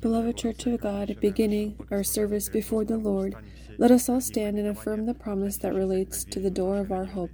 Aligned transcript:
Beloved 0.00 0.36
Church 0.36 0.66
of 0.66 0.80
God, 0.80 1.16
beginning 1.20 1.78
our 1.90 2.02
service 2.02 2.48
before 2.48 2.84
the 2.84 2.98
Lord, 2.98 3.34
let 3.78 3.90
us 3.90 4.08
all 4.08 4.20
stand 4.20 4.58
and 4.58 4.68
affirm 4.68 5.06
the 5.06 5.14
promise 5.14 5.58
that 5.58 5.74
relates 5.74 6.24
to 6.24 6.40
the 6.40 6.50
door 6.50 6.78
of 6.78 6.92
our 6.92 7.04
hope. 7.04 7.30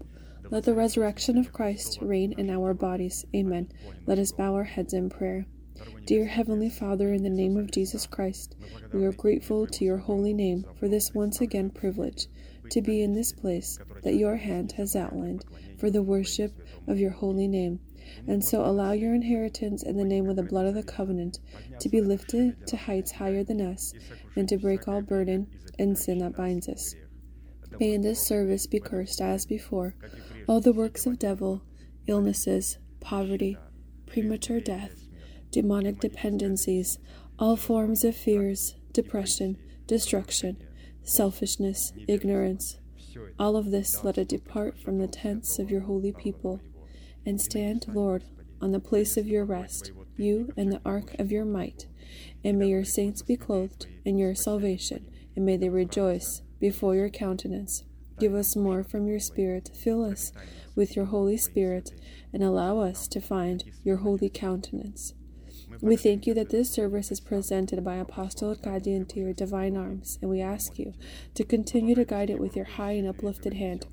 Let 0.50 0.64
the 0.64 0.74
resurrection 0.74 1.38
of 1.38 1.52
Christ 1.52 1.98
reign 2.00 2.32
in 2.38 2.50
our 2.50 2.74
bodies. 2.74 3.24
Amen. 3.34 3.70
Let 4.06 4.18
us 4.18 4.32
bow 4.32 4.54
our 4.54 4.64
heads 4.64 4.92
in 4.92 5.10
prayer. 5.10 5.46
Dear 6.04 6.26
Heavenly 6.26 6.68
Father, 6.68 7.12
in 7.12 7.22
the 7.22 7.30
name 7.30 7.56
of 7.56 7.70
Jesus 7.70 8.06
Christ, 8.06 8.56
we 8.92 9.04
are 9.04 9.12
grateful 9.12 9.66
to 9.66 9.84
your 9.84 9.98
holy 9.98 10.34
name 10.34 10.64
for 10.78 10.88
this 10.88 11.14
once 11.14 11.40
again 11.40 11.70
privilege 11.70 12.26
to 12.70 12.82
be 12.82 13.02
in 13.02 13.14
this 13.14 13.32
place 13.32 13.78
that 14.02 14.14
your 14.14 14.36
hand 14.36 14.72
has 14.72 14.94
outlined 14.94 15.44
for 15.78 15.90
the 15.90 16.02
worship 16.02 16.52
of 16.86 16.98
your 16.98 17.10
holy 17.12 17.48
name. 17.48 17.80
And 18.26 18.44
so 18.44 18.64
allow 18.64 18.92
your 18.92 19.14
inheritance 19.14 19.82
in 19.82 19.96
the 19.96 20.04
name 20.04 20.28
of 20.28 20.36
the 20.36 20.42
blood 20.42 20.66
of 20.66 20.74
the 20.74 20.82
covenant 20.82 21.38
to 21.78 21.88
be 21.88 22.00
lifted 22.00 22.66
to 22.66 22.76
heights 22.76 23.12
higher 23.12 23.44
than 23.44 23.60
us 23.60 23.92
and 24.36 24.48
to 24.48 24.56
break 24.56 24.88
all 24.88 25.02
burden 25.02 25.46
and 25.78 25.98
sin 25.98 26.18
that 26.18 26.36
binds 26.36 26.68
us. 26.68 26.94
May 27.78 27.94
in 27.94 28.02
this 28.02 28.20
service 28.20 28.66
be 28.66 28.80
cursed 28.80 29.20
as 29.20 29.46
before 29.46 29.94
all 30.46 30.60
the 30.60 30.72
works 30.72 31.06
of 31.06 31.18
devil, 31.18 31.62
illnesses, 32.06 32.78
poverty, 33.00 33.56
premature 34.06 34.60
death, 34.60 35.06
demonic 35.50 36.00
dependencies, 36.00 36.98
all 37.38 37.56
forms 37.56 38.04
of 38.04 38.16
fears, 38.16 38.74
depression, 38.92 39.56
destruction, 39.86 40.56
selfishness, 41.02 41.92
ignorance. 42.08 42.78
All 43.38 43.56
of 43.56 43.70
this 43.70 44.04
let 44.04 44.18
it 44.18 44.28
depart 44.28 44.78
from 44.78 44.98
the 44.98 45.08
tents 45.08 45.58
of 45.58 45.70
your 45.70 45.80
holy 45.82 46.12
people 46.12 46.60
and 47.24 47.40
stand, 47.40 47.86
Lord, 47.88 48.24
on 48.60 48.72
the 48.72 48.80
place 48.80 49.16
of 49.16 49.26
your 49.26 49.44
rest, 49.44 49.92
you 50.16 50.52
and 50.56 50.72
the 50.72 50.80
ark 50.84 51.14
of 51.18 51.32
your 51.32 51.44
might. 51.44 51.86
And 52.44 52.58
may 52.58 52.68
your 52.68 52.84
saints 52.84 53.22
be 53.22 53.36
clothed 53.36 53.86
in 54.04 54.18
your 54.18 54.34
salvation, 54.34 55.06
and 55.36 55.44
may 55.44 55.56
they 55.56 55.68
rejoice 55.68 56.42
before 56.58 56.94
your 56.94 57.08
countenance. 57.08 57.84
Give 58.18 58.34
us 58.34 58.54
more 58.54 58.84
from 58.84 59.06
your 59.06 59.20
Spirit, 59.20 59.70
fill 59.74 60.04
us 60.04 60.32
with 60.74 60.94
your 60.94 61.06
Holy 61.06 61.38
Spirit, 61.38 61.90
and 62.32 62.42
allow 62.42 62.78
us 62.80 63.08
to 63.08 63.20
find 63.20 63.64
your 63.82 63.98
holy 63.98 64.28
countenance. 64.28 65.14
We 65.80 65.96
thank 65.96 66.26
you 66.26 66.34
that 66.34 66.50
this 66.50 66.70
service 66.70 67.10
is 67.10 67.20
presented 67.20 67.82
by 67.84 67.96
Apostle 67.96 68.50
Arkady 68.50 69.02
to 69.02 69.20
your 69.20 69.32
divine 69.32 69.76
arms, 69.76 70.18
and 70.20 70.30
we 70.30 70.42
ask 70.42 70.78
you 70.78 70.92
to 71.34 71.44
continue 71.44 71.94
to 71.94 72.04
guide 72.04 72.28
it 72.28 72.40
with 72.40 72.56
your 72.56 72.66
high 72.66 72.92
and 72.92 73.08
uplifted 73.08 73.54
hand. 73.54 73.86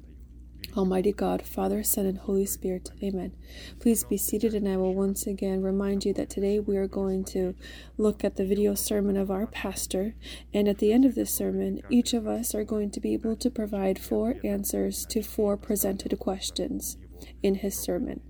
Almighty 0.78 1.12
God, 1.12 1.42
Father, 1.42 1.82
Son, 1.82 2.06
and 2.06 2.20
Holy 2.20 2.46
Spirit. 2.46 2.92
Amen. 3.02 3.32
Please 3.80 4.04
be 4.04 4.16
seated, 4.16 4.54
and 4.54 4.68
I 4.68 4.78
will 4.78 4.94
once 4.94 5.26
again 5.26 5.64
remind 5.64 6.06
you 6.06 6.14
that 6.14 6.30
today 6.30 6.60
we 6.60 6.78
are 6.78 6.88
going 6.88 7.24
to 7.26 7.56
look 7.98 8.24
at 8.24 8.36
the 8.36 8.46
video 8.46 8.76
sermon 8.76 9.18
of 9.18 9.32
our 9.32 9.48
pastor. 9.48 10.14
And 10.54 10.68
at 10.68 10.78
the 10.78 10.94
end 10.94 11.04
of 11.04 11.16
this 11.16 11.34
sermon, 11.34 11.82
each 11.90 12.14
of 12.14 12.28
us 12.28 12.54
are 12.54 12.64
going 12.64 12.92
to 12.92 13.00
be 13.00 13.14
able 13.14 13.36
to 13.38 13.50
provide 13.50 13.98
four 13.98 14.36
answers 14.44 15.06
to 15.08 15.24
four 15.24 15.58
presented 15.58 16.18
questions 16.20 16.98
in 17.42 17.56
his 17.56 17.76
sermon. 17.76 18.22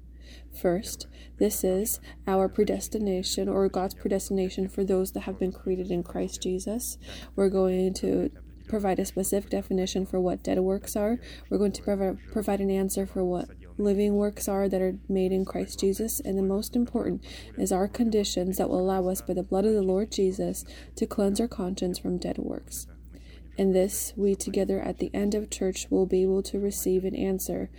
First, 0.54 1.08
this 1.40 1.66
is 1.66 2.00
our 2.26 2.48
predestination 2.48 3.50
or 3.50 3.68
God's 3.68 3.94
predestination 3.94 4.70
for 4.70 4.86
those 4.86 5.12
that 5.12 5.22
have 5.22 5.38
been 5.38 5.52
created 5.52 5.92
in 5.92 6.02
Christ 6.02 6.42
Jesus. 6.42 6.98
We're 7.36 7.50
going 7.50 7.94
to 7.96 8.32
provide 8.68 9.00
a 9.00 9.06
specific 9.06 9.50
definition 9.50 10.06
for 10.06 10.20
what 10.20 10.44
dead 10.44 10.60
works 10.60 10.96
are. 10.96 11.20
We're 11.50 11.58
going 11.58 11.72
to 11.74 11.82
prov- 11.82 12.20
provide 12.32 12.60
an 12.60 12.70
answer 12.70 13.06
for 13.06 13.24
what 13.24 13.50
living 13.78 14.16
works 14.16 14.48
are 14.48 14.68
that 14.70 14.82
are 14.82 14.98
made 15.08 15.32
in 15.32 15.46
Christ 15.46 15.80
Jesus. 15.80 16.20
And 16.20 16.38
the 16.38 16.44
most 16.44 16.76
important 16.76 17.24
is 17.58 17.72
our 17.72 17.88
conditions 17.88 18.58
that 18.58 18.70
will 18.70 18.80
allow 18.80 19.08
us, 19.08 19.22
by 19.22 19.34
the 19.34 19.44
blood 19.44 19.66
of 19.66 19.74
the 19.74 19.82
Lord 19.82 20.12
Jesus, 20.12 20.66
to 20.96 21.06
cleanse 21.06 21.40
our 21.40 21.48
conscience 21.48 22.00
from 22.00 22.18
dead 22.18 22.38
works. 22.38 22.88
In 23.58 23.74
this, 23.74 24.14
we 24.16 24.36
together 24.36 24.80
at 24.80 25.00
the 25.00 25.10
end 25.14 25.34
of 25.34 25.50
church 25.50 25.88
will 25.90 26.06
be 26.06 26.22
able 26.22 26.44
to 26.44 26.60
receive 26.60 27.04
an 27.04 27.16
answer. 27.16 27.70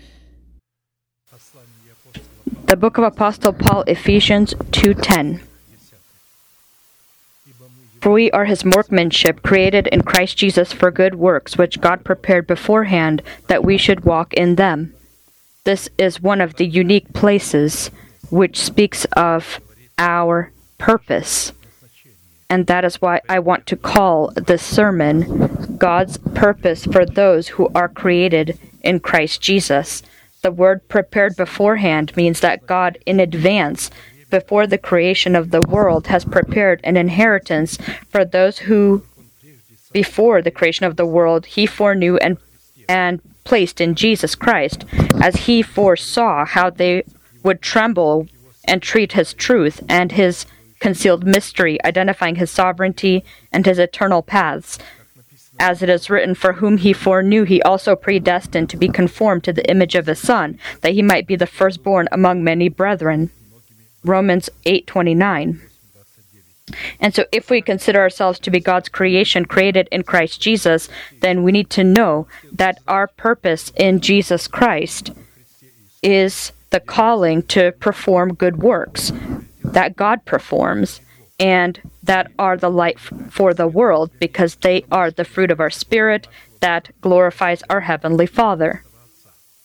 The 2.66 2.76
book 2.76 2.98
of 2.98 3.04
Apostle 3.04 3.52
Paul, 3.52 3.84
Ephesians 3.86 4.54
2:10. 4.72 5.40
For 8.00 8.12
we 8.12 8.30
are 8.30 8.44
his 8.44 8.64
workmanship, 8.64 9.42
created 9.42 9.86
in 9.88 10.02
Christ 10.02 10.36
Jesus 10.36 10.72
for 10.72 10.90
good 10.90 11.16
works, 11.16 11.58
which 11.58 11.80
God 11.80 12.04
prepared 12.04 12.46
beforehand 12.46 13.22
that 13.48 13.64
we 13.64 13.76
should 13.76 14.04
walk 14.04 14.34
in 14.34 14.54
them. 14.54 14.94
This 15.64 15.88
is 15.98 16.22
one 16.22 16.40
of 16.40 16.56
the 16.56 16.66
unique 16.66 17.12
places 17.12 17.90
which 18.30 18.60
speaks 18.60 19.04
of 19.16 19.60
our 19.98 20.52
purpose. 20.78 21.52
And 22.48 22.66
that 22.66 22.84
is 22.84 23.02
why 23.02 23.20
I 23.28 23.40
want 23.40 23.66
to 23.66 23.76
call 23.76 24.32
this 24.34 24.62
sermon 24.62 25.76
God's 25.76 26.16
purpose 26.16 26.84
for 26.84 27.04
those 27.04 27.48
who 27.48 27.68
are 27.74 27.88
created 27.88 28.58
in 28.82 29.00
Christ 29.00 29.42
Jesus. 29.42 30.02
The 30.42 30.52
word 30.52 30.88
prepared 30.88 31.36
beforehand 31.36 32.16
means 32.16 32.40
that 32.40 32.66
God 32.66 32.96
in 33.04 33.20
advance 33.20 33.90
before 34.30 34.66
the 34.66 34.78
creation 34.78 35.34
of 35.34 35.50
the 35.50 35.62
world, 35.62 36.08
has 36.08 36.24
prepared 36.24 36.80
an 36.84 36.96
inheritance 36.96 37.78
for 38.08 38.24
those 38.24 38.58
who, 38.58 39.02
before 39.92 40.42
the 40.42 40.50
creation 40.50 40.86
of 40.86 40.96
the 40.96 41.06
world, 41.06 41.46
he 41.46 41.66
foreknew 41.66 42.16
and, 42.18 42.38
and 42.88 43.20
placed 43.44 43.80
in 43.80 43.94
Jesus 43.94 44.34
Christ, 44.34 44.84
as 45.22 45.46
he 45.46 45.62
foresaw 45.62 46.44
how 46.44 46.70
they 46.70 47.04
would 47.42 47.62
tremble 47.62 48.28
and 48.64 48.82
treat 48.82 49.12
his 49.12 49.32
truth 49.32 49.82
and 49.88 50.12
his 50.12 50.44
concealed 50.80 51.24
mystery, 51.24 51.82
identifying 51.84 52.36
his 52.36 52.50
sovereignty 52.50 53.24
and 53.52 53.66
his 53.66 53.78
eternal 53.78 54.22
paths. 54.22 54.78
As 55.58 55.82
it 55.82 55.88
is 55.88 56.08
written, 56.08 56.34
For 56.36 56.54
whom 56.54 56.76
he 56.76 56.92
foreknew, 56.92 57.42
he 57.42 57.60
also 57.62 57.96
predestined 57.96 58.70
to 58.70 58.76
be 58.76 58.88
conformed 58.88 59.42
to 59.44 59.52
the 59.52 59.68
image 59.68 59.96
of 59.96 60.06
his 60.06 60.20
Son, 60.20 60.58
that 60.82 60.92
he 60.92 61.02
might 61.02 61.26
be 61.26 61.34
the 61.34 61.46
firstborn 61.46 62.08
among 62.12 62.44
many 62.44 62.68
brethren. 62.68 63.30
Romans 64.04 64.50
8:29. 64.64 65.60
And 67.00 67.14
so 67.14 67.24
if 67.32 67.48
we 67.48 67.62
consider 67.62 68.00
ourselves 68.00 68.38
to 68.40 68.50
be 68.50 68.60
God's 68.60 68.90
creation 68.90 69.46
created 69.46 69.88
in 69.90 70.02
Christ 70.02 70.40
Jesus, 70.40 70.88
then 71.20 71.42
we 71.42 71.50
need 71.50 71.70
to 71.70 71.84
know 71.84 72.26
that 72.52 72.78
our 72.86 73.06
purpose 73.06 73.72
in 73.76 74.00
Jesus 74.00 74.46
Christ 74.46 75.12
is 76.02 76.52
the 76.70 76.80
calling 76.80 77.42
to 77.44 77.72
perform 77.72 78.34
good 78.34 78.62
works 78.62 79.12
that 79.72 79.96
God 79.96 80.24
performs 80.24 81.00
and 81.38 81.80
that 82.02 82.30
are 82.38 82.56
the 82.56 82.70
light 82.70 82.98
for 82.98 83.54
the 83.54 83.68
world 83.68 84.10
because 84.18 84.56
they 84.56 84.84
are 84.90 85.10
the 85.10 85.24
fruit 85.24 85.50
of 85.50 85.60
our 85.60 85.70
spirit 85.70 86.26
that 86.60 86.90
glorifies 87.00 87.62
our 87.70 87.80
heavenly 87.80 88.26
Father. 88.26 88.82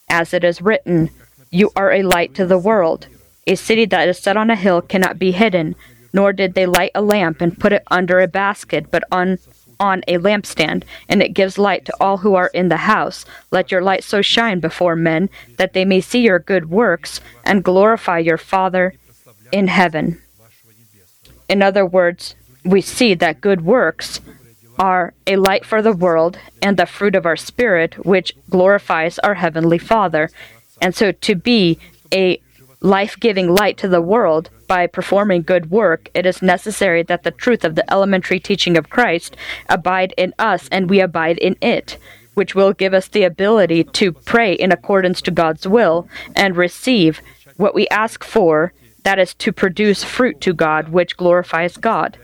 As 0.08 0.32
it 0.32 0.44
is 0.44 0.62
written, 0.62 1.10
you 1.50 1.70
are 1.74 1.90
a 1.90 2.02
light 2.02 2.34
to 2.34 2.46
the 2.46 2.58
world. 2.58 3.08
A 3.46 3.54
city 3.54 3.84
that 3.86 4.08
is 4.08 4.18
set 4.18 4.36
on 4.36 4.50
a 4.50 4.56
hill 4.56 4.80
cannot 4.80 5.18
be 5.18 5.32
hidden, 5.32 5.76
nor 6.12 6.32
did 6.32 6.54
they 6.54 6.66
light 6.66 6.92
a 6.94 7.02
lamp 7.02 7.40
and 7.40 7.58
put 7.58 7.72
it 7.72 7.82
under 7.90 8.20
a 8.20 8.28
basket, 8.28 8.90
but 8.90 9.04
on 9.10 9.38
on 9.80 10.02
a 10.06 10.18
lampstand, 10.18 10.84
and 11.08 11.20
it 11.20 11.34
gives 11.34 11.58
light 11.58 11.84
to 11.84 11.92
all 12.00 12.18
who 12.18 12.34
are 12.36 12.50
in 12.54 12.68
the 12.68 12.76
house. 12.76 13.24
Let 13.50 13.72
your 13.72 13.82
light 13.82 14.04
so 14.04 14.22
shine 14.22 14.60
before 14.60 14.94
men 14.94 15.28
that 15.56 15.72
they 15.72 15.84
may 15.84 16.00
see 16.00 16.20
your 16.20 16.38
good 16.38 16.70
works 16.70 17.20
and 17.44 17.64
glorify 17.64 18.18
your 18.18 18.38
Father 18.38 18.94
in 19.52 19.66
heaven. 19.68 20.20
In 21.48 21.60
other 21.60 21.84
words, 21.84 22.36
we 22.64 22.80
see 22.80 23.14
that 23.14 23.40
good 23.40 23.62
works 23.62 24.20
are 24.78 25.12
a 25.26 25.36
light 25.36 25.64
for 25.64 25.82
the 25.82 25.92
world 25.92 26.38
and 26.62 26.76
the 26.76 26.86
fruit 26.86 27.14
of 27.14 27.26
our 27.26 27.36
spirit, 27.36 28.04
which 28.06 28.34
glorifies 28.50 29.18
our 29.20 29.34
heavenly 29.34 29.78
Father. 29.78 30.30
And 30.80 30.94
so 30.94 31.12
to 31.12 31.34
be 31.34 31.78
a 32.12 32.40
life 32.84 33.18
giving 33.18 33.52
light 33.52 33.78
to 33.78 33.88
the 33.88 34.02
world 34.02 34.50
by 34.68 34.86
performing 34.86 35.40
good 35.42 35.70
work, 35.70 36.10
it 36.12 36.26
is 36.26 36.42
necessary 36.42 37.02
that 37.02 37.22
the 37.22 37.30
truth 37.30 37.64
of 37.64 37.76
the 37.76 37.90
elementary 37.90 38.38
teaching 38.38 38.76
of 38.76 38.90
Christ 38.90 39.36
abide 39.70 40.12
in 40.18 40.34
us 40.38 40.68
and 40.70 40.90
we 40.90 41.00
abide 41.00 41.38
in 41.38 41.56
it, 41.62 41.96
which 42.34 42.54
will 42.54 42.74
give 42.74 42.92
us 42.92 43.08
the 43.08 43.24
ability 43.24 43.84
to 43.84 44.12
pray 44.12 44.52
in 44.52 44.70
accordance 44.70 45.22
to 45.22 45.30
God's 45.30 45.66
will 45.66 46.06
and 46.36 46.58
receive 46.58 47.22
what 47.56 47.74
we 47.74 47.88
ask 47.88 48.22
for, 48.22 48.74
that 49.02 49.18
is, 49.18 49.32
to 49.34 49.50
produce 49.50 50.04
fruit 50.04 50.42
to 50.42 50.52
God, 50.52 50.90
which 50.90 51.16
glorifies 51.16 51.78
God. 51.78 52.18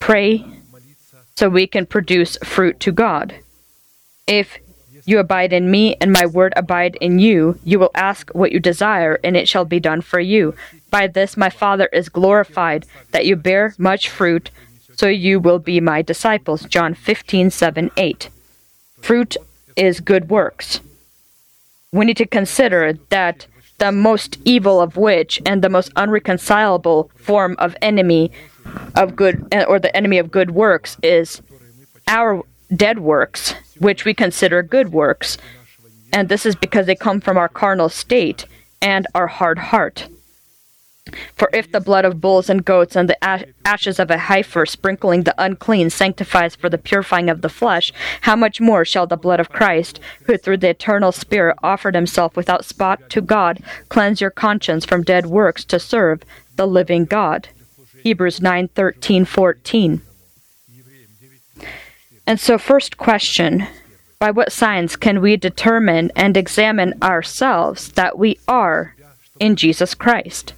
Pray 0.00 0.44
so 1.36 1.48
we 1.48 1.68
can 1.68 1.86
produce 1.86 2.36
fruit 2.38 2.80
to 2.80 2.90
God. 2.90 3.36
If 4.26 4.58
you 5.08 5.18
abide 5.18 5.52
in 5.52 5.70
me, 5.70 5.96
and 6.00 6.12
my 6.12 6.26
word 6.26 6.52
abide 6.54 6.96
in 7.00 7.18
you. 7.18 7.58
You 7.64 7.78
will 7.78 7.90
ask 7.94 8.30
what 8.30 8.52
you 8.52 8.60
desire, 8.60 9.18
and 9.24 9.36
it 9.36 9.48
shall 9.48 9.64
be 9.64 9.80
done 9.80 10.02
for 10.02 10.20
you. 10.20 10.54
By 10.90 11.06
this 11.06 11.36
my 11.36 11.48
Father 11.48 11.88
is 11.92 12.08
glorified, 12.10 12.84
that 13.12 13.24
you 13.24 13.34
bear 13.34 13.74
much 13.78 14.08
fruit, 14.08 14.50
so 14.94 15.06
you 15.06 15.40
will 15.40 15.58
be 15.58 15.80
my 15.80 16.02
disciples. 16.02 16.64
John 16.64 16.92
15, 16.92 17.50
7, 17.50 17.90
8. 17.96 18.28
Fruit 19.00 19.36
is 19.76 20.00
good 20.00 20.28
works. 20.28 20.80
We 21.90 22.04
need 22.04 22.18
to 22.18 22.26
consider 22.26 22.92
that 23.08 23.46
the 23.78 23.92
most 23.92 24.38
evil 24.44 24.80
of 24.80 24.96
which 24.96 25.40
and 25.46 25.62
the 25.62 25.70
most 25.70 25.90
unreconcilable 25.96 27.10
form 27.16 27.56
of 27.58 27.76
enemy 27.80 28.30
of 28.94 29.16
good 29.16 29.54
or 29.66 29.78
the 29.78 29.96
enemy 29.96 30.18
of 30.18 30.30
good 30.30 30.50
works 30.50 30.98
is 31.02 31.40
our 32.06 32.42
dead 32.74 32.98
works 32.98 33.54
which 33.78 34.04
we 34.04 34.14
consider 34.14 34.62
good 34.62 34.92
works 34.92 35.38
and 36.12 36.28
this 36.28 36.46
is 36.46 36.56
because 36.56 36.86
they 36.86 36.94
come 36.94 37.20
from 37.20 37.36
our 37.36 37.48
carnal 37.48 37.88
state 37.88 38.46
and 38.80 39.06
our 39.14 39.26
hard 39.26 39.58
heart 39.58 40.08
for 41.34 41.50
if 41.52 41.70
the 41.70 41.80
blood 41.80 42.04
of 42.04 42.20
bulls 42.20 42.50
and 42.50 42.64
goats 42.64 42.96
and 42.96 43.08
the 43.08 43.46
ashes 43.66 43.98
of 43.98 44.10
a 44.10 44.18
heifer 44.18 44.66
sprinkling 44.66 45.22
the 45.22 45.34
unclean 45.38 45.90
sanctifies 45.90 46.54
for 46.54 46.68
the 46.68 46.78
purifying 46.78 47.30
of 47.30 47.42
the 47.42 47.48
flesh, 47.48 47.92
how 48.22 48.36
much 48.36 48.60
more 48.60 48.84
shall 48.84 49.06
the 49.06 49.16
blood 49.16 49.40
of 49.40 49.50
Christ, 49.50 50.00
who 50.24 50.36
through 50.36 50.58
the 50.58 50.70
eternal 50.70 51.12
Spirit 51.12 51.56
offered 51.62 51.94
himself 51.94 52.36
without 52.36 52.64
spot 52.64 53.08
to 53.10 53.20
God, 53.20 53.62
cleanse 53.88 54.20
your 54.20 54.30
conscience 54.30 54.84
from 54.84 55.02
dead 55.02 55.26
works 55.26 55.64
to 55.66 55.78
serve 55.78 56.22
the 56.56 56.66
living 56.66 57.04
God? 57.04 57.48
Hebrews 58.02 58.40
9 58.40 58.68
13 58.68 59.24
14. 59.24 60.02
And 62.28 62.38
so, 62.38 62.58
first 62.58 62.98
question 62.98 63.66
by 64.18 64.30
what 64.30 64.52
signs 64.52 64.96
can 64.96 65.22
we 65.22 65.38
determine 65.38 66.12
and 66.14 66.36
examine 66.36 66.92
ourselves 67.02 67.92
that 67.92 68.18
we 68.18 68.38
are 68.46 68.94
in 69.40 69.56
Jesus 69.56 69.94
Christ? 69.94 70.52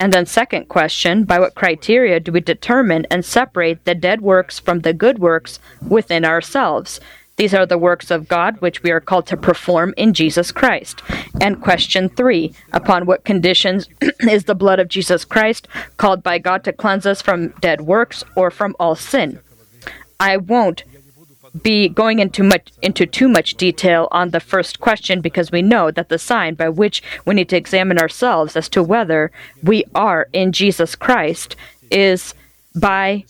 And 0.00 0.12
then, 0.12 0.26
second 0.26 0.68
question, 0.68 1.22
by 1.22 1.38
what 1.38 1.54
criteria 1.54 2.18
do 2.18 2.32
we 2.32 2.40
determine 2.40 3.06
and 3.12 3.24
separate 3.24 3.84
the 3.84 3.94
dead 3.94 4.22
works 4.22 4.58
from 4.58 4.80
the 4.80 4.92
good 4.92 5.20
works 5.20 5.60
within 5.86 6.24
ourselves? 6.24 6.98
These 7.36 7.54
are 7.54 7.66
the 7.66 7.78
works 7.78 8.10
of 8.10 8.26
God 8.26 8.60
which 8.60 8.82
we 8.82 8.90
are 8.90 8.98
called 8.98 9.28
to 9.28 9.36
perform 9.36 9.94
in 9.96 10.14
Jesus 10.14 10.50
Christ. 10.50 11.00
And 11.40 11.62
question 11.62 12.08
three, 12.08 12.52
upon 12.72 13.06
what 13.06 13.22
conditions 13.22 13.88
is 14.20 14.44
the 14.44 14.56
blood 14.56 14.80
of 14.80 14.88
Jesus 14.88 15.24
Christ 15.24 15.68
called 15.96 16.24
by 16.24 16.38
God 16.38 16.64
to 16.64 16.72
cleanse 16.72 17.06
us 17.06 17.22
from 17.22 17.50
dead 17.60 17.82
works 17.82 18.24
or 18.34 18.50
from 18.50 18.74
all 18.80 18.96
sin? 18.96 19.38
I 20.18 20.36
won't 20.36 20.84
be 21.62 21.88
going 21.88 22.18
into 22.18 22.42
much 22.42 22.72
into 22.82 23.06
too 23.06 23.28
much 23.28 23.54
detail 23.54 24.08
on 24.10 24.30
the 24.30 24.40
first 24.40 24.80
question 24.80 25.20
because 25.20 25.50
we 25.50 25.62
know 25.62 25.90
that 25.90 26.08
the 26.08 26.18
sign 26.18 26.54
by 26.54 26.68
which 26.68 27.02
we 27.24 27.34
need 27.34 27.48
to 27.48 27.56
examine 27.56 27.98
ourselves 27.98 28.56
as 28.56 28.68
to 28.70 28.82
whether 28.82 29.30
we 29.62 29.84
are 29.94 30.28
in 30.32 30.52
Jesus 30.52 30.94
Christ 30.94 31.56
is 31.90 32.34
by 32.74 33.24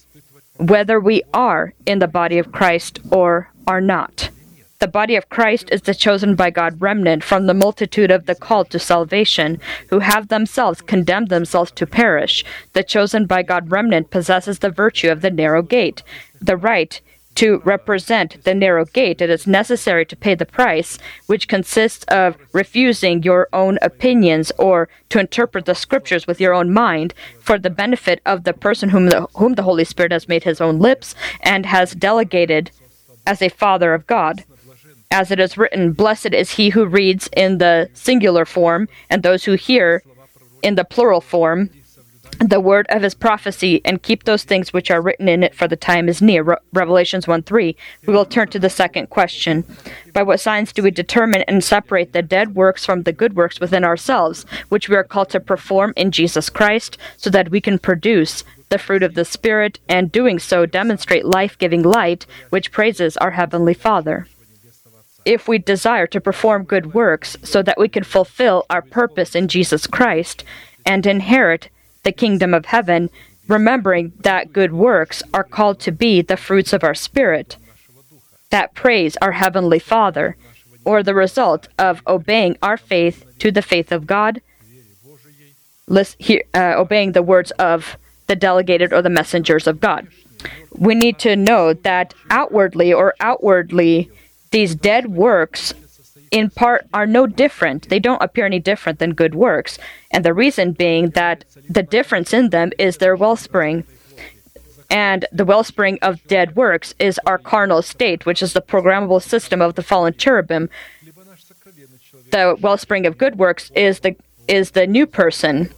whether 0.56 0.99
we 0.99 1.23
are 1.35 1.75
in 1.85 1.99
the 1.99 2.09
body 2.09 2.38
of 2.38 2.53
Christ 2.53 2.99
or 3.11 3.50
are 3.67 3.81
not. 3.81 4.31
The 4.79 4.89
body 4.89 5.17
of 5.17 5.31
Christ 5.31 5.71
is 5.73 5.82
the 5.82 5.94
chosen 5.94 6.35
by 6.35 6.50
God 6.50 6.82
remnant 6.82 7.25
from 7.25 7.47
the 7.47 7.55
multitude 7.55 8.11
of 8.11 8.27
the 8.27 8.35
called 8.35 8.69
to 8.71 8.79
salvation, 8.79 9.59
who 9.89 10.00
have 10.00 10.29
themselves 10.29 10.82
condemned 10.82 11.31
themselves 11.31 11.71
to 11.73 11.87
perish. 11.87 12.44
The 12.75 12.82
chosen 12.82 13.25
by 13.25 13.43
God 13.43 13.71
remnant 13.71 14.11
possesses 14.11 14.59
the 14.59 14.69
virtue 14.69 15.09
of 15.09 15.23
the 15.23 15.31
narrow 15.31 15.62
gate, 15.62 16.03
the 16.46 16.56
right 16.56 17.00
to 17.37 17.60
represent 17.64 18.43
the 18.44 18.54
narrow 18.54 18.87
gate, 18.87 19.20
it 19.20 19.28
is 19.28 19.46
necessary 19.46 20.06
to 20.06 20.16
pay 20.16 20.34
the 20.34 20.46
price, 20.46 20.98
which 21.26 21.48
consists 21.48 22.04
of 22.06 22.37
refusing 22.52 23.22
your 23.22 23.48
own 23.52 23.78
opinions 23.82 24.50
or 24.58 24.88
to 25.10 25.20
interpret 25.20 25.66
the 25.66 25.75
scriptures 25.75 26.26
with 26.26 26.40
your 26.40 26.54
own 26.54 26.72
mind 26.72 27.12
for 27.38 27.58
the 27.58 27.70
benefit 27.70 28.20
of 28.25 28.44
the 28.44 28.54
person 28.54 28.88
whom 28.88 29.06
the, 29.06 29.28
whom 29.37 29.54
the 29.54 29.62
Holy 29.62 29.84
Spirit 29.84 30.12
has 30.12 30.28
made 30.28 30.44
his 30.44 30.60
own 30.60 30.78
lips 30.78 31.14
and 31.40 31.66
has 31.66 31.93
delegated 31.93 32.70
as 33.26 33.43
a 33.43 33.50
father 33.50 33.93
of 33.93 34.06
God. 34.06 34.44
As 35.10 35.31
it 35.31 35.38
is 35.38 35.58
written, 35.58 35.93
Blessed 35.93 36.32
is 36.32 36.52
he 36.52 36.70
who 36.70 36.87
reads 36.87 37.28
in 37.37 37.58
the 37.58 37.90
singular 37.93 38.44
form, 38.44 38.88
and 39.10 39.22
those 39.22 39.44
who 39.44 39.54
hear 39.54 40.02
in 40.62 40.75
the 40.75 40.84
plural 40.84 41.20
form 41.20 41.70
the 42.38 42.61
word 42.61 42.87
of 42.91 43.03
his 43.03 43.15
prophecy 43.15 43.81
and 43.85 44.03
keep 44.03 44.25
those 44.25 44.44
things 44.44 44.73
which 44.73 44.91
are 44.91 45.00
written 45.00 45.29
in 45.29 45.43
it 45.43 45.55
for 45.55 45.67
the 45.67 45.77
time 45.77 46.09
is 46.09 46.21
near. 46.21 46.43
Re- 46.43 46.56
revelations 46.73 47.27
1 47.27 47.43
3 47.43 47.77
we 48.06 48.12
will 48.12 48.25
turn 48.25 48.49
to 48.49 48.59
the 48.59 48.71
second 48.71 49.09
question. 49.09 49.65
By 50.12 50.23
what 50.23 50.41
signs 50.41 50.73
do 50.73 50.83
we 50.83 50.91
determine 50.91 51.43
and 51.43 51.65
separate 51.65 52.12
the 52.12 52.23
dead 52.23 52.55
works 52.55 52.85
from 52.85 53.03
the 53.03 53.12
good 53.12 53.37
works 53.37 53.61
within 53.61 53.85
ourselves 53.85 54.44
which 54.69 54.88
we 54.88 54.97
are 54.97 55.05
called 55.05 55.31
to 55.31 55.41
perform 55.41 55.93
in 55.97 56.11
jesus 56.11 56.50
christ 56.50 56.99
so 57.17 57.31
that 57.31 57.50
we 57.50 57.61
can 57.61 57.79
produce 57.79 58.44
the 58.69 58.79
fruit 58.79 59.03
of 59.03 59.15
the 59.15 59.25
spirit 59.25 59.79
and 59.89 60.12
doing 60.12 60.39
so 60.39 60.67
demonstrate 60.67 61.25
life-giving 61.25 61.82
light 61.82 62.27
which 62.50 62.73
praises 62.73 63.17
our 63.19 63.32
heavenly 63.32 63.75
father? 63.75 64.27
If 65.25 65.49
we 65.49 65.59
desire 65.59 66.06
to 66.09 66.21
perform 66.21 66.65
good 66.65 66.94
works 66.94 67.37
so 67.43 67.62
that 67.62 67.79
we 67.79 67.89
can 67.89 68.05
fulfill 68.05 68.67
our 68.69 68.82
purpose 68.82 69.35
in 69.35 69.49
jesus 69.49 69.87
christ 69.87 70.44
and 70.85 71.06
inherit 71.06 71.69
the 72.06 72.12
kingdom 72.12 72.55
of 72.55 72.67
heaven, 72.67 73.11
remembering 73.49 74.12
that 74.20 74.53
good 74.53 74.73
works 74.73 75.25
are 75.35 75.43
called 75.43 75.81
to 75.81 75.91
be 75.91 76.23
the 76.23 76.37
fruits 76.37 76.73
of 76.73 76.85
our 76.85 76.94
spirit, 76.94 77.56
that 78.50 78.75
praise 78.75 79.17
our 79.20 79.32
heavenly 79.32 79.81
Father, 79.81 80.37
or 80.85 81.03
the 81.03 81.17
result 81.17 81.67
of 81.81 82.03
obeying 82.06 82.56
our 82.62 82.76
faith 82.76 83.26
to 83.41 83.50
the 83.50 83.61
faith 83.61 83.91
of 83.91 84.06
God, 84.06 84.41
uh, 85.91 86.05
obeying 86.55 87.11
the 87.11 87.25
words 87.25 87.50
of 87.73 87.97
the 88.29 88.37
delegated 88.37 88.93
or 88.93 89.03
the 89.03 89.11
messengers 89.11 89.67
of 89.67 89.81
God. 89.81 90.06
We 90.79 90.94
need 90.94 91.19
to 91.20 91.35
know 91.35 91.73
that 91.73 92.14
outwardly 92.31 92.93
or 92.93 93.14
outwardly, 93.19 94.12
these 94.53 94.76
dead 94.76 95.08
works 95.08 95.75
in 96.37 96.50
part 96.50 96.87
are 96.93 97.06
no 97.06 97.27
different. 97.27 97.88
They 97.88 97.99
don't 97.99 98.23
appear 98.23 98.44
any 98.44 98.59
different 98.59 98.99
than 98.99 99.15
good 99.15 99.35
works. 99.35 99.79
And 100.11 100.23
the 100.23 100.35
reason 100.35 100.73
being 100.73 101.11
that 101.11 101.47
the 101.67 101.83
difference 101.83 102.35
in 102.35 102.50
them 102.50 102.73
is 102.79 102.99
their 102.99 103.17
wellspring. 103.17 103.85
And 104.91 105.25
the 105.33 105.47
wellspring 105.47 105.99
of 106.03 106.23
dead 106.29 106.55
works 106.55 106.94
is 106.99 107.19
our 107.25 107.38
carnal 107.38 107.81
state, 107.81 108.27
which 108.27 108.43
is 108.43 108.53
the 108.53 108.61
programmable 108.61 109.23
system 109.23 109.62
of 109.62 109.77
the 109.77 109.83
fallen 109.83 110.15
cherubim. 110.19 110.69
The 112.31 112.55
wellspring 112.61 113.06
of 113.06 113.17
good 113.17 113.39
works 113.39 113.71
is 113.75 114.00
the 114.00 114.15
is 114.47 114.73
the 114.73 114.87
new 114.87 115.06
person 115.06 115.71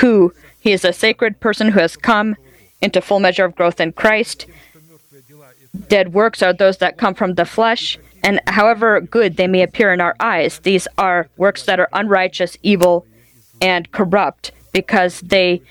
who 0.00 0.32
he 0.58 0.72
is 0.72 0.84
a 0.84 0.94
sacred 0.94 1.40
person 1.40 1.72
who 1.72 1.80
has 1.80 1.94
come 1.94 2.36
into 2.80 3.02
full 3.02 3.20
measure 3.20 3.44
of 3.44 3.54
growth 3.54 3.80
in 3.80 3.92
Christ. 3.92 4.46
Dead 5.88 6.14
works 6.14 6.42
are 6.42 6.54
those 6.54 6.78
that 6.78 6.96
come 6.96 7.14
from 7.14 7.34
the 7.34 7.44
flesh, 7.44 7.98
and 8.22 8.40
however 8.46 9.00
good 9.00 9.36
they 9.36 9.46
may 9.46 9.62
appear 9.62 9.92
in 9.92 10.00
our 10.00 10.16
eyes, 10.20 10.58
these 10.60 10.88
are 10.96 11.28
works 11.36 11.64
that 11.64 11.80
are 11.80 11.88
unrighteous, 11.92 12.56
evil, 12.62 13.06
and 13.60 13.90
corrupt 13.92 14.52
because 14.72 15.20
they 15.20 15.62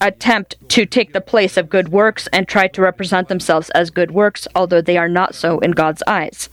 attempt 0.00 0.56
to 0.68 0.86
take 0.86 1.12
the 1.12 1.20
place 1.20 1.56
of 1.56 1.68
good 1.68 1.90
works 1.90 2.26
and 2.32 2.48
try 2.48 2.66
to 2.66 2.80
represent 2.80 3.28
themselves 3.28 3.70
as 3.70 3.90
good 3.90 4.10
works, 4.10 4.48
although 4.54 4.80
they 4.80 4.96
are 4.96 5.08
not 5.08 5.34
so 5.34 5.58
in 5.60 5.72
God's 5.72 6.02
eyes. 6.06 6.48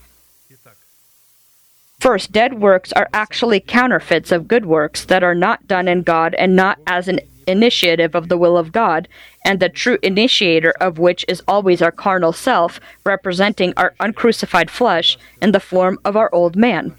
First, 2.00 2.32
dead 2.32 2.60
works 2.60 2.94
are 2.94 3.10
actually 3.14 3.60
counterfeits 3.60 4.32
of 4.32 4.48
good 4.48 4.66
works 4.66 5.06
that 5.06 5.24
are 5.24 5.34
not 5.34 5.68
done 5.68 5.88
in 5.88 6.04
God 6.04 6.36
and 6.36 6.56
not 6.56 6.78
as 6.86 7.08
an 7.08 7.20
initiative 7.48 8.14
of 8.14 8.30
the 8.30 8.38
will 8.38 8.58
of 8.58 8.72
God, 8.72 9.08
and 9.44 9.60
the 9.60 9.70
true 9.70 9.98
initiator 10.04 10.72
of 10.82 11.00
which 11.00 11.26
is 11.28 11.42
always 11.48 11.82
our 11.82 11.92
carnal 11.92 12.34
self, 12.34 12.80
representing 13.06 13.74
our 13.78 13.96
uncrucified 14.00 14.70
flesh 14.70 15.18
in 15.42 15.52
the 15.52 15.60
form 15.60 15.98
of 16.06 16.16
our 16.16 16.30
old 16.34 16.56
man. 16.56 16.96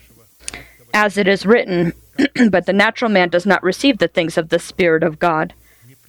As 0.95 1.17
it 1.17 1.29
is 1.29 1.47
written, 1.47 1.93
but 2.51 2.67
the 2.67 2.73
natural 2.73 3.11
man 3.11 3.29
does 3.29 3.47
not 3.47 3.63
receive 3.63 3.99
the 3.99 4.09
things 4.09 4.37
of 4.37 4.49
the 4.49 4.59
Spirit 4.59 5.03
of 5.03 5.19
God, 5.19 5.53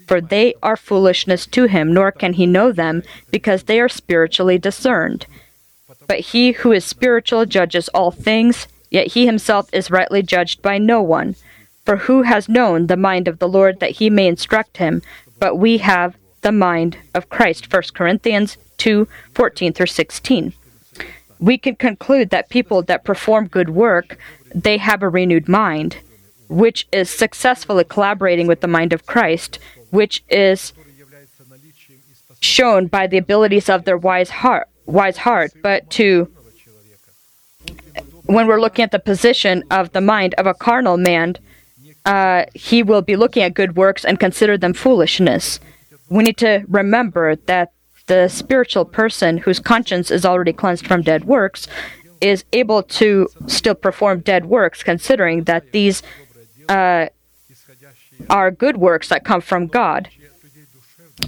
for 0.08 0.20
they 0.20 0.56
are 0.64 0.78
foolishness 0.78 1.46
to 1.46 1.66
him, 1.66 1.94
nor 1.94 2.12
can 2.12 2.34
he 2.34 2.48
know 2.48 2.72
them, 2.72 3.04
because 3.30 3.64
they 3.64 3.80
are 3.80 3.90
spiritually 3.90 4.58
discerned. 4.58 5.28
But 6.08 6.20
he 6.20 6.54
who 6.54 6.72
is 6.72 6.86
spiritual 6.86 7.46
judges 7.46 7.90
all 7.90 8.10
things, 8.10 8.68
yet 8.90 9.08
he 9.08 9.28
himself 9.28 9.70
is 9.72 9.92
rightly 9.92 10.24
judged 10.24 10.62
by 10.64 10.80
no 10.80 11.02
one. 11.02 11.36
For 11.90 11.98
who 11.98 12.22
has 12.22 12.48
known 12.48 12.86
the 12.86 12.96
mind 12.96 13.28
of 13.28 13.40
the 13.40 13.48
Lord 13.48 13.80
that 13.80 13.98
he 13.98 14.12
may 14.12 14.28
instruct 14.28 14.78
him? 14.78 15.02
But 15.40 15.56
we 15.56 15.80
have 15.80 16.16
the 16.42 16.52
mind 16.52 17.00
of 17.16 17.30
Christ. 17.30 17.74
1 17.74 17.82
Corinthians 17.96 18.60
2 18.78 19.08
14 19.34 19.74
through 19.74 19.88
16. 19.88 20.54
We 21.40 21.58
can 21.58 21.76
conclude 21.76 22.30
that 22.30 22.50
people 22.50 22.84
that 22.84 23.04
perform 23.04 23.48
good 23.48 23.72
work, 23.72 24.20
they 24.54 24.78
have 24.78 25.02
a 25.02 25.10
renewed 25.10 25.50
mind, 25.50 25.98
which 26.48 26.88
is 26.92 27.10
successfully 27.10 27.86
collaborating 27.86 28.46
with 28.46 28.62
the 28.62 28.68
mind 28.68 28.94
of 28.94 29.08
Christ, 29.08 29.58
which 29.90 30.24
is 30.30 30.74
shown 32.40 32.86
by 32.86 33.08
the 33.08 33.18
abilities 33.18 33.68
of 33.68 33.86
their 33.86 33.98
wise 33.98 34.30
heart, 34.30 34.70
wise 34.86 35.18
heart, 35.18 35.54
but 35.64 35.90
to 35.90 36.32
when 38.28 38.46
we're 38.46 38.62
looking 38.62 38.84
at 38.84 38.92
the 38.92 39.00
position 39.00 39.64
of 39.72 39.92
the 39.94 40.02
mind 40.02 40.36
of 40.36 40.46
a 40.46 40.54
carnal 40.54 40.96
man, 40.96 41.36
uh, 42.10 42.46
he 42.56 42.82
will 42.82 43.04
be 43.04 43.16
looking 43.16 43.44
at 43.44 43.54
good 43.54 43.76
works 43.78 44.04
and 44.04 44.20
consider 44.20 44.58
them 44.58 44.74
foolishness. 44.74 45.60
We 46.10 46.24
need 46.24 46.38
to 46.38 46.66
remember 46.68 47.36
that 47.36 47.72
the 48.08 48.28
spiritual 48.30 48.86
person 48.86 49.38
whose 49.38 49.60
conscience 49.60 50.10
is 50.10 50.26
already 50.26 50.52
cleansed 50.52 50.88
from 50.88 51.04
dead 51.04 51.26
works 51.26 51.68
is 52.20 52.46
able 52.52 52.82
to 52.82 53.28
still 53.46 53.76
perform 53.76 54.22
dead 54.22 54.46
works, 54.46 54.82
considering 54.82 55.44
that 55.44 55.72
these 55.72 56.02
uh, 56.68 57.06
are 58.28 58.50
good 58.50 58.78
works 58.78 59.10
that 59.10 59.24
come 59.24 59.42
from 59.42 59.68
God. 59.68 60.10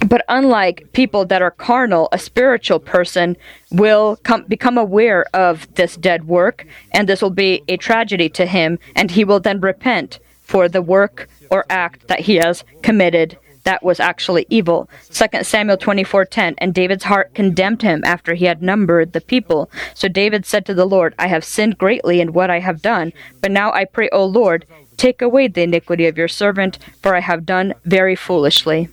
But 0.08 0.24
unlike 0.28 0.88
people 0.92 1.24
that 1.26 1.42
are 1.42 1.52
carnal, 1.52 2.08
a 2.10 2.18
spiritual 2.18 2.80
person 2.80 3.36
will 3.70 4.16
come, 4.24 4.42
become 4.48 4.76
aware 4.76 5.26
of 5.32 5.72
this 5.76 5.96
dead 5.96 6.26
work, 6.26 6.66
and 6.90 7.08
this 7.08 7.22
will 7.22 7.30
be 7.46 7.62
a 7.68 7.76
tragedy 7.76 8.28
to 8.30 8.46
him, 8.46 8.80
and 8.96 9.12
he 9.12 9.22
will 9.22 9.38
then 9.38 9.60
repent 9.60 10.18
for 10.52 10.68
the 10.68 10.82
work 10.82 11.30
or 11.50 11.64
act 11.70 12.08
that 12.08 12.20
he 12.20 12.36
has 12.36 12.62
committed 12.82 13.38
that 13.64 13.82
was 13.82 14.00
actually 14.00 14.44
evil. 14.50 14.90
2 15.10 15.44
Samuel 15.44 15.78
24:10 15.78 16.54
And 16.58 16.74
David's 16.74 17.04
heart 17.04 17.32
condemned 17.32 17.80
him 17.82 18.02
after 18.04 18.34
he 18.34 18.44
had 18.44 18.60
numbered 18.62 19.12
the 19.12 19.20
people. 19.20 19.70
So 19.94 20.08
David 20.08 20.44
said 20.44 20.66
to 20.66 20.74
the 20.74 20.84
Lord, 20.84 21.14
I 21.18 21.28
have 21.28 21.44
sinned 21.44 21.78
greatly 21.78 22.20
in 22.20 22.34
what 22.34 22.50
I 22.50 22.58
have 22.58 22.82
done, 22.82 23.12
but 23.40 23.50
now 23.50 23.72
I 23.72 23.84
pray, 23.86 24.08
O 24.10 24.24
Lord, 24.26 24.66
take 24.96 25.22
away 25.22 25.48
the 25.48 25.62
iniquity 25.62 26.06
of 26.06 26.18
your 26.18 26.28
servant, 26.28 26.78
for 27.00 27.14
I 27.14 27.20
have 27.20 27.46
done 27.46 27.72
very 27.84 28.16
foolishly. 28.16 28.88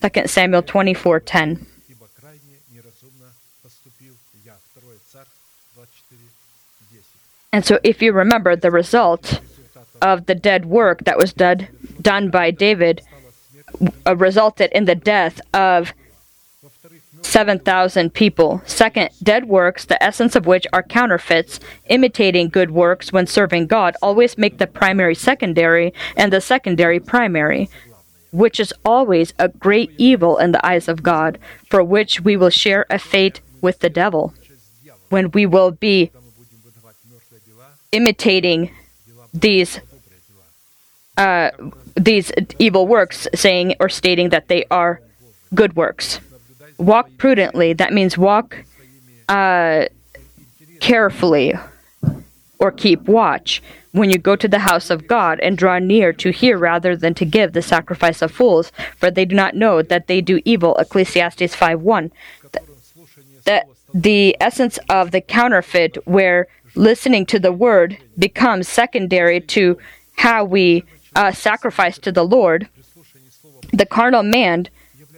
2 0.00 0.28
Samuel 0.28 0.62
24:10 0.62 1.66
And 7.52 7.64
so 7.64 7.78
if 7.82 8.02
you 8.02 8.12
remember 8.12 8.54
the 8.54 8.70
result 8.70 9.40
of 10.02 10.26
the 10.26 10.34
dead 10.34 10.66
work 10.66 11.04
that 11.04 11.18
was 11.18 11.32
done, 11.32 11.68
done 12.00 12.30
by 12.30 12.50
David 12.50 13.02
uh, 14.06 14.16
resulted 14.16 14.70
in 14.72 14.84
the 14.84 14.94
death 14.94 15.40
of 15.52 15.92
7,000 17.22 18.14
people. 18.14 18.62
Second, 18.66 19.10
dead 19.22 19.46
works, 19.46 19.84
the 19.84 20.02
essence 20.02 20.36
of 20.36 20.46
which 20.46 20.66
are 20.72 20.82
counterfeits, 20.82 21.58
imitating 21.88 22.48
good 22.48 22.70
works 22.70 23.12
when 23.12 23.26
serving 23.26 23.66
God, 23.66 23.96
always 24.00 24.38
make 24.38 24.58
the 24.58 24.66
primary 24.66 25.14
secondary 25.14 25.92
and 26.16 26.32
the 26.32 26.40
secondary 26.40 27.00
primary, 27.00 27.68
which 28.30 28.60
is 28.60 28.72
always 28.84 29.34
a 29.38 29.48
great 29.48 29.90
evil 29.98 30.38
in 30.38 30.52
the 30.52 30.64
eyes 30.64 30.88
of 30.88 31.02
God, 31.02 31.38
for 31.68 31.82
which 31.82 32.20
we 32.20 32.36
will 32.36 32.50
share 32.50 32.86
a 32.88 32.98
fate 32.98 33.40
with 33.60 33.80
the 33.80 33.90
devil 33.90 34.32
when 35.08 35.30
we 35.32 35.46
will 35.46 35.70
be 35.70 36.10
imitating 37.92 38.70
these 39.32 39.80
uh, 41.16 41.50
these 41.94 42.30
evil 42.58 42.86
works, 42.86 43.26
saying 43.34 43.74
or 43.80 43.88
stating 43.88 44.28
that 44.30 44.48
they 44.48 44.64
are 44.70 45.00
good 45.54 45.76
works. 45.76 46.20
Walk 46.78 47.08
prudently. 47.16 47.72
That 47.72 47.92
means 47.92 48.18
walk 48.18 48.64
uh, 49.28 49.86
carefully 50.80 51.54
or 52.58 52.70
keep 52.70 53.02
watch 53.02 53.62
when 53.92 54.10
you 54.10 54.18
go 54.18 54.36
to 54.36 54.46
the 54.46 54.58
house 54.58 54.90
of 54.90 55.06
God 55.06 55.40
and 55.40 55.56
draw 55.56 55.78
near 55.78 56.12
to 56.12 56.30
hear 56.30 56.58
rather 56.58 56.94
than 56.94 57.14
to 57.14 57.24
give 57.24 57.52
the 57.52 57.62
sacrifice 57.62 58.20
of 58.20 58.30
fools, 58.30 58.70
for 58.96 59.10
they 59.10 59.24
do 59.24 59.34
not 59.34 59.54
know 59.54 59.80
that 59.80 60.06
they 60.06 60.20
do 60.20 60.42
evil. 60.44 60.76
Ecclesiastes 60.76 61.54
5 61.54 61.80
1. 61.80 62.12
The, 63.44 63.64
the 63.94 64.36
essence 64.38 64.78
of 64.90 65.12
the 65.12 65.22
counterfeit, 65.22 65.96
where 66.06 66.46
listening 66.74 67.24
to 67.26 67.38
the 67.38 67.52
word 67.52 67.96
becomes 68.18 68.68
secondary 68.68 69.40
to 69.40 69.78
how 70.16 70.44
we 70.44 70.84
uh, 71.16 71.32
sacrifice 71.32 71.98
to 71.98 72.12
the 72.12 72.24
Lord, 72.24 72.68
the 73.72 73.86
carnal 73.86 74.22
man 74.22 74.68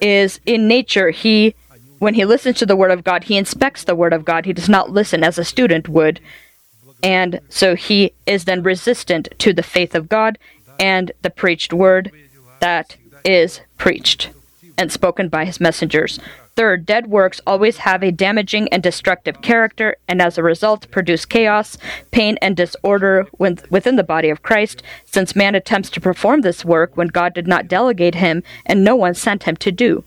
is 0.01 0.41
in 0.47 0.69
nature, 0.69 1.11
he, 1.11 1.55
when 1.99 2.15
he 2.15 2.25
listens 2.25 2.59
to 2.59 2.67
the 2.67 2.77
word 2.77 2.91
of 2.91 3.05
God, 3.05 3.25
he 3.25 3.37
inspects 3.37 3.85
the 3.85 3.97
word 3.97 4.13
of 4.13 4.25
God. 4.25 4.47
He 4.47 4.53
does 4.53 4.69
not 4.69 4.91
listen 4.91 5.25
as 5.25 5.39
a 5.39 5.45
student 5.45 5.89
would. 5.89 6.21
And 7.03 7.41
so 7.49 7.75
he 7.75 8.13
is 8.27 8.45
then 8.45 8.63
resistant 8.63 9.29
to 9.39 9.53
the 9.53 9.63
faith 9.63 9.95
of 9.95 10.09
God 10.09 10.39
and 10.81 11.13
the 11.23 11.31
preached 11.31 11.73
word 11.73 12.13
that 12.61 12.97
is 13.25 13.61
preached 13.77 14.31
and 14.79 14.91
spoken 14.91 15.29
by 15.29 15.45
his 15.45 15.61
messengers. 15.61 16.19
Third, 16.57 16.87
dead 16.87 17.09
works 17.09 17.41
always 17.47 17.79
have 17.79 18.03
a 18.03 18.11
damaging 18.11 18.69
and 18.73 18.83
destructive 18.83 19.43
character, 19.43 19.97
and 20.09 20.23
as 20.23 20.39
a 20.39 20.43
result 20.43 20.91
produce 20.91 21.25
chaos, 21.25 21.77
pain, 22.11 22.39
and 22.41 22.57
disorder 22.57 23.27
within 23.39 23.97
the 23.97 24.03
body 24.03 24.31
of 24.31 24.43
Christ, 24.43 24.83
since 25.05 25.37
man 25.37 25.55
attempts 25.55 25.91
to 25.91 26.01
perform 26.01 26.41
this 26.41 26.65
work 26.65 26.97
when 26.97 27.09
God 27.09 27.35
did 27.35 27.47
not 27.47 27.69
delegate 27.69 28.17
him 28.17 28.43
and 28.65 28.83
no 28.83 28.97
one 28.97 29.15
sent 29.15 29.45
him 29.45 29.57
to 29.57 29.71
do. 29.71 30.05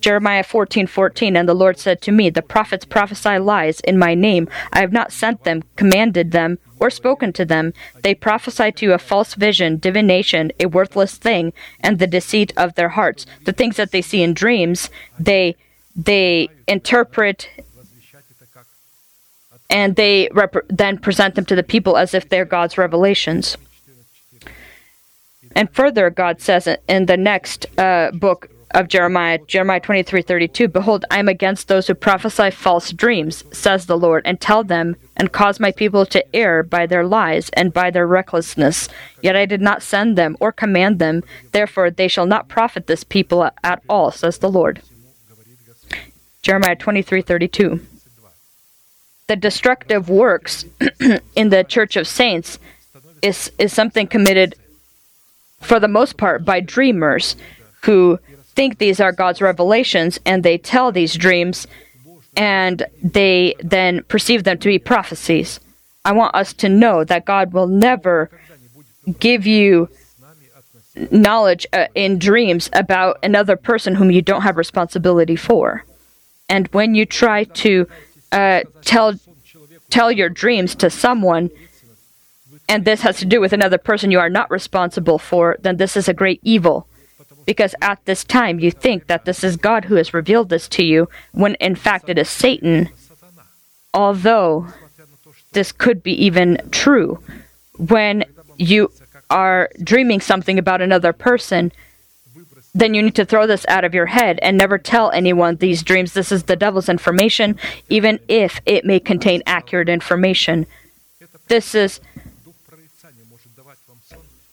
Jeremiah 0.00 0.44
14:14 0.44 1.36
and 1.36 1.46
the 1.48 1.54
Lord 1.54 1.78
said 1.78 2.00
to 2.02 2.12
me 2.12 2.30
the 2.30 2.40
prophets 2.40 2.86
prophesy 2.86 3.38
lies 3.38 3.80
in 3.80 3.98
my 3.98 4.14
name 4.14 4.48
I 4.72 4.80
have 4.80 4.92
not 4.92 5.12
sent 5.12 5.44
them 5.44 5.62
commanded 5.76 6.32
them 6.32 6.58
or 6.80 6.90
spoken 6.90 7.32
to 7.34 7.44
them 7.44 7.72
they 8.02 8.14
prophesy 8.14 8.72
to 8.72 8.86
you 8.86 8.92
a 8.92 8.98
false 8.98 9.34
vision 9.34 9.76
divination 9.78 10.50
a 10.58 10.66
worthless 10.66 11.16
thing 11.16 11.52
and 11.80 11.98
the 11.98 12.06
deceit 12.06 12.52
of 12.56 12.74
their 12.74 12.90
hearts. 12.90 13.26
The 13.44 13.52
things 13.52 13.76
that 13.76 13.92
they 13.92 14.02
see 14.02 14.22
in 14.22 14.34
dreams 14.34 14.90
they 15.18 15.56
they 15.94 16.48
interpret 16.66 17.48
and 19.68 19.94
they 19.94 20.28
rep- 20.32 20.66
then 20.68 20.98
present 20.98 21.36
them 21.36 21.44
to 21.46 21.54
the 21.54 21.62
people 21.62 21.96
as 21.96 22.12
if 22.12 22.28
they're 22.28 22.44
God's 22.44 22.76
revelations. 22.76 23.56
And 25.54 25.70
further, 25.70 26.10
God 26.10 26.40
says 26.40 26.68
in 26.88 27.06
the 27.06 27.16
next 27.16 27.66
uh, 27.78 28.10
book 28.12 28.50
of 28.72 28.88
Jeremiah, 28.88 29.38
Jeremiah 29.46 29.80
23 29.80 30.22
32, 30.22 30.68
Behold, 30.68 31.04
I 31.10 31.18
am 31.18 31.28
against 31.28 31.68
those 31.68 31.86
who 31.86 31.94
prophesy 31.94 32.50
false 32.50 32.92
dreams, 32.92 33.44
says 33.52 33.86
the 33.86 33.98
Lord, 33.98 34.22
and 34.24 34.40
tell 34.40 34.62
them, 34.62 34.96
and 35.16 35.32
cause 35.32 35.58
my 35.58 35.72
people 35.72 36.06
to 36.06 36.36
err 36.36 36.62
by 36.62 36.86
their 36.86 37.04
lies 37.04 37.50
and 37.50 37.72
by 37.72 37.90
their 37.90 38.06
recklessness. 38.06 38.88
Yet 39.22 39.36
I 39.36 39.46
did 39.46 39.60
not 39.60 39.82
send 39.82 40.16
them 40.16 40.36
or 40.40 40.52
command 40.52 40.98
them, 40.98 41.22
therefore 41.52 41.90
they 41.90 42.08
shall 42.08 42.26
not 42.26 42.48
profit 42.48 42.86
this 42.86 43.04
people 43.04 43.50
at 43.62 43.82
all, 43.88 44.10
says 44.10 44.38
the 44.38 44.50
Lord. 44.50 44.82
Jeremiah 46.42 46.76
23 46.76 47.22
32. 47.22 47.86
The 49.26 49.36
destructive 49.36 50.08
works 50.08 50.64
in 51.36 51.50
the 51.50 51.64
Church 51.64 51.96
of 51.96 52.08
Saints 52.08 52.58
is, 53.22 53.52
is 53.58 53.72
something 53.72 54.06
committed 54.06 54.54
for 55.60 55.78
the 55.78 55.88
most 55.88 56.16
part 56.16 56.44
by 56.44 56.60
dreamers 56.60 57.36
who 57.84 58.18
think 58.54 58.78
these 58.78 59.00
are 59.00 59.12
God's 59.12 59.40
revelations 59.40 60.18
and 60.24 60.42
they 60.42 60.58
tell 60.58 60.92
these 60.92 61.14
dreams 61.14 61.66
and 62.36 62.86
they 63.02 63.54
then 63.60 64.02
perceive 64.04 64.44
them 64.44 64.58
to 64.58 64.68
be 64.68 64.78
prophecies. 64.78 65.60
I 66.04 66.12
want 66.12 66.34
us 66.34 66.52
to 66.54 66.68
know 66.68 67.04
that 67.04 67.24
God 67.24 67.52
will 67.52 67.66
never 67.66 68.30
give 69.18 69.46
you 69.46 69.88
knowledge 71.10 71.66
uh, 71.72 71.86
in 71.94 72.18
dreams 72.18 72.70
about 72.72 73.18
another 73.22 73.56
person 73.56 73.94
whom 73.94 74.10
you 74.10 74.22
don't 74.22 74.42
have 74.42 74.56
responsibility 74.56 75.36
for. 75.36 75.84
And 76.48 76.66
when 76.68 76.94
you 76.94 77.06
try 77.06 77.44
to 77.44 77.86
uh, 78.32 78.62
tell 78.82 79.14
tell 79.88 80.12
your 80.12 80.28
dreams 80.28 80.74
to 80.76 80.88
someone 80.88 81.50
and 82.68 82.84
this 82.84 83.00
has 83.00 83.18
to 83.18 83.24
do 83.24 83.40
with 83.40 83.52
another 83.52 83.78
person 83.78 84.12
you 84.12 84.20
are 84.20 84.30
not 84.30 84.50
responsible 84.50 85.18
for, 85.18 85.56
then 85.60 85.76
this 85.76 85.96
is 85.96 86.08
a 86.08 86.14
great 86.14 86.40
evil. 86.44 86.86
Because 87.46 87.74
at 87.80 88.04
this 88.04 88.24
time 88.24 88.60
you 88.60 88.70
think 88.70 89.06
that 89.06 89.24
this 89.24 89.42
is 89.42 89.56
God 89.56 89.86
who 89.86 89.96
has 89.96 90.14
revealed 90.14 90.48
this 90.48 90.68
to 90.68 90.84
you, 90.84 91.08
when 91.32 91.54
in 91.56 91.74
fact 91.74 92.08
it 92.08 92.18
is 92.18 92.28
Satan. 92.28 92.88
Although 93.92 94.68
this 95.52 95.72
could 95.72 96.02
be 96.02 96.12
even 96.24 96.58
true. 96.70 97.22
When 97.76 98.24
you 98.56 98.92
are 99.30 99.70
dreaming 99.82 100.20
something 100.20 100.58
about 100.58 100.80
another 100.80 101.12
person, 101.12 101.72
then 102.74 102.94
you 102.94 103.02
need 103.02 103.16
to 103.16 103.24
throw 103.24 103.46
this 103.46 103.66
out 103.68 103.84
of 103.84 103.94
your 103.94 104.06
head 104.06 104.38
and 104.42 104.56
never 104.56 104.78
tell 104.78 105.10
anyone 105.10 105.56
these 105.56 105.82
dreams. 105.82 106.12
This 106.12 106.30
is 106.30 106.44
the 106.44 106.56
devil's 106.56 106.88
information, 106.88 107.56
even 107.88 108.20
if 108.28 108.60
it 108.64 108.84
may 108.84 109.00
contain 109.00 109.42
accurate 109.46 109.88
information. 109.88 110.66
This 111.48 111.74
is 111.74 112.00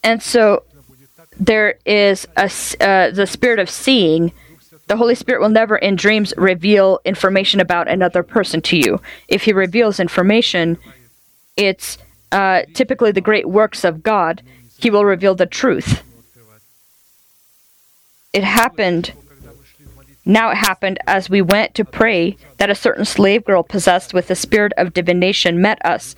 and 0.03 0.23
so 0.23 0.63
there 1.39 1.77
is 1.85 2.27
a, 2.35 2.49
uh, 2.81 3.11
the 3.11 3.27
spirit 3.27 3.59
of 3.59 3.69
seeing. 3.69 4.31
The 4.87 4.97
Holy 4.97 5.15
Spirit 5.15 5.41
will 5.41 5.49
never 5.49 5.75
in 5.75 5.95
dreams 5.95 6.33
reveal 6.37 6.99
information 7.03 7.59
about 7.59 7.87
another 7.87 8.23
person 8.23 8.61
to 8.63 8.77
you. 8.77 9.01
If 9.27 9.43
He 9.43 9.53
reveals 9.53 9.99
information, 9.99 10.77
it's 11.55 11.97
uh, 12.31 12.63
typically 12.73 13.11
the 13.11 13.21
great 13.21 13.47
works 13.47 13.83
of 13.83 14.03
God. 14.03 14.41
He 14.79 14.89
will 14.89 15.05
reveal 15.05 15.35
the 15.35 15.45
truth. 15.45 16.03
It 18.33 18.43
happened. 18.43 19.13
Now 20.25 20.51
it 20.51 20.57
happened 20.57 20.99
as 21.07 21.29
we 21.29 21.41
went 21.41 21.73
to 21.75 21.85
pray 21.85 22.37
that 22.57 22.69
a 22.69 22.75
certain 22.75 23.05
slave 23.05 23.45
girl 23.45 23.63
possessed 23.63 24.13
with 24.13 24.27
the 24.27 24.35
spirit 24.35 24.73
of 24.77 24.93
divination 24.93 25.61
met 25.61 25.83
us 25.85 26.15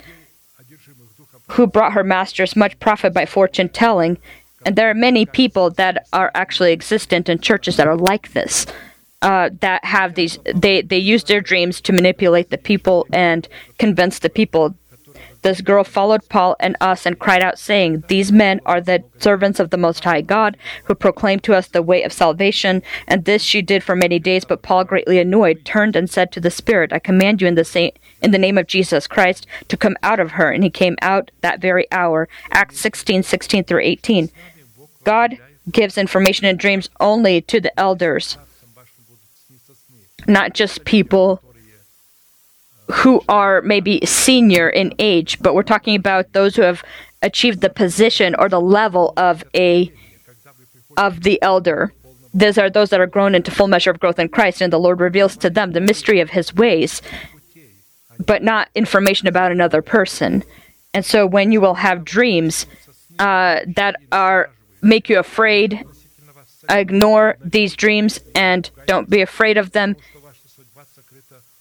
who 1.52 1.66
brought 1.66 1.92
her 1.92 2.04
masters 2.04 2.56
much 2.56 2.78
profit 2.78 3.12
by 3.12 3.26
fortune 3.26 3.68
telling. 3.68 4.18
And 4.64 4.76
there 4.76 4.90
are 4.90 4.94
many 4.94 5.24
people 5.26 5.70
that 5.70 6.06
are 6.12 6.30
actually 6.34 6.72
existent 6.72 7.28
in 7.28 7.38
churches 7.38 7.76
that 7.76 7.86
are 7.86 7.96
like 7.96 8.32
this. 8.32 8.66
uh, 9.22 9.50
that 9.60 9.84
have 9.84 10.14
these 10.14 10.38
they 10.54 10.80
they 10.80 10.96
use 10.96 11.24
their 11.24 11.42
dreams 11.42 11.78
to 11.82 11.92
manipulate 11.92 12.48
the 12.48 12.56
people 12.56 13.06
and 13.12 13.48
convince 13.78 14.18
the 14.18 14.30
people 14.30 14.74
this 15.42 15.60
girl 15.62 15.84
followed 15.84 16.28
Paul 16.28 16.56
and 16.60 16.76
us 16.80 17.06
and 17.06 17.18
cried 17.18 17.42
out, 17.42 17.58
saying, 17.58 18.04
These 18.08 18.30
men 18.30 18.60
are 18.66 18.80
the 18.80 19.02
servants 19.18 19.58
of 19.58 19.70
the 19.70 19.78
Most 19.78 20.04
High 20.04 20.20
God, 20.20 20.56
who 20.84 20.94
proclaim 20.94 21.40
to 21.40 21.54
us 21.54 21.66
the 21.66 21.82
way 21.82 22.02
of 22.02 22.12
salvation. 22.12 22.82
And 23.08 23.24
this 23.24 23.42
she 23.42 23.62
did 23.62 23.82
for 23.82 23.96
many 23.96 24.18
days. 24.18 24.44
But 24.44 24.62
Paul, 24.62 24.84
greatly 24.84 25.18
annoyed, 25.18 25.64
turned 25.64 25.96
and 25.96 26.10
said 26.10 26.30
to 26.32 26.40
the 26.40 26.50
Spirit, 26.50 26.92
I 26.92 26.98
command 26.98 27.40
you 27.40 27.48
in 27.48 27.54
the, 27.54 27.64
sa- 27.64 27.90
in 28.22 28.32
the 28.32 28.38
name 28.38 28.58
of 28.58 28.66
Jesus 28.66 29.06
Christ 29.06 29.46
to 29.68 29.76
come 29.76 29.96
out 30.02 30.20
of 30.20 30.32
her. 30.32 30.50
And 30.50 30.62
he 30.62 30.70
came 30.70 30.96
out 31.00 31.30
that 31.40 31.60
very 31.60 31.90
hour. 31.90 32.28
Acts 32.50 32.78
16 32.80 33.22
16 33.22 33.64
through 33.64 33.80
18. 33.80 34.30
God 35.04 35.38
gives 35.70 35.98
information 35.98 36.46
in 36.46 36.56
dreams 36.56 36.88
only 37.00 37.40
to 37.42 37.60
the 37.60 37.78
elders, 37.78 38.36
not 40.26 40.54
just 40.54 40.84
people 40.84 41.42
who 42.90 43.22
are 43.28 43.62
maybe 43.62 44.04
senior 44.04 44.68
in 44.68 44.92
age, 44.98 45.38
but 45.40 45.54
we're 45.54 45.62
talking 45.62 45.94
about 45.94 46.32
those 46.32 46.56
who 46.56 46.62
have 46.62 46.82
achieved 47.22 47.60
the 47.60 47.70
position 47.70 48.34
or 48.38 48.48
the 48.48 48.60
level 48.60 49.12
of 49.16 49.44
a 49.54 49.92
of 50.96 51.22
the 51.22 51.40
elder. 51.40 51.92
These 52.34 52.58
are 52.58 52.70
those 52.70 52.90
that 52.90 53.00
are 53.00 53.06
grown 53.06 53.34
into 53.34 53.50
full 53.50 53.68
measure 53.68 53.90
of 53.90 54.00
growth 54.00 54.18
in 54.18 54.28
Christ, 54.28 54.60
and 54.60 54.72
the 54.72 54.78
Lord 54.78 55.00
reveals 55.00 55.36
to 55.38 55.50
them 55.50 55.72
the 55.72 55.80
mystery 55.80 56.20
of 56.20 56.30
His 56.30 56.54
ways, 56.54 57.02
but 58.24 58.42
not 58.42 58.68
information 58.74 59.28
about 59.28 59.52
another 59.52 59.82
person. 59.82 60.44
And 60.92 61.04
so, 61.04 61.26
when 61.26 61.52
you 61.52 61.60
will 61.60 61.74
have 61.74 62.04
dreams 62.04 62.66
uh, 63.18 63.60
that 63.76 63.96
are 64.10 64.50
make 64.82 65.08
you 65.08 65.18
afraid, 65.18 65.84
ignore 66.68 67.36
these 67.44 67.74
dreams 67.74 68.20
and 68.34 68.70
don't 68.86 69.10
be 69.10 69.20
afraid 69.20 69.56
of 69.56 69.72
them, 69.72 69.96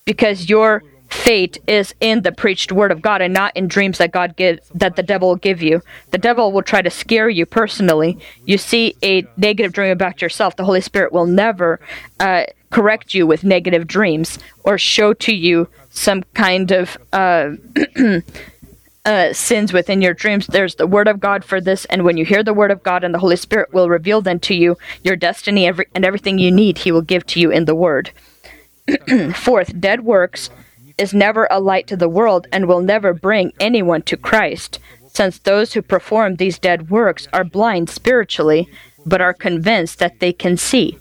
because 0.05 0.49
your 0.49 0.83
fate 1.09 1.57
is 1.67 1.93
in 1.99 2.21
the 2.21 2.31
preached 2.31 2.71
word 2.71 2.91
of 2.91 3.01
God 3.01 3.21
and 3.21 3.33
not 3.33 3.55
in 3.55 3.67
dreams 3.67 3.97
that 3.97 4.11
God 4.11 4.35
give 4.35 4.59
that 4.73 4.95
the 4.95 5.03
devil 5.03 5.29
will 5.29 5.35
give 5.35 5.61
you. 5.61 5.81
The 6.11 6.17
devil 6.17 6.51
will 6.51 6.61
try 6.61 6.81
to 6.81 6.89
scare 6.89 7.29
you 7.29 7.45
personally. 7.45 8.17
You 8.45 8.57
see 8.57 8.95
a 9.03 9.25
negative 9.37 9.73
dream 9.73 9.91
about 9.91 10.21
yourself, 10.21 10.55
the 10.55 10.65
Holy 10.65 10.81
Spirit 10.81 11.11
will 11.11 11.25
never 11.25 11.79
uh, 12.19 12.43
correct 12.69 13.13
you 13.13 13.25
with 13.25 13.43
negative 13.43 13.87
dreams 13.87 14.37
or 14.63 14.77
show 14.77 15.13
to 15.13 15.33
you 15.33 15.67
some 15.89 16.23
kind 16.33 16.71
of 16.71 16.97
uh, 17.11 17.51
uh, 19.05 19.33
sins 19.33 19.73
within 19.73 20.01
your 20.01 20.13
dreams. 20.13 20.47
There's 20.47 20.75
the 20.75 20.87
Word 20.87 21.07
of 21.07 21.19
God 21.19 21.43
for 21.43 21.61
this, 21.61 21.85
and 21.85 22.03
when 22.03 22.17
you 22.17 22.25
hear 22.25 22.43
the 22.43 22.53
Word 22.53 22.71
of 22.71 22.83
God, 22.83 23.03
and 23.03 23.13
the 23.13 23.19
Holy 23.19 23.35
Spirit 23.35 23.73
will 23.73 23.89
reveal 23.89 24.21
then 24.21 24.39
to 24.41 24.53
you 24.53 24.77
your 25.03 25.15
destiny 25.15 25.65
every, 25.67 25.85
and 25.95 26.05
everything 26.05 26.37
you 26.37 26.51
need, 26.51 26.79
He 26.79 26.91
will 26.91 27.01
give 27.01 27.25
to 27.27 27.39
you 27.39 27.51
in 27.51 27.65
the 27.65 27.75
Word. 27.75 28.11
Fourth, 29.35 29.79
dead 29.79 30.03
works 30.03 30.49
is 30.97 31.13
never 31.13 31.47
a 31.49 31.59
light 31.59 31.87
to 31.87 31.95
the 31.95 32.09
world 32.09 32.45
and 32.51 32.67
will 32.67 32.81
never 32.81 33.13
bring 33.13 33.53
anyone 33.59 34.01
to 34.03 34.17
Christ, 34.17 34.79
since 35.07 35.39
those 35.39 35.73
who 35.73 35.81
perform 35.81 36.35
these 36.35 36.59
dead 36.59 36.89
works 36.89 37.27
are 37.31 37.43
blind 37.43 37.89
spiritually, 37.89 38.67
but 39.05 39.21
are 39.21 39.33
convinced 39.33 39.99
that 39.99 40.19
they 40.19 40.33
can 40.33 40.57
see. 40.57 40.97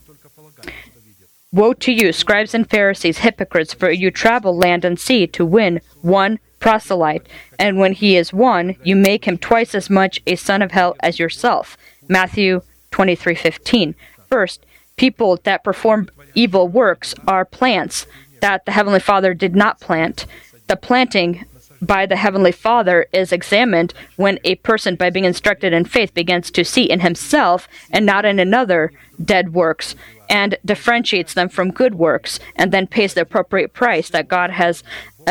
Woe 1.51 1.73
to 1.73 1.93
you, 1.93 2.13
scribes 2.13 2.55
and 2.55 2.69
Pharisees, 2.69 3.19
hypocrites, 3.19 3.73
for 3.75 3.91
you 3.91 4.11
travel 4.11 4.57
land 4.57 4.85
and 4.85 5.01
sea 5.01 5.27
to 5.29 5.45
win 5.47 5.81
one 6.03 6.39
proselyte, 6.61 7.27
and 7.59 7.79
when 7.79 7.93
he 7.93 8.17
is 8.17 8.33
one, 8.33 8.77
you 8.83 8.97
make 8.97 9.27
him 9.27 9.39
twice 9.39 9.75
as 9.75 9.89
much 9.91 10.21
a 10.27 10.37
son 10.37 10.63
of 10.63 10.73
hell 10.73 10.97
as 11.01 11.19
yourself. 11.19 11.77
Matthew 12.09 12.63
23:15. 12.91 13.95
First, 14.29 14.65
people 14.97 15.39
that 15.45 15.65
perform 15.65 16.09
evil 16.35 16.69
works 16.69 17.15
are 17.27 17.45
plants 17.45 18.07
that 18.41 18.65
the 18.65 18.73
Heavenly 18.73 19.01
Father 19.01 19.35
did 19.35 19.57
not 19.57 19.81
plant. 19.81 20.27
The 20.67 20.77
planting 20.77 21.45
by 21.81 22.07
the 22.07 22.17
Heavenly 22.17 22.53
Father 22.53 23.07
is 23.13 23.33
examined 23.33 23.95
when 24.17 24.39
a 24.45 24.57
person, 24.57 24.97
by 24.97 25.11
being 25.11 25.25
instructed 25.25 25.73
in 25.73 25.85
faith, 25.85 26.13
begins 26.13 26.51
to 26.51 26.65
see 26.65 26.85
in 26.85 27.01
himself 27.01 27.69
and 27.91 28.05
not 28.05 28.25
in 28.25 28.39
another 28.39 28.93
dead 29.23 29.55
works 29.55 29.95
and 30.29 30.57
differentiates 30.65 31.35
them 31.35 31.49
from 31.49 31.71
good 31.71 31.95
works 31.95 32.39
and 32.57 32.73
then 32.73 32.87
pays 32.87 33.15
the 33.15 33.23
appropriate 33.23 33.73
price 33.73 34.11
that 34.11 34.29
God 34.29 34.51
has 34.51 34.83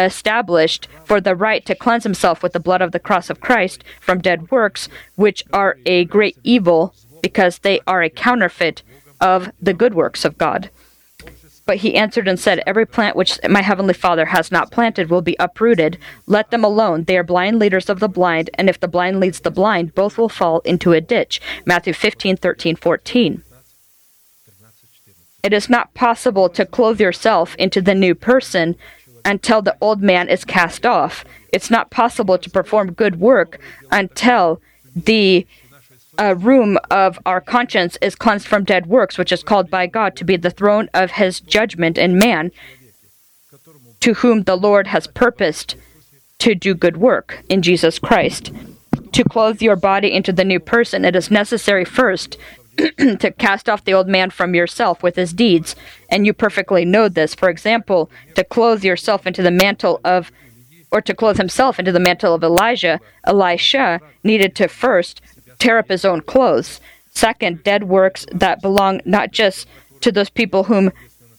established 0.06 0.88
for 1.04 1.20
the 1.20 1.36
right 1.36 1.66
to 1.66 1.76
cleanse 1.76 2.04
himself 2.04 2.44
with 2.44 2.54
the 2.54 2.60
blood 2.60 2.82
of 2.82 2.92
the 2.92 3.00
cross 3.00 3.30
of 3.30 3.42
Christ 3.42 3.84
from 4.00 4.22
dead 4.22 4.52
works, 4.52 4.88
which 5.16 5.44
are 5.52 5.78
a 5.86 6.06
great 6.06 6.38
evil 6.44 6.94
because 7.22 7.60
they 7.60 7.80
are 7.88 8.04
a 8.04 8.10
counterfeit 8.10 8.84
of 9.20 9.52
the 9.62 9.74
good 9.74 9.94
works 9.96 10.24
of 10.24 10.38
God. 10.38 10.70
But 11.66 11.78
he 11.78 11.96
answered 11.96 12.30
and 12.30 12.40
said, 12.40 12.64
Every 12.66 12.86
plant 12.86 13.18
which 13.18 13.40
my 13.48 13.62
heavenly 13.62 13.94
Father 13.94 14.26
has 14.26 14.52
not 14.52 14.72
planted 14.72 15.10
will 15.10 15.22
be 15.22 15.36
uprooted. 15.38 15.98
Let 16.26 16.50
them 16.50 16.64
alone. 16.64 17.04
They 17.04 17.18
are 17.18 17.24
blind 17.24 17.60
leaders 17.60 17.90
of 17.90 18.00
the 18.00 18.08
blind, 18.08 18.50
and 18.54 18.70
if 18.70 18.80
the 18.80 18.88
blind 18.88 19.20
leads 19.20 19.42
the 19.42 19.52
blind, 19.52 19.94
both 19.94 20.18
will 20.18 20.30
fall 20.30 20.62
into 20.62 20.94
a 20.94 21.02
ditch. 21.02 21.42
Matthew 21.66 21.92
15, 21.92 22.38
13, 22.38 22.78
14. 22.78 23.44
It 25.44 25.54
is 25.54 25.70
not 25.70 25.94
possible 25.94 26.50
to 26.50 26.66
clothe 26.66 27.02
yourself 27.02 27.56
into 27.56 27.82
the 27.82 27.96
new 27.96 28.16
person 28.16 28.76
until 29.28 29.62
the 29.62 29.78
old 29.82 30.02
man 30.02 30.30
is 30.30 30.46
cast 30.46 30.86
off. 30.86 31.26
It's 31.52 31.70
not 31.70 31.92
possible 31.92 32.38
to 32.38 32.50
perform 32.50 32.94
good 32.94 33.20
work 33.20 33.60
until 33.92 34.62
the 34.96 35.46
uh, 36.18 36.34
room 36.36 36.80
of 36.90 37.20
our 37.26 37.42
conscience 37.42 37.98
is 38.02 38.16
cleansed 38.16 38.48
from 38.48 38.64
dead 38.64 38.88
works, 38.88 39.18
which 39.18 39.34
is 39.34 39.44
called 39.44 39.70
by 39.70 39.86
God 39.86 40.16
to 40.16 40.24
be 40.24 40.38
the 40.38 40.50
throne 40.50 40.90
of 40.94 41.12
his 41.12 41.42
judgment 41.42 41.98
in 41.98 42.18
man, 42.18 42.52
to 44.00 44.14
whom 44.16 44.44
the 44.44 44.56
Lord 44.56 44.88
has 44.88 45.08
purposed 45.08 45.76
to 46.40 46.56
do 46.56 46.74
good 46.74 46.98
work 46.98 47.44
in 47.50 47.62
Jesus 47.62 48.00
Christ. 48.00 48.52
To 49.12 49.24
clothe 49.24 49.62
your 49.62 49.76
body 49.76 50.12
into 50.12 50.32
the 50.32 50.46
new 50.46 50.60
person, 50.60 51.04
it 51.04 51.16
is 51.16 51.30
necessary 51.30 51.84
first 51.84 52.38
to 52.98 53.34
cast 53.38 53.68
off 53.70 53.84
the 53.84 53.94
old 53.94 54.08
man 54.08 54.30
from 54.30 54.56
yourself 54.56 55.04
with 55.04 55.16
his 55.16 55.34
deeds. 55.34 55.76
And 56.10 56.26
you 56.26 56.34
perfectly 56.34 56.86
know 56.86 57.10
this. 57.10 57.36
For 57.36 57.50
example, 57.50 58.10
to 58.36 58.44
clothe 58.44 58.84
yourself 58.84 59.26
into 59.28 59.42
the 59.42 59.52
mantle 59.52 60.00
of, 60.04 60.32
or 60.92 61.02
to 61.02 61.14
clothe 61.14 61.38
himself 61.38 61.80
into 61.80 61.92
the 61.92 62.00
mantle 62.00 62.34
of 62.34 62.44
Elijah, 62.44 63.00
Elisha 63.26 64.00
needed 64.24 64.56
to 64.56 64.68
first 64.68 65.22
tear 65.60 65.78
up 65.80 65.90
his 65.90 66.06
own 66.06 66.22
clothes. 66.22 66.80
Second, 67.12 67.64
dead 67.64 67.86
works 67.86 68.26
that 68.32 68.62
belong 68.62 69.02
not 69.06 69.32
just 69.32 69.68
to 70.02 70.12
those 70.12 70.30
people 70.30 70.66
whom 70.66 70.92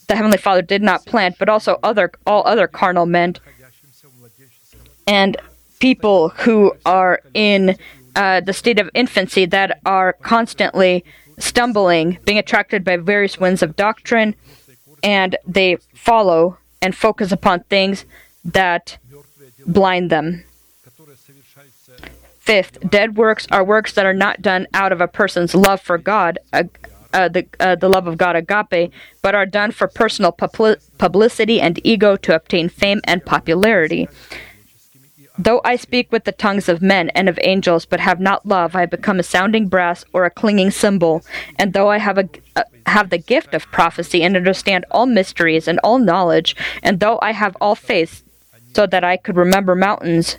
the 0.08 0.16
Heavenly 0.16 0.38
Father 0.38 0.62
did 0.62 0.82
not 0.82 1.06
plant, 1.06 1.36
but 1.38 1.48
also 1.48 1.78
other 1.82 2.10
all 2.26 2.42
other 2.46 2.66
carnal 2.66 3.06
men 3.06 3.34
and 5.08 5.36
people 5.80 6.28
who 6.28 6.72
are 6.84 7.20
in 7.34 7.76
uh, 8.14 8.40
the 8.40 8.52
state 8.52 8.78
of 8.78 8.90
infancy 8.94 9.46
that 9.46 9.80
are 9.86 10.12
constantly 10.12 11.04
stumbling, 11.38 12.18
being 12.24 12.38
attracted 12.38 12.84
by 12.84 12.96
various 12.96 13.38
winds 13.38 13.62
of 13.62 13.76
doctrine, 13.76 14.34
and 15.02 15.36
they 15.46 15.76
follow 15.94 16.58
and 16.82 16.94
focus 16.94 17.32
upon 17.32 17.60
things 17.64 18.04
that 18.44 18.98
blind 19.66 20.10
them. 20.10 20.44
Fifth, 22.38 22.78
dead 22.88 23.16
works 23.16 23.46
are 23.50 23.62
works 23.62 23.92
that 23.92 24.06
are 24.06 24.14
not 24.14 24.40
done 24.40 24.66
out 24.72 24.90
of 24.90 25.00
a 25.00 25.08
person's 25.08 25.54
love 25.54 25.80
for 25.82 25.98
God, 25.98 26.38
uh, 26.52 26.64
uh, 27.12 27.28
the, 27.28 27.46
uh, 27.60 27.74
the 27.74 27.88
love 27.88 28.06
of 28.06 28.16
God, 28.16 28.36
agape, 28.36 28.90
but 29.20 29.34
are 29.34 29.44
done 29.44 29.70
for 29.70 29.86
personal 29.86 30.32
publi- 30.32 30.80
publicity 30.96 31.60
and 31.60 31.78
ego 31.84 32.16
to 32.16 32.34
obtain 32.34 32.68
fame 32.68 33.00
and 33.04 33.24
popularity. 33.24 34.08
Though 35.40 35.60
I 35.64 35.76
speak 35.76 36.10
with 36.10 36.24
the 36.24 36.32
tongues 36.32 36.68
of 36.68 36.82
men 36.82 37.10
and 37.10 37.28
of 37.28 37.38
angels, 37.42 37.86
but 37.86 38.00
have 38.00 38.18
not 38.18 38.44
love, 38.44 38.74
I 38.74 38.86
become 38.86 39.20
a 39.20 39.22
sounding 39.22 39.68
brass 39.68 40.04
or 40.12 40.24
a 40.24 40.30
clinging 40.30 40.72
cymbal. 40.72 41.24
And 41.56 41.72
though 41.72 41.90
I 41.90 41.98
have 41.98 42.18
a, 42.18 42.28
uh, 42.56 42.64
have 42.86 43.10
the 43.10 43.18
gift 43.18 43.54
of 43.54 43.70
prophecy 43.70 44.24
and 44.24 44.36
understand 44.36 44.84
all 44.90 45.06
mysteries 45.06 45.68
and 45.68 45.78
all 45.84 46.00
knowledge, 46.00 46.56
and 46.82 46.98
though 46.98 47.20
I 47.22 47.32
have 47.32 47.56
all 47.60 47.76
faith, 47.76 48.24
so 48.74 48.86
that 48.86 49.04
I 49.04 49.16
could 49.16 49.36
remember 49.36 49.76
mountains, 49.76 50.38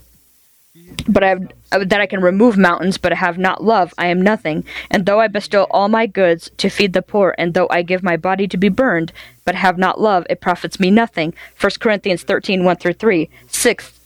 but 1.08 1.24
I 1.24 1.30
have, 1.30 1.52
uh, 1.72 1.86
that 1.86 2.02
I 2.02 2.06
can 2.06 2.22
remove 2.22 2.58
mountains, 2.58 2.98
but 2.98 3.14
I 3.14 3.16
have 3.16 3.38
not 3.38 3.64
love, 3.64 3.94
I 3.98 4.08
am 4.08 4.22
nothing. 4.22 4.66
And 4.92 5.06
though 5.06 5.22
I 5.22 5.28
bestow 5.28 5.64
all 5.72 5.88
my 5.88 6.08
goods 6.08 6.52
to 6.58 6.70
feed 6.70 6.92
the 6.92 7.02
poor, 7.02 7.36
and 7.38 7.54
though 7.54 7.68
I 7.70 7.84
give 7.84 8.04
my 8.04 8.18
body 8.18 8.48
to 8.50 8.58
be 8.58 8.70
burned, 8.70 9.14
but 9.46 9.56
have 9.56 9.78
not 9.78 10.02
love, 10.02 10.26
it 10.30 10.42
profits 10.42 10.80
me 10.80 10.92
nothing. 10.92 11.34
1 11.60 11.72
Corinthians 11.80 12.24
13, 12.24 12.66
1 12.66 12.76
through 12.78 12.94
3. 12.94 13.30
Sixth, 13.48 13.99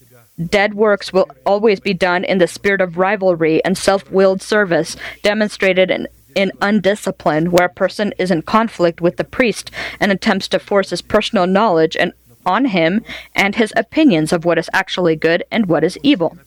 Dead 0.49 0.73
works 0.73 1.13
will 1.13 1.29
always 1.45 1.79
be 1.79 1.93
done 1.93 2.23
in 2.23 2.37
the 2.37 2.47
spirit 2.47 2.81
of 2.81 2.97
rivalry 2.97 3.63
and 3.63 3.77
self 3.77 4.09
willed 4.11 4.41
service, 4.41 4.95
demonstrated 5.21 5.91
in, 5.91 6.07
in 6.35 6.51
undiscipline, 6.61 7.49
where 7.49 7.65
a 7.65 7.73
person 7.73 8.13
is 8.17 8.31
in 8.31 8.41
conflict 8.41 9.01
with 9.01 9.17
the 9.17 9.23
priest 9.23 9.69
and 9.99 10.11
attempts 10.11 10.47
to 10.47 10.59
force 10.59 10.89
his 10.89 11.01
personal 11.01 11.47
knowledge 11.47 11.95
and 11.95 12.13
on 12.45 12.65
him 12.65 13.03
and 13.35 13.55
his 13.55 13.71
opinions 13.75 14.33
of 14.33 14.43
what 14.45 14.57
is 14.57 14.69
actually 14.73 15.15
good 15.15 15.43
and 15.51 15.67
what 15.67 15.83
is 15.83 15.97
evil. 16.03 16.37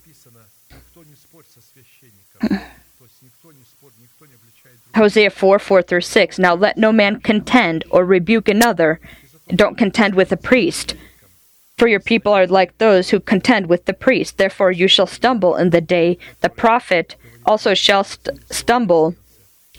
Hosea 4.94 5.30
4 5.30 5.58
4 5.58 5.82
through 5.82 6.00
6. 6.00 6.38
Now 6.38 6.54
let 6.54 6.78
no 6.78 6.92
man 6.92 7.20
contend 7.20 7.84
or 7.90 8.04
rebuke 8.04 8.48
another. 8.48 8.98
Don't 9.48 9.78
contend 9.78 10.14
with 10.14 10.32
a 10.32 10.36
priest. 10.36 10.94
For 11.78 11.88
your 11.88 12.00
people 12.00 12.32
are 12.32 12.46
like 12.46 12.78
those 12.78 13.10
who 13.10 13.20
contend 13.20 13.66
with 13.66 13.84
the 13.84 13.92
priest. 13.92 14.38
Therefore 14.38 14.72
you 14.72 14.88
shall 14.88 15.06
stumble 15.06 15.56
in 15.56 15.70
the 15.70 15.82
day. 15.82 16.16
The 16.40 16.48
prophet 16.48 17.16
also 17.44 17.74
shall 17.74 18.02
st- 18.02 18.40
stumble 18.50 19.14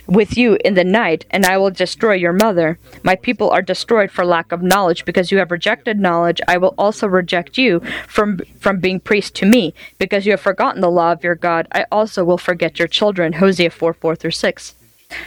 with 0.05 0.37
you 0.37 0.59
in 0.63 0.75
the 0.75 0.83
night, 0.83 1.25
and 1.31 1.43
I 1.43 1.57
will 1.57 1.71
destroy 1.71 2.13
your 2.13 2.33
mother. 2.33 2.77
My 3.03 3.15
people 3.15 3.49
are 3.49 3.63
destroyed 3.63 4.11
for 4.11 4.23
lack 4.25 4.51
of 4.51 4.61
knowledge, 4.61 5.05
because 5.05 5.31
you 5.31 5.39
have 5.39 5.49
rejected 5.49 5.99
knowledge. 5.99 6.39
I 6.47 6.57
will 6.57 6.75
also 6.77 7.07
reject 7.07 7.57
you 7.57 7.81
from 8.07 8.37
from 8.59 8.79
being 8.79 8.99
priest 8.99 9.35
to 9.37 9.47
me, 9.47 9.73
because 9.97 10.25
you 10.25 10.33
have 10.33 10.39
forgotten 10.39 10.81
the 10.81 10.91
law 10.91 11.11
of 11.11 11.23
your 11.23 11.35
God. 11.35 11.67
I 11.71 11.85
also 11.91 12.23
will 12.23 12.37
forget 12.37 12.77
your 12.77 12.87
children. 12.87 13.33
Hosea 13.33 13.71
four 13.71 13.93
four 13.93 14.15
through 14.15 14.31
six. 14.31 14.75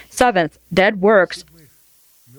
Seventh, 0.09 0.59
dead 0.73 1.01
works. 1.01 1.45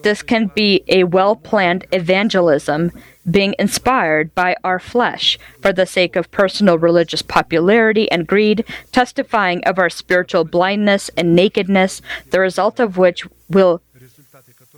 This 0.04 0.22
can 0.24 0.48
be 0.48 0.84
a 0.88 1.04
well 1.04 1.36
planned 1.36 1.86
evangelism 1.92 2.92
being 3.30 3.54
inspired 3.60 4.34
by 4.34 4.56
our 4.64 4.80
flesh 4.80 5.38
for 5.62 5.72
the 5.72 5.86
sake 5.86 6.16
of 6.16 6.32
personal 6.32 6.78
religious 6.78 7.22
popularity 7.22 8.10
and 8.12 8.28
greed, 8.28 8.66
testifying 8.92 9.64
of 9.64 9.78
our 9.78 9.90
spiritual 9.90 10.44
blindness 10.44 11.10
and 11.16 11.36
nakedness, 11.36 12.02
the 12.32 12.40
result 12.40 12.80
of 12.80 12.98
which 12.98 13.28
will 13.50 13.82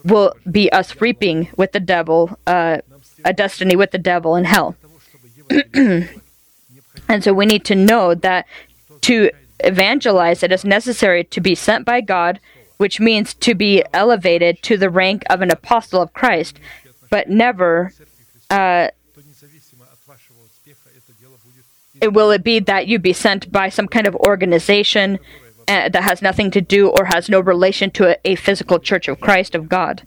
will 0.04 0.34
be 0.50 0.70
us 0.74 1.00
reaping 1.00 1.48
with 1.56 1.72
the 1.72 1.80
devil 1.80 2.38
uh, 2.46 2.80
a 3.24 3.34
destiny 3.34 3.76
with 3.76 3.92
the 3.92 3.98
devil 3.98 4.36
in 4.36 4.44
hell. 4.44 4.76
and 5.74 7.24
so 7.24 7.34
we 7.34 7.46
need 7.46 7.64
to 7.66 7.76
know 7.76 8.14
that 8.14 8.46
to 9.02 9.30
evangelize 9.60 10.44
it 10.44 10.52
is 10.52 10.66
necessary 10.66 11.24
to 11.24 11.40
be 11.40 11.56
sent 11.56 11.86
by 11.86 12.02
God 12.02 12.40
which 12.78 13.00
means 13.00 13.34
to 13.36 13.56
be 13.56 13.84
elevated 13.94 14.62
to 14.64 14.78
the 14.78 14.90
rank 14.90 15.24
of 15.30 15.42
an 15.42 15.52
apostle 15.52 16.02
of 16.02 16.14
Christ, 16.14 16.60
but 17.10 17.30
never. 17.30 17.94
Uh, 18.50 18.90
it, 22.02 22.14
will 22.14 22.32
it 22.32 22.44
be 22.44 22.60
that 22.60 22.88
you 22.88 23.00
be 23.00 23.14
sent 23.14 23.52
by 23.52 23.70
some 23.70 23.88
kind 23.88 24.08
of 24.08 24.16
organization 24.16 25.20
uh, 25.68 25.90
that 25.90 26.04
has 26.04 26.22
nothing 26.22 26.52
to 26.52 26.62
do 26.62 26.90
or 26.90 27.06
has 27.06 27.30
no 27.30 27.40
relation 27.40 27.90
to 27.92 28.10
a, 28.10 28.32
a 28.32 28.36
physical 28.36 28.80
church 28.80 29.08
of 29.08 29.22
Christ 29.22 29.56
of 29.56 29.70
God? 29.70 30.04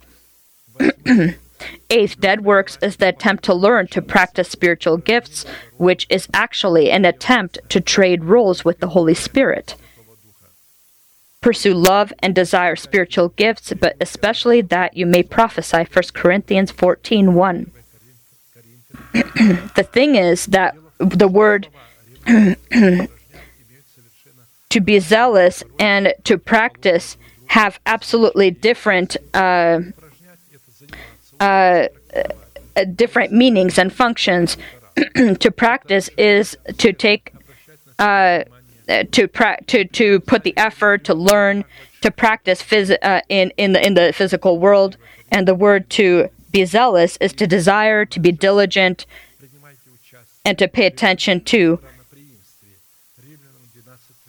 Eighth, 1.89 2.19
dead 2.19 2.43
works 2.43 2.77
is 2.81 2.97
the 2.97 3.07
attempt 3.07 3.43
to 3.45 3.53
learn 3.53 3.87
to 3.87 4.01
practice 4.01 4.49
spiritual 4.49 4.97
gifts, 4.97 5.45
which 5.77 6.05
is 6.09 6.27
actually 6.33 6.91
an 6.91 7.05
attempt 7.05 7.57
to 7.69 7.81
trade 7.81 8.25
roles 8.25 8.63
with 8.63 8.79
the 8.79 8.89
Holy 8.89 9.13
Spirit. 9.13 9.75
Pursue 11.41 11.73
love 11.73 12.11
and 12.19 12.33
desire 12.33 12.75
spiritual 12.75 13.29
gifts, 13.29 13.71
but 13.79 13.95
especially 14.01 14.61
that 14.61 14.97
you 14.97 15.05
may 15.05 15.23
prophesy. 15.23 15.85
1 15.91 16.03
Corinthians 16.13 16.71
14 16.71 17.33
1. 17.33 17.71
the 19.13 19.87
thing 19.91 20.15
is 20.15 20.47
that 20.47 20.75
the 20.97 21.27
word 21.27 21.67
to 24.69 24.79
be 24.81 24.99
zealous 24.99 25.63
and 25.79 26.13
to 26.23 26.37
practice 26.37 27.17
have 27.47 27.79
absolutely 27.85 28.51
different 28.51 29.15
uh, 29.33 29.79
uh, 31.39 31.87
different 32.95 33.31
meanings 33.31 33.77
and 33.77 33.93
functions. 33.93 34.57
to 35.39 35.51
practice 35.51 36.09
is 36.17 36.57
to 36.77 36.91
take 36.91 37.33
uh, 37.99 38.43
to 38.87 39.27
pra- 39.27 39.61
to 39.67 39.85
to 39.85 40.19
put 40.21 40.43
the 40.43 40.55
effort 40.57 41.03
to 41.05 41.13
learn 41.13 41.65
to 42.01 42.11
practice 42.11 42.61
phys- 42.61 42.97
uh, 43.01 43.21
in 43.29 43.51
in 43.57 43.73
the 43.73 43.85
in 43.85 43.93
the 43.93 44.13
physical 44.13 44.59
world 44.59 44.97
and 45.31 45.47
the 45.47 45.55
word 45.55 45.89
to 45.89 46.29
be 46.51 46.63
zealous 46.65 47.17
is 47.17 47.33
to 47.33 47.45
desire 47.47 48.05
to 48.05 48.19
be 48.19 48.31
diligent 48.31 49.05
and 50.45 50.57
to 50.57 50.67
pay 50.67 50.85
attention 50.85 51.41
to 51.43 51.79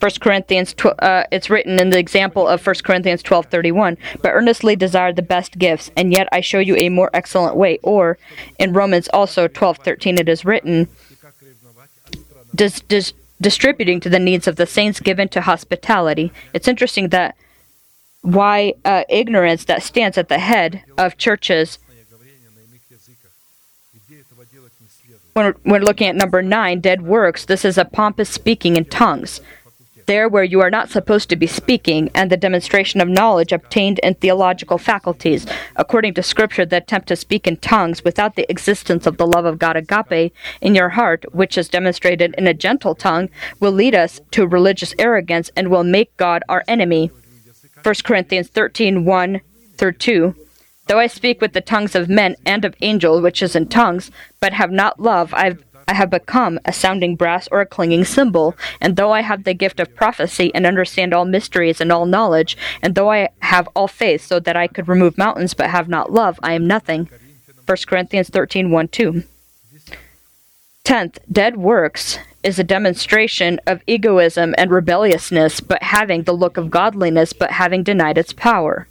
1 0.00 0.10
Corinthians, 0.20 0.74
tw- 0.74 0.86
uh, 1.00 1.24
it's 1.32 1.50
written 1.50 1.80
in 1.80 1.90
the 1.90 1.98
example 1.98 2.46
of 2.46 2.64
1 2.64 2.84
Corinthians 2.84 3.20
12:31, 3.22 3.96
but 4.22 4.32
earnestly 4.32 4.76
desire 4.76 5.12
the 5.12 5.22
best 5.22 5.58
gifts, 5.58 5.90
and 5.96 6.12
yet 6.12 6.28
I 6.30 6.40
show 6.40 6.60
you 6.60 6.76
a 6.78 6.88
more 6.88 7.10
excellent 7.12 7.56
way. 7.56 7.80
Or 7.82 8.16
in 8.60 8.72
Romans 8.72 9.08
also 9.12 9.48
12:13 9.48 10.18
it 10.18 10.28
is 10.28 10.44
written, 10.44 10.86
Does 12.54 12.80
does 12.80 13.12
distributing 13.40 14.00
to 14.00 14.08
the 14.08 14.18
needs 14.18 14.46
of 14.46 14.56
the 14.56 14.66
saints 14.66 15.00
given 15.00 15.28
to 15.28 15.40
hospitality. 15.40 16.32
It's 16.52 16.68
interesting 16.68 17.08
that 17.10 17.36
why 18.22 18.74
uh, 18.84 19.04
ignorance 19.08 19.64
that 19.64 19.82
stands 19.82 20.18
at 20.18 20.28
the 20.28 20.38
head 20.38 20.82
of 20.96 21.16
churches. 21.16 21.78
When, 25.34 25.54
we're 25.64 25.80
looking 25.80 26.08
at 26.08 26.16
number 26.16 26.42
nine, 26.42 26.80
dead 26.80 27.02
works, 27.02 27.44
this 27.44 27.64
is 27.64 27.78
a 27.78 27.84
pompous 27.84 28.28
speaking 28.28 28.76
in 28.76 28.86
tongues. 28.86 29.40
There, 30.08 30.26
where 30.26 30.42
you 30.42 30.62
are 30.62 30.70
not 30.70 30.88
supposed 30.88 31.28
to 31.28 31.36
be 31.36 31.46
speaking, 31.46 32.10
and 32.14 32.30
the 32.32 32.38
demonstration 32.38 33.02
of 33.02 33.10
knowledge 33.10 33.52
obtained 33.52 33.98
in 33.98 34.14
theological 34.14 34.78
faculties. 34.78 35.46
According 35.76 36.14
to 36.14 36.22
Scripture, 36.22 36.64
the 36.64 36.78
attempt 36.78 37.08
to 37.08 37.14
speak 37.14 37.46
in 37.46 37.58
tongues 37.58 38.02
without 38.02 38.34
the 38.34 38.50
existence 38.50 39.06
of 39.06 39.18
the 39.18 39.26
love 39.26 39.44
of 39.44 39.58
God 39.58 39.76
agape 39.76 40.32
in 40.62 40.74
your 40.74 40.88
heart, 40.88 41.26
which 41.34 41.58
is 41.58 41.68
demonstrated 41.68 42.34
in 42.38 42.46
a 42.46 42.54
gentle 42.54 42.94
tongue, 42.94 43.28
will 43.60 43.70
lead 43.70 43.94
us 43.94 44.18
to 44.30 44.46
religious 44.46 44.94
arrogance 44.98 45.50
and 45.54 45.68
will 45.68 45.84
make 45.84 46.16
God 46.16 46.42
our 46.48 46.64
enemy. 46.66 47.10
1 47.82 47.94
Corinthians 48.02 48.48
13 48.48 49.04
1 49.04 49.42
through 49.76 49.92
2. 49.92 50.34
Though 50.86 50.98
I 50.98 51.06
speak 51.06 51.42
with 51.42 51.52
the 51.52 51.60
tongues 51.60 51.94
of 51.94 52.08
men 52.08 52.34
and 52.46 52.64
of 52.64 52.74
angels, 52.80 53.20
which 53.20 53.42
is 53.42 53.54
in 53.54 53.68
tongues, 53.68 54.10
but 54.40 54.54
have 54.54 54.70
not 54.70 54.98
love, 54.98 55.34
I've, 55.34 55.62
I 55.88 55.94
have 55.94 56.10
become 56.10 56.60
a 56.66 56.72
sounding 56.72 57.16
brass 57.16 57.48
or 57.50 57.62
a 57.62 57.66
clinging 57.66 58.04
cymbal. 58.04 58.54
And 58.78 58.94
though 58.94 59.12
I 59.12 59.22
have 59.22 59.44
the 59.44 59.54
gift 59.54 59.80
of 59.80 59.96
prophecy 59.96 60.54
and 60.54 60.66
understand 60.66 61.14
all 61.14 61.24
mysteries 61.24 61.80
and 61.80 61.90
all 61.90 62.04
knowledge, 62.04 62.58
and 62.82 62.94
though 62.94 63.10
I 63.10 63.30
have 63.40 63.68
all 63.74 63.88
faith 63.88 64.24
so 64.26 64.38
that 64.38 64.54
I 64.54 64.66
could 64.66 64.86
remove 64.86 65.16
mountains 65.16 65.54
but 65.54 65.70
have 65.70 65.88
not 65.88 66.12
love, 66.12 66.38
I 66.42 66.52
am 66.52 66.66
nothing. 66.66 67.08
1 67.64 67.76
Corinthians 67.86 68.28
13 68.28 68.70
1 68.70 68.88
2. 68.88 69.22
Tenth, 70.84 71.18
dead 71.30 71.56
works 71.56 72.18
is 72.42 72.58
a 72.58 72.64
demonstration 72.64 73.58
of 73.66 73.82
egoism 73.86 74.54
and 74.58 74.70
rebelliousness, 74.70 75.60
but 75.60 75.82
having 75.82 76.22
the 76.22 76.32
look 76.32 76.58
of 76.58 76.70
godliness, 76.70 77.32
but 77.32 77.52
having 77.52 77.82
denied 77.82 78.18
its 78.18 78.32
power. 78.34 78.88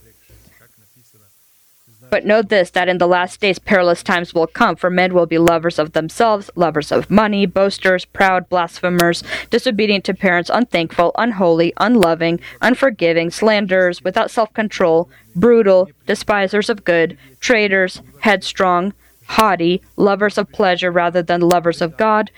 But 2.09 2.25
note 2.25 2.49
this 2.49 2.69
that 2.71 2.87
in 2.87 2.97
the 2.97 3.07
last 3.07 3.41
days 3.41 3.59
perilous 3.59 4.03
times 4.03 4.33
will 4.33 4.47
come, 4.47 4.75
for 4.75 4.89
men 4.89 5.13
will 5.13 5.25
be 5.25 5.37
lovers 5.37 5.77
of 5.77 5.93
themselves, 5.93 6.49
lovers 6.55 6.91
of 6.91 7.09
money, 7.09 7.45
boasters, 7.45 8.05
proud, 8.05 8.47
blasphemers, 8.49 9.23
disobedient 9.49 10.05
to 10.05 10.13
parents, 10.13 10.49
unthankful, 10.53 11.11
unholy, 11.17 11.73
unloving, 11.77 12.39
unforgiving, 12.61 13.29
slanderers, 13.29 14.03
without 14.03 14.31
self 14.31 14.53
control, 14.53 15.09
brutal, 15.35 15.89
despisers 16.05 16.69
of 16.69 16.85
good, 16.85 17.17
traitors, 17.39 18.01
headstrong, 18.21 18.93
haughty, 19.25 19.81
lovers 19.95 20.37
of 20.37 20.51
pleasure 20.51 20.91
rather 20.91 21.21
than 21.21 21.41
lovers 21.41 21.81
of 21.81 21.97
God, 21.97 22.31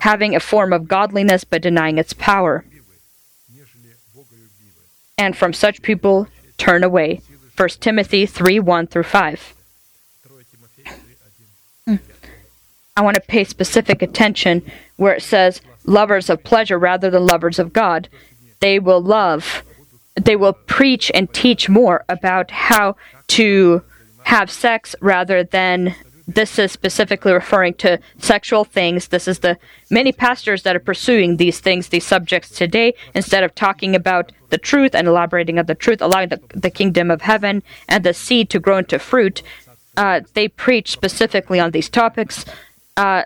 having 0.00 0.34
a 0.34 0.40
form 0.40 0.72
of 0.72 0.88
godliness 0.88 1.44
but 1.44 1.62
denying 1.62 1.98
its 1.98 2.12
power. 2.12 2.64
And 5.16 5.36
from 5.36 5.52
such 5.52 5.82
people 5.82 6.26
turn 6.58 6.82
away. 6.82 7.20
1 7.56 7.68
Timothy 7.80 8.26
3 8.26 8.60
1 8.60 8.86
through 8.86 9.02
5. 9.02 9.54
Mm. 11.88 11.98
I 12.96 13.02
want 13.02 13.16
to 13.16 13.20
pay 13.20 13.44
specific 13.44 14.02
attention 14.02 14.62
where 14.96 15.14
it 15.14 15.22
says 15.22 15.60
lovers 15.84 16.30
of 16.30 16.44
pleasure 16.44 16.78
rather 16.78 17.10
than 17.10 17.26
lovers 17.26 17.58
of 17.58 17.72
God. 17.72 18.08
They 18.60 18.78
will 18.78 19.02
love, 19.02 19.62
they 20.14 20.36
will 20.36 20.52
preach 20.52 21.10
and 21.14 21.32
teach 21.32 21.68
more 21.68 22.04
about 22.08 22.50
how 22.50 22.96
to 23.28 23.82
have 24.24 24.50
sex 24.50 24.94
rather 25.00 25.42
than 25.42 25.94
this 26.34 26.58
is 26.58 26.72
specifically 26.72 27.32
referring 27.32 27.74
to 27.74 27.98
sexual 28.18 28.64
things. 28.64 29.08
This 29.08 29.28
is 29.28 29.40
the 29.40 29.58
many 29.90 30.12
pastors 30.12 30.62
that 30.62 30.76
are 30.76 30.80
pursuing 30.80 31.36
these 31.36 31.60
things, 31.60 31.88
these 31.88 32.06
subjects 32.06 32.50
today, 32.50 32.94
instead 33.14 33.42
of 33.42 33.54
talking 33.54 33.94
about 33.94 34.32
the 34.50 34.58
truth 34.58 34.94
and 34.94 35.08
elaborating 35.08 35.58
on 35.58 35.66
the 35.66 35.74
truth, 35.74 36.00
allowing 36.00 36.28
the, 36.28 36.40
the 36.54 36.70
kingdom 36.70 37.10
of 37.10 37.22
heaven 37.22 37.62
and 37.88 38.04
the 38.04 38.14
seed 38.14 38.50
to 38.50 38.60
grow 38.60 38.78
into 38.78 38.98
fruit. 38.98 39.42
Uh, 39.96 40.20
they 40.34 40.48
preach 40.48 40.90
specifically 40.90 41.60
on 41.60 41.70
these 41.70 41.88
topics. 41.88 42.44
Uh, 42.96 43.24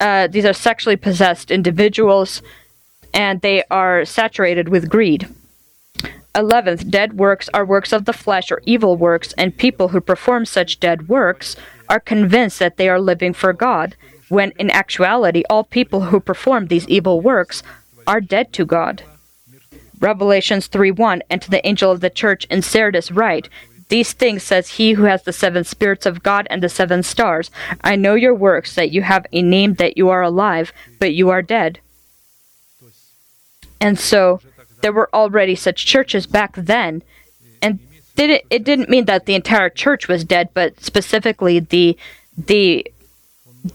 uh, 0.00 0.26
these 0.28 0.44
are 0.44 0.52
sexually 0.52 0.96
possessed 0.96 1.50
individuals, 1.50 2.42
and 3.12 3.40
they 3.40 3.64
are 3.70 4.04
saturated 4.04 4.68
with 4.68 4.88
greed. 4.88 5.28
Eleventh, 6.34 6.88
dead 6.88 7.18
works 7.18 7.48
are 7.52 7.64
works 7.64 7.92
of 7.92 8.04
the 8.04 8.12
flesh 8.12 8.52
or 8.52 8.62
evil 8.64 8.96
works, 8.96 9.32
and 9.36 9.56
people 9.56 9.88
who 9.88 10.00
perform 10.00 10.44
such 10.44 10.78
dead 10.78 11.08
works 11.08 11.56
are 11.88 12.00
convinced 12.00 12.58
that 12.58 12.76
they 12.76 12.88
are 12.88 13.00
living 13.00 13.32
for 13.32 13.52
God, 13.52 13.96
when 14.28 14.52
in 14.58 14.70
actuality, 14.70 15.42
all 15.48 15.64
people 15.64 16.02
who 16.02 16.20
perform 16.20 16.66
these 16.66 16.88
evil 16.88 17.20
works 17.20 17.62
are 18.06 18.20
dead 18.20 18.52
to 18.54 18.64
God. 18.64 19.02
Revelations 20.00 20.66
3 20.66 20.90
1, 20.92 21.22
and 21.30 21.42
to 21.42 21.50
the 21.50 21.66
angel 21.66 21.90
of 21.90 22.00
the 22.00 22.10
church 22.10 22.44
in 22.46 22.62
Sardis 22.62 23.10
write, 23.10 23.48
These 23.88 24.12
things 24.12 24.42
says 24.42 24.70
he 24.70 24.92
who 24.92 25.04
has 25.04 25.22
the 25.22 25.32
seven 25.32 25.64
spirits 25.64 26.06
of 26.06 26.22
God 26.22 26.46
and 26.50 26.62
the 26.62 26.68
seven 26.68 27.02
stars. 27.02 27.50
I 27.82 27.96
know 27.96 28.14
your 28.14 28.34
works, 28.34 28.74
that 28.74 28.90
you 28.90 29.02
have 29.02 29.26
a 29.32 29.42
name, 29.42 29.74
that 29.74 29.96
you 29.96 30.08
are 30.08 30.22
alive, 30.22 30.72
but 30.98 31.14
you 31.14 31.30
are 31.30 31.42
dead. 31.42 31.80
And 33.80 33.98
so 33.98 34.40
there 34.82 34.92
were 34.92 35.08
already 35.12 35.54
such 35.54 35.86
churches 35.86 36.26
back 36.26 36.54
then, 36.56 37.02
and 37.60 37.80
did 38.18 38.30
it, 38.30 38.46
it 38.50 38.64
didn't 38.64 38.88
mean 38.88 39.04
that 39.04 39.26
the 39.26 39.36
entire 39.36 39.70
church 39.70 40.08
was 40.08 40.24
dead, 40.24 40.48
but 40.52 40.80
specifically 40.82 41.60
the 41.60 41.96
the 42.36 42.84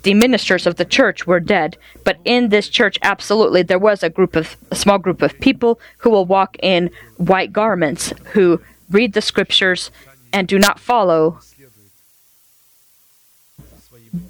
the 0.04 0.14
ministers 0.14 0.68
of 0.68 0.76
the 0.76 0.84
church 0.86 1.26
were 1.26 1.40
dead. 1.40 1.78
But 2.04 2.18
in 2.26 2.50
this 2.50 2.68
church, 2.68 3.00
absolutely, 3.02 3.64
there 3.64 3.80
was 3.80 4.04
a 4.04 4.10
group 4.10 4.36
of 4.36 4.58
a 4.70 4.76
small 4.76 5.00
group 5.00 5.22
of 5.22 5.40
people 5.40 5.80
who 6.00 6.10
will 6.10 6.26
walk 6.26 6.58
in 6.62 6.90
white 7.16 7.54
garments, 7.54 8.12
who 8.34 8.62
read 8.92 9.14
the 9.14 9.22
scriptures 9.22 9.92
and 10.34 10.46
do 10.46 10.60
not 10.60 10.78
follow 10.78 11.40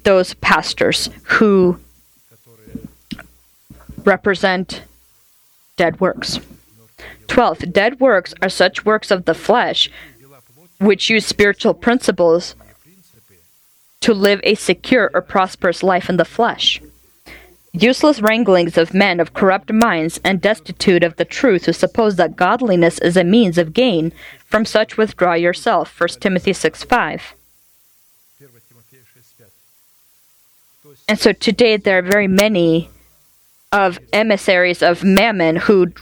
those 0.04 0.34
pastors 0.34 1.10
who 1.24 1.80
represent 4.04 4.82
dead 5.76 5.98
works. 6.00 6.38
12. 7.28 7.72
Dead 7.72 8.00
works 8.00 8.34
are 8.42 8.48
such 8.48 8.84
works 8.84 9.10
of 9.10 9.24
the 9.24 9.34
flesh 9.34 9.90
which 10.78 11.10
use 11.10 11.26
spiritual 11.26 11.74
principles 11.74 12.54
to 14.00 14.12
live 14.12 14.40
a 14.42 14.54
secure 14.54 15.10
or 15.14 15.22
prosperous 15.22 15.82
life 15.82 16.10
in 16.10 16.16
the 16.16 16.24
flesh. 16.24 16.80
Useless 17.72 18.20
wranglings 18.20 18.76
of 18.78 18.94
men 18.94 19.18
of 19.18 19.34
corrupt 19.34 19.72
minds 19.72 20.20
and 20.22 20.40
destitute 20.40 21.02
of 21.02 21.16
the 21.16 21.24
truth 21.24 21.64
who 21.64 21.72
suppose 21.72 22.16
that 22.16 22.36
godliness 22.36 22.98
is 22.98 23.16
a 23.16 23.24
means 23.24 23.58
of 23.58 23.72
gain, 23.72 24.12
from 24.44 24.64
such 24.64 24.96
withdraw 24.96 25.34
yourself. 25.34 25.98
1 25.98 26.08
Timothy 26.20 26.52
6 26.52 26.84
5. 26.84 27.34
And 31.08 31.18
so 31.18 31.32
today 31.32 31.76
there 31.76 31.98
are 31.98 32.02
very 32.02 32.28
many 32.28 32.88
of 33.72 33.98
emissaries 34.12 34.82
of 34.82 35.02
mammon 35.02 35.56
who 35.56 35.92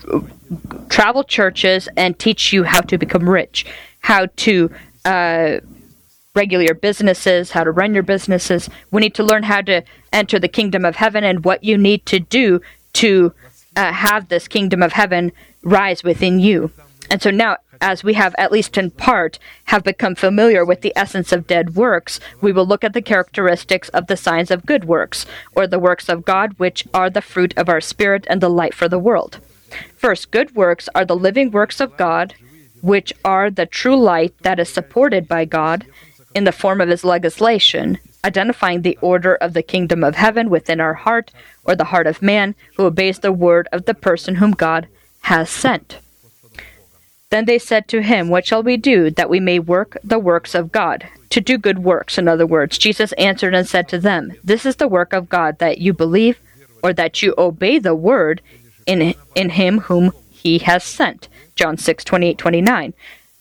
travel 0.88 1.24
churches 1.24 1.88
and 1.96 2.18
teach 2.18 2.52
you 2.52 2.64
how 2.64 2.80
to 2.82 2.98
become 2.98 3.28
rich, 3.28 3.66
how 4.00 4.26
to 4.36 4.70
uh, 5.04 5.58
regulate 6.34 6.66
your 6.66 6.74
businesses, 6.74 7.50
how 7.50 7.64
to 7.64 7.70
run 7.70 7.94
your 7.94 8.02
businesses. 8.02 8.68
We 8.90 9.00
need 9.00 9.14
to 9.14 9.22
learn 9.22 9.44
how 9.44 9.62
to 9.62 9.82
enter 10.12 10.38
the 10.38 10.48
kingdom 10.48 10.84
of 10.84 10.96
heaven 10.96 11.24
and 11.24 11.44
what 11.44 11.64
you 11.64 11.76
need 11.76 12.06
to 12.06 12.20
do 12.20 12.60
to 12.94 13.32
uh, 13.76 13.92
have 13.92 14.28
this 14.28 14.48
kingdom 14.48 14.82
of 14.82 14.92
heaven 14.92 15.32
rise 15.62 16.02
within 16.02 16.40
you. 16.40 16.70
And 17.10 17.20
so 17.20 17.30
now, 17.30 17.56
as 17.80 18.04
we 18.04 18.14
have, 18.14 18.34
at 18.38 18.52
least 18.52 18.78
in 18.78 18.90
part, 18.90 19.38
have 19.64 19.82
become 19.82 20.14
familiar 20.14 20.64
with 20.64 20.82
the 20.82 20.92
essence 20.96 21.32
of 21.32 21.46
dead 21.46 21.74
works, 21.74 22.20
we 22.40 22.52
will 22.52 22.64
look 22.64 22.84
at 22.84 22.92
the 22.92 23.02
characteristics 23.02 23.88
of 23.90 24.06
the 24.06 24.16
signs 24.16 24.50
of 24.50 24.64
good 24.64 24.84
works, 24.84 25.26
or 25.54 25.66
the 25.66 25.80
works 25.80 26.08
of 26.08 26.24
God, 26.24 26.54
which 26.58 26.86
are 26.94 27.10
the 27.10 27.20
fruit 27.20 27.52
of 27.56 27.68
our 27.68 27.80
spirit 27.80 28.24
and 28.30 28.40
the 28.40 28.48
light 28.48 28.72
for 28.72 28.88
the 28.88 29.00
world. 29.00 29.40
First, 29.96 30.30
good 30.30 30.54
works 30.54 30.88
are 30.94 31.04
the 31.04 31.16
living 31.16 31.50
works 31.50 31.80
of 31.80 31.96
God, 31.96 32.35
which 32.80 33.12
are 33.24 33.50
the 33.50 33.66
true 33.66 33.96
light 33.96 34.35
that 34.42 34.58
is 34.58 34.68
supported 34.68 35.28
by 35.28 35.44
God 35.44 35.87
in 36.35 36.44
the 36.44 36.52
form 36.52 36.80
of 36.80 36.88
His 36.88 37.04
legislation, 37.04 37.98
identifying 38.24 38.82
the 38.82 38.98
order 39.00 39.35
of 39.37 39.52
the 39.52 39.62
kingdom 39.62 40.02
of 40.02 40.16
heaven 40.16 40.50
within 40.50 40.80
our 40.80 40.94
heart, 40.94 41.30
or 41.64 41.74
the 41.76 41.85
heart 41.85 42.06
of 42.06 42.22
man 42.22 42.54
who 42.76 42.85
obeys 42.85 43.20
the 43.20 43.32
word 43.32 43.68
of 43.72 43.85
the 43.85 43.94
person 43.94 44.37
whom 44.37 44.52
God 44.52 44.88
has 45.22 45.48
sent. 45.48 45.98
Then 47.30 47.46
they 47.46 47.58
said 47.58 47.88
to 47.88 48.02
him, 48.02 48.28
What 48.28 48.46
shall 48.46 48.62
we 48.62 48.76
do 48.76 49.11
that 49.11 49.30
we 49.30 49.40
may 49.40 49.58
work 49.58 49.96
the 50.04 50.18
works 50.18 50.54
of 50.54 50.70
God? 50.70 51.08
To 51.30 51.40
do 51.40 51.56
good 51.56 51.78
works, 51.78 52.18
in 52.18 52.28
other 52.28 52.46
words. 52.46 52.76
Jesus 52.76 53.12
answered 53.12 53.54
and 53.54 53.66
said 53.66 53.88
to 53.88 53.98
them, 53.98 54.35
This 54.44 54.66
is 54.66 54.76
the 54.76 54.88
work 54.88 55.14
of 55.14 55.30
God, 55.30 55.58
that 55.58 55.78
you 55.78 55.94
believe, 55.94 56.38
or 56.82 56.92
that 56.92 57.22
you 57.22 57.35
obey 57.38 57.78
the 57.78 57.94
word 57.94 58.42
in, 58.87 59.14
in 59.35 59.51
him 59.51 59.81
whom 59.81 60.12
he 60.31 60.59
has 60.59 60.85
sent. 60.85 61.29
John 61.55 61.77
6, 61.77 62.05
28, 62.05 62.38
29. 62.38 62.95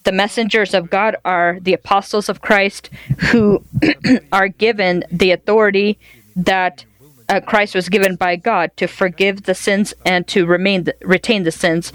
The 0.04 0.12
messengers 0.12 0.74
of 0.74 0.90
God 0.90 1.16
are 1.24 1.60
the 1.62 1.74
apostles 1.74 2.28
of 2.28 2.42
Christ 2.42 2.90
who 3.32 3.64
are 4.32 4.48
given 4.48 5.04
the 5.12 5.32
authority 5.32 6.00
that 6.36 6.86
uh, 7.30 7.40
Christ 7.40 7.76
was 7.76 7.88
given 7.88 8.16
by 8.16 8.36
God 8.36 8.76
to 8.78 8.88
forgive 8.88 9.44
the 9.44 9.56
sins 9.56 9.94
and 10.06 10.28
to 10.28 10.46
remain 10.46 10.86
the, 10.86 10.96
retain 11.02 11.44
the 11.44 11.52
sins 11.52 11.94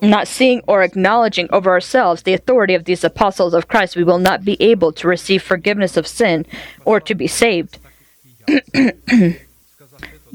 not 0.00 0.28
seeing 0.28 0.62
or 0.66 0.82
acknowledging 0.82 1.48
over 1.50 1.70
ourselves 1.70 2.22
the 2.22 2.34
authority 2.34 2.74
of 2.74 2.84
these 2.84 3.04
apostles 3.04 3.54
of 3.54 3.68
Christ, 3.68 3.96
we 3.96 4.04
will 4.04 4.18
not 4.18 4.44
be 4.44 4.60
able 4.62 4.92
to 4.92 5.08
receive 5.08 5.42
forgiveness 5.42 5.96
of 5.96 6.06
sin 6.06 6.46
or 6.84 7.00
to 7.00 7.14
be 7.14 7.26
saved. 7.26 7.78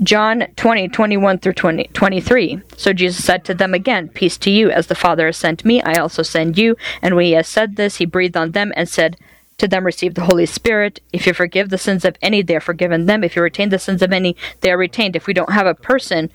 John 0.02 0.48
20, 0.56 0.90
21 0.90 1.40
through 1.40 1.54
20, 1.54 1.86
23. 1.94 2.62
So 2.78 2.94
Jesus 2.94 3.24
said 3.24 3.46
to 3.46 3.54
them 3.54 3.74
again, 3.74 4.10
Peace 4.10 4.38
to 4.40 4.50
you, 4.50 4.72
as 4.72 4.88
the 4.88 4.96
Father 4.96 5.28
has 5.28 5.38
sent 5.38 5.64
me, 5.64 5.82
I 5.82 5.94
also 5.96 6.24
send 6.24 6.58
you. 6.58 6.76
And 7.02 7.16
when 7.16 7.26
he 7.26 7.44
said 7.44 7.76
this, 7.76 7.98
he 7.98 8.06
breathed 8.06 8.38
on 8.38 8.52
them 8.52 8.74
and 8.76 8.90
said, 8.90 9.18
To 9.60 9.68
them 9.68 9.86
receive 9.86 10.16
the 10.16 10.26
Holy 10.26 10.46
Spirit. 10.46 11.00
If 11.12 11.28
you 11.28 11.34
forgive 11.34 11.70
the 11.70 11.78
sins 11.78 12.06
of 12.06 12.18
any, 12.22 12.42
they 12.42 12.56
are 12.56 12.62
forgiven 12.62 13.06
them. 13.06 13.24
If 13.24 13.36
you 13.36 13.42
retain 13.42 13.70
the 13.70 13.80
sins 13.80 14.02
of 14.02 14.12
any, 14.12 14.36
they 14.62 14.72
are 14.72 14.78
retained. 14.78 15.16
If 15.16 15.28
we 15.28 15.34
don't 15.34 15.54
have 15.54 15.68
a 15.68 15.76
person 15.76 16.32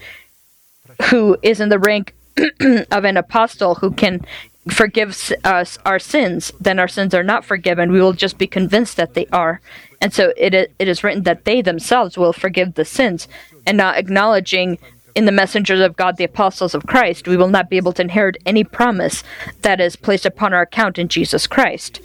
who 1.10 1.36
is 1.42 1.60
in 1.60 1.68
the 1.68 1.78
rank 1.78 2.14
of 2.60 3.04
an 3.04 3.16
apostle 3.16 3.76
who 3.76 3.90
can 3.90 4.24
forgive 4.70 5.32
us 5.44 5.78
our 5.84 5.98
sins, 5.98 6.52
then 6.60 6.78
our 6.78 6.88
sins 6.88 7.14
are 7.14 7.22
not 7.22 7.44
forgiven. 7.44 7.92
We 7.92 8.00
will 8.00 8.12
just 8.12 8.38
be 8.38 8.46
convinced 8.46 8.96
that 8.96 9.14
they 9.14 9.26
are. 9.26 9.60
And 10.00 10.12
so 10.12 10.32
it, 10.36 10.54
it 10.54 10.88
is 10.88 11.02
written 11.02 11.24
that 11.24 11.44
they 11.44 11.60
themselves 11.62 12.16
will 12.16 12.32
forgive 12.32 12.74
the 12.74 12.84
sins, 12.84 13.28
and 13.66 13.76
not 13.76 13.98
acknowledging 13.98 14.78
in 15.14 15.24
the 15.24 15.32
messengers 15.32 15.80
of 15.80 15.96
God, 15.96 16.16
the 16.16 16.22
apostles 16.24 16.74
of 16.76 16.86
Christ, 16.86 17.26
we 17.26 17.36
will 17.36 17.48
not 17.48 17.68
be 17.68 17.76
able 17.76 17.92
to 17.94 18.02
inherit 18.02 18.36
any 18.46 18.62
promise 18.62 19.24
that 19.62 19.80
is 19.80 19.96
placed 19.96 20.24
upon 20.24 20.54
our 20.54 20.62
account 20.62 20.96
in 20.96 21.08
Jesus 21.08 21.48
Christ. 21.48 22.00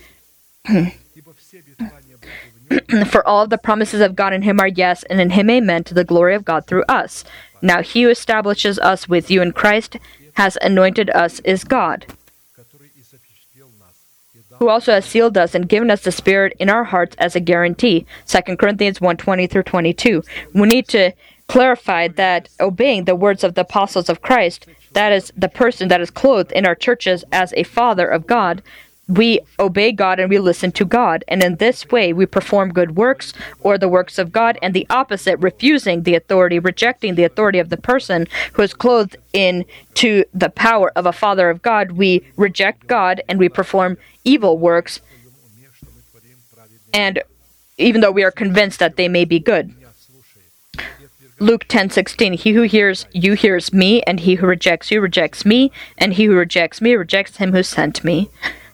For 3.05 3.27
all 3.27 3.45
the 3.45 3.59
promises 3.61 4.01
of 4.01 4.15
God 4.15 4.33
in 4.33 4.41
Him 4.41 4.59
are 4.59 4.67
yes, 4.67 5.03
and 5.03 5.21
in 5.21 5.29
Him 5.31 5.49
amen 5.51 5.83
to 5.83 5.93
the 5.93 6.03
glory 6.03 6.33
of 6.33 6.43
God 6.43 6.65
through 6.65 6.85
us. 6.89 7.23
Now 7.61 7.83
He 7.83 8.01
who 8.01 8.09
establishes 8.09 8.79
us 8.79 9.07
with 9.07 9.29
you 9.29 9.43
in 9.43 9.51
Christ 9.51 9.97
has 10.33 10.57
anointed 10.61 11.11
us 11.11 11.39
is 11.41 11.63
God, 11.63 12.07
who 14.63 14.69
also 14.69 14.93
has 14.93 15.05
sealed 15.05 15.37
us 15.37 15.53
and 15.53 15.67
given 15.67 15.91
us 15.91 16.03
the 16.03 16.11
Spirit 16.11 16.55
in 16.57 16.69
our 16.69 16.85
hearts 16.85 17.17
as 17.19 17.35
a 17.35 17.41
guarantee. 17.41 18.05
2 18.27 18.55
Corinthians 18.55 19.01
1 19.01 19.17
20 19.17 19.45
through 19.45 19.63
22. 19.63 20.23
We 20.53 20.67
need 20.67 20.87
to 20.87 21.11
clarify 21.47 22.07
that 22.07 22.47
obeying 22.61 23.03
the 23.03 23.13
words 23.15 23.43
of 23.43 23.55
the 23.55 23.61
apostles 23.61 24.07
of 24.07 24.21
Christ, 24.21 24.65
that 24.93 25.11
is 25.11 25.33
the 25.35 25.49
person 25.49 25.89
that 25.89 25.99
is 25.99 26.09
clothed 26.09 26.53
in 26.53 26.65
our 26.65 26.75
churches 26.75 27.25
as 27.33 27.53
a 27.57 27.63
father 27.63 28.07
of 28.07 28.25
God, 28.25 28.63
we 29.13 29.39
obey 29.59 29.91
God 29.91 30.19
and 30.19 30.29
we 30.29 30.39
listen 30.39 30.71
to 30.73 30.85
God. 30.85 31.23
And 31.27 31.43
in 31.43 31.57
this 31.57 31.89
way, 31.89 32.13
we 32.13 32.25
perform 32.25 32.73
good 32.73 32.95
works 32.95 33.33
or 33.59 33.77
the 33.77 33.89
works 33.89 34.17
of 34.17 34.31
God, 34.31 34.57
and 34.61 34.73
the 34.73 34.87
opposite, 34.89 35.37
refusing 35.39 36.03
the 36.03 36.15
authority, 36.15 36.59
rejecting 36.59 37.15
the 37.15 37.23
authority 37.23 37.59
of 37.59 37.69
the 37.69 37.77
person 37.77 38.27
who 38.53 38.61
is 38.63 38.73
clothed 38.73 39.17
in 39.31 39.65
to 39.95 40.25
the 40.33 40.49
power 40.49 40.91
of 40.95 41.05
a 41.05 41.13
Father 41.13 41.49
of 41.49 41.61
God. 41.61 41.91
We 41.91 42.23
reject 42.35 42.87
God 42.87 43.21
and 43.27 43.37
we 43.39 43.49
perform 43.49 43.97
evil 44.23 44.57
works, 44.57 44.99
and 46.93 47.21
even 47.77 48.01
though 48.01 48.11
we 48.11 48.23
are 48.23 48.31
convinced 48.31 48.79
that 48.79 48.95
they 48.95 49.07
may 49.07 49.25
be 49.25 49.39
good. 49.39 49.73
Luke 51.39 51.65
10:16 51.67 52.35
He 52.35 52.53
who 52.53 52.61
hears 52.61 53.05
you 53.11 53.33
hears 53.33 53.73
me 53.73 54.01
and 54.03 54.21
he 54.21 54.35
who 54.35 54.47
rejects 54.47 54.91
you 54.91 55.01
rejects 55.01 55.45
me 55.45 55.71
and 55.97 56.13
he 56.13 56.25
who 56.25 56.35
rejects 56.35 56.79
me 56.79 56.95
rejects 56.95 57.37
him 57.37 57.51
who 57.51 57.63
sent 57.63 58.03
me. 58.03 58.29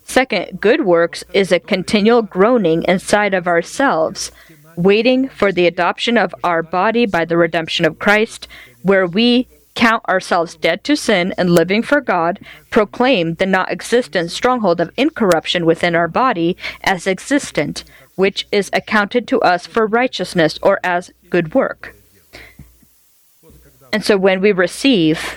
Second, 0.09 0.59
good 0.59 0.85
works 0.85 1.23
is 1.35 1.51
a 1.51 1.59
continual 1.59 2.23
groaning 2.23 2.81
inside 2.87 3.35
of 3.35 3.45
ourselves, 3.45 4.31
waiting 4.75 5.29
for 5.29 5.51
the 5.51 5.67
adoption 5.67 6.17
of 6.17 6.33
our 6.43 6.63
body 6.63 7.05
by 7.05 7.25
the 7.25 7.37
redemption 7.37 7.85
of 7.85 7.99
Christ, 7.99 8.47
where 8.81 9.05
we 9.05 9.47
count 9.75 10.03
ourselves 10.09 10.55
dead 10.55 10.83
to 10.85 10.95
sin 10.95 11.31
and 11.37 11.51
living 11.51 11.83
for 11.83 12.01
God, 12.01 12.39
proclaim 12.71 13.35
the 13.35 13.45
not 13.45 13.71
existent 13.71 14.31
stronghold 14.31 14.81
of 14.81 14.91
incorruption 14.97 15.63
within 15.63 15.93
our 15.93 16.07
body 16.07 16.57
as 16.83 17.05
existent, 17.05 17.83
which 18.15 18.47
is 18.51 18.71
accounted 18.73 19.27
to 19.27 19.39
us 19.41 19.67
for 19.67 19.85
righteousness 19.85 20.57
or 20.63 20.79
as 20.83 21.11
good 21.29 21.53
work. 21.53 21.95
And 23.93 24.03
so 24.03 24.17
when 24.17 24.41
we 24.41 24.53
receive, 24.53 25.35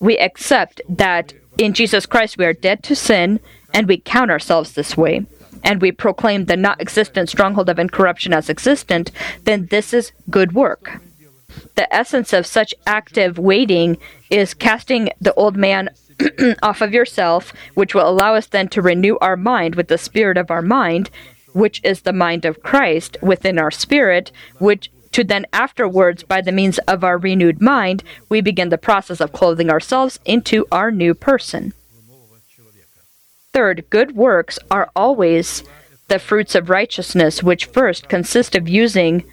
we 0.00 0.18
accept 0.18 0.80
that 0.88 1.34
in 1.56 1.72
Jesus 1.72 2.04
Christ 2.04 2.36
we 2.36 2.44
are 2.44 2.52
dead 2.52 2.82
to 2.82 2.96
sin 2.96 3.38
and 3.72 3.88
we 3.88 3.98
count 3.98 4.30
ourselves 4.30 4.72
this 4.72 4.96
way, 4.96 5.26
and 5.62 5.80
we 5.80 5.92
proclaim 5.92 6.44
the 6.44 6.56
not 6.56 6.80
existent 6.80 7.28
stronghold 7.28 7.68
of 7.68 7.78
incorruption 7.78 8.32
as 8.32 8.48
existent, 8.48 9.10
then 9.44 9.66
this 9.66 9.92
is 9.92 10.12
good 10.28 10.52
work. 10.52 11.00
The 11.76 11.92
essence 11.94 12.32
of 12.32 12.46
such 12.46 12.74
active 12.86 13.38
waiting 13.38 13.98
is 14.30 14.54
casting 14.54 15.10
the 15.20 15.34
old 15.34 15.56
man 15.56 15.90
off 16.62 16.80
of 16.80 16.94
yourself, 16.94 17.52
which 17.74 17.94
will 17.94 18.08
allow 18.08 18.34
us 18.34 18.46
then 18.46 18.68
to 18.68 18.82
renew 18.82 19.16
our 19.20 19.36
mind 19.36 19.74
with 19.74 19.88
the 19.88 19.98
spirit 19.98 20.36
of 20.36 20.50
our 20.50 20.62
mind, 20.62 21.10
which 21.52 21.80
is 21.82 22.02
the 22.02 22.12
mind 22.12 22.44
of 22.44 22.62
Christ 22.62 23.16
within 23.22 23.58
our 23.58 23.70
spirit, 23.70 24.30
which 24.58 24.90
to 25.12 25.24
then 25.24 25.46
afterwards, 25.52 26.22
by 26.22 26.40
the 26.40 26.52
means 26.52 26.78
of 26.86 27.02
our 27.02 27.18
renewed 27.18 27.60
mind, 27.60 28.04
we 28.28 28.40
begin 28.40 28.68
the 28.68 28.78
process 28.78 29.20
of 29.20 29.32
clothing 29.32 29.68
ourselves 29.68 30.20
into 30.24 30.66
our 30.70 30.92
new 30.92 31.14
person. 31.14 31.72
Third, 33.52 33.84
good 33.90 34.14
works 34.14 34.58
are 34.70 34.90
always 34.94 35.64
the 36.08 36.18
fruits 36.18 36.54
of 36.54 36.70
righteousness, 36.70 37.42
which 37.42 37.66
first 37.66 38.08
consist 38.08 38.54
of 38.54 38.68
using 38.68 39.24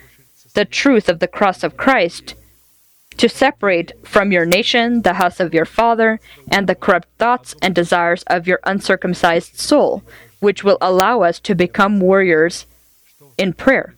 the 0.55 0.65
truth 0.65 1.07
of 1.07 1.19
the 1.19 1.27
cross 1.27 1.63
of 1.63 1.77
Christ 1.77 2.33
to 3.17 3.29
separate 3.29 3.91
from 4.03 4.31
your 4.31 4.45
nation, 4.45 5.01
the 5.01 5.13
house 5.13 5.39
of 5.39 5.53
your 5.53 5.65
father, 5.65 6.19
and 6.49 6.67
the 6.67 6.75
corrupt 6.75 7.09
thoughts 7.17 7.55
and 7.61 7.75
desires 7.75 8.23
of 8.23 8.47
your 8.47 8.59
uncircumcised 8.63 9.59
soul, 9.59 10.03
which 10.39 10.63
will 10.63 10.77
allow 10.81 11.21
us 11.21 11.39
to 11.39 11.55
become 11.55 11.99
warriors 11.99 12.65
in 13.37 13.53
prayer. 13.53 13.95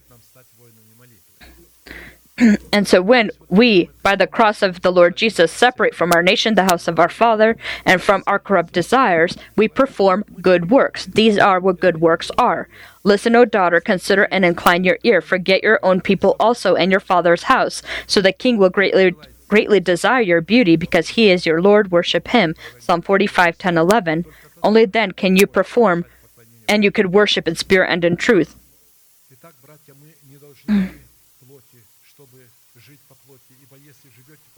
and 2.72 2.88
so 2.88 3.02
when 3.02 3.30
we, 3.48 3.90
by 4.02 4.16
the 4.16 4.26
cross 4.26 4.62
of 4.62 4.82
the 4.82 4.92
Lord 4.92 5.16
Jesus, 5.16 5.52
separate 5.52 5.94
from 5.94 6.12
our 6.12 6.22
nation 6.22 6.54
the 6.54 6.64
house 6.64 6.88
of 6.88 6.98
our 6.98 7.08
Father 7.08 7.56
and 7.84 8.00
from 8.00 8.22
our 8.26 8.38
corrupt 8.38 8.72
desires, 8.72 9.36
we 9.56 9.68
perform 9.68 10.24
good 10.40 10.70
works. 10.70 11.06
These 11.06 11.38
are 11.38 11.60
what 11.60 11.80
good 11.80 12.00
works 12.00 12.30
are. 12.38 12.68
Listen, 13.04 13.36
O 13.36 13.44
daughter, 13.44 13.80
consider 13.80 14.24
and 14.24 14.44
incline 14.44 14.84
your 14.84 14.98
ear. 15.04 15.20
Forget 15.20 15.62
your 15.62 15.78
own 15.82 16.00
people 16.00 16.36
also 16.40 16.74
and 16.74 16.90
your 16.90 17.00
father's 17.00 17.44
house, 17.44 17.82
so 18.06 18.20
the 18.20 18.32
king 18.32 18.58
will 18.58 18.70
greatly 18.70 19.14
greatly 19.48 19.80
desire 19.80 20.20
your 20.20 20.40
beauty 20.40 20.76
because 20.76 21.08
he 21.10 21.28
is 21.28 21.44
your 21.44 21.60
Lord. 21.60 21.90
Worship 21.90 22.28
him. 22.28 22.54
Psalm 22.78 23.02
45, 23.02 23.58
10, 23.58 23.76
11. 23.76 24.24
Only 24.62 24.84
then 24.84 25.10
can 25.10 25.34
you 25.36 25.48
perform 25.48 26.04
and 26.68 26.84
you 26.84 26.92
can 26.92 27.10
worship 27.10 27.48
in 27.48 27.56
spirit 27.56 27.90
and 27.90 28.04
in 28.04 28.16
truth. 28.16 28.54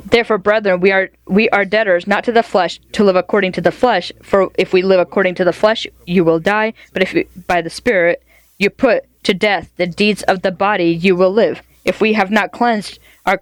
Therefore, 0.05 0.39
brethren, 0.39 0.81
we 0.81 0.91
are 0.91 1.11
we 1.27 1.49
are 1.51 1.65
debtors 1.65 2.07
not 2.07 2.25
to 2.25 2.33
the 2.33 2.43
flesh 2.43 2.81
to 2.93 3.05
live 3.05 3.17
according 3.17 3.53
to 3.53 3.61
the 3.61 3.71
flesh. 3.71 4.13
For 4.23 4.51
if 4.59 4.73
we 4.73 4.83
live 4.83 5.01
according 5.01 5.35
to 5.37 5.45
the 5.45 5.53
flesh, 5.53 5.87
you 6.07 6.25
will 6.25 6.41
die. 6.41 6.75
But 6.93 7.03
if 7.03 7.47
by 7.47 7.63
the 7.63 7.71
Spirit 7.71 8.23
you 8.59 8.71
put 8.71 9.05
to 9.25 9.35
death 9.35 9.71
the 9.77 9.87
deeds 9.87 10.23
of 10.25 10.43
the 10.43 10.53
body, 10.53 10.91
you 10.91 11.17
will 11.17 11.33
live. 11.33 11.63
If 11.85 12.01
we 12.01 12.13
have 12.15 12.31
not 12.31 12.53
cleansed 12.53 12.99
our 13.27 13.41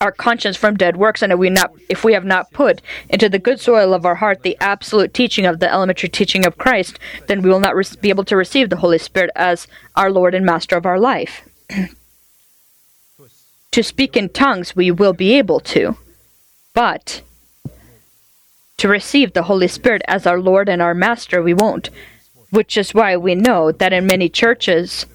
our 0.00 0.12
conscience 0.12 0.56
from 0.56 0.76
dead 0.76 0.96
works, 0.96 1.22
and 1.22 1.32
if 1.32 1.38
we 1.38 1.48
not 1.50 1.72
if 1.88 2.04
we 2.04 2.12
have 2.12 2.24
not 2.24 2.52
put 2.52 2.82
into 3.08 3.28
the 3.28 3.38
good 3.38 3.60
soil 3.60 3.94
of 3.94 4.04
our 4.04 4.16
heart 4.16 4.42
the 4.42 4.56
absolute 4.60 5.14
teaching 5.14 5.46
of 5.46 5.60
the 5.60 5.72
elementary 5.72 6.08
teaching 6.08 6.44
of 6.46 6.58
Christ, 6.58 6.98
then 7.26 7.42
we 7.42 7.50
will 7.50 7.60
not 7.60 7.76
re- 7.76 7.84
be 8.00 8.10
able 8.10 8.24
to 8.24 8.36
receive 8.36 8.70
the 8.70 8.76
Holy 8.76 8.98
Spirit 8.98 9.30
as 9.36 9.66
our 9.94 10.10
Lord 10.10 10.34
and 10.34 10.44
Master 10.44 10.76
of 10.76 10.86
our 10.86 10.98
life. 10.98 11.48
to 13.72 13.82
speak 13.82 14.16
in 14.16 14.28
tongues, 14.28 14.76
we 14.76 14.90
will 14.90 15.12
be 15.12 15.32
able 15.36 15.60
to, 15.60 15.96
but 16.74 17.22
to 18.76 18.88
receive 18.88 19.32
the 19.32 19.44
Holy 19.44 19.68
Spirit 19.68 20.02
as 20.06 20.26
our 20.26 20.40
Lord 20.40 20.68
and 20.68 20.80
our 20.82 20.94
Master, 20.94 21.42
we 21.42 21.54
won't. 21.54 21.90
Which 22.50 22.76
is 22.76 22.92
why 22.92 23.16
we 23.16 23.34
know 23.34 23.72
that 23.72 23.92
in 23.92 24.06
many 24.06 24.28
churches, 24.28 25.06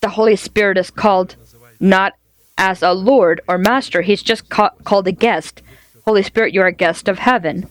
the 0.00 0.10
Holy 0.10 0.36
Spirit 0.36 0.76
is 0.76 0.90
called 0.90 1.36
not 1.80 2.14
as 2.58 2.82
a 2.82 2.92
Lord 2.92 3.40
or 3.48 3.58
Master, 3.58 4.02
He's 4.02 4.22
just 4.22 4.48
ca- 4.48 4.74
called 4.84 5.06
a 5.06 5.12
guest. 5.12 5.62
Holy 6.04 6.22
Spirit, 6.22 6.54
you 6.54 6.60
are 6.62 6.66
a 6.66 6.72
guest 6.72 7.08
of 7.08 7.18
heaven. 7.18 7.68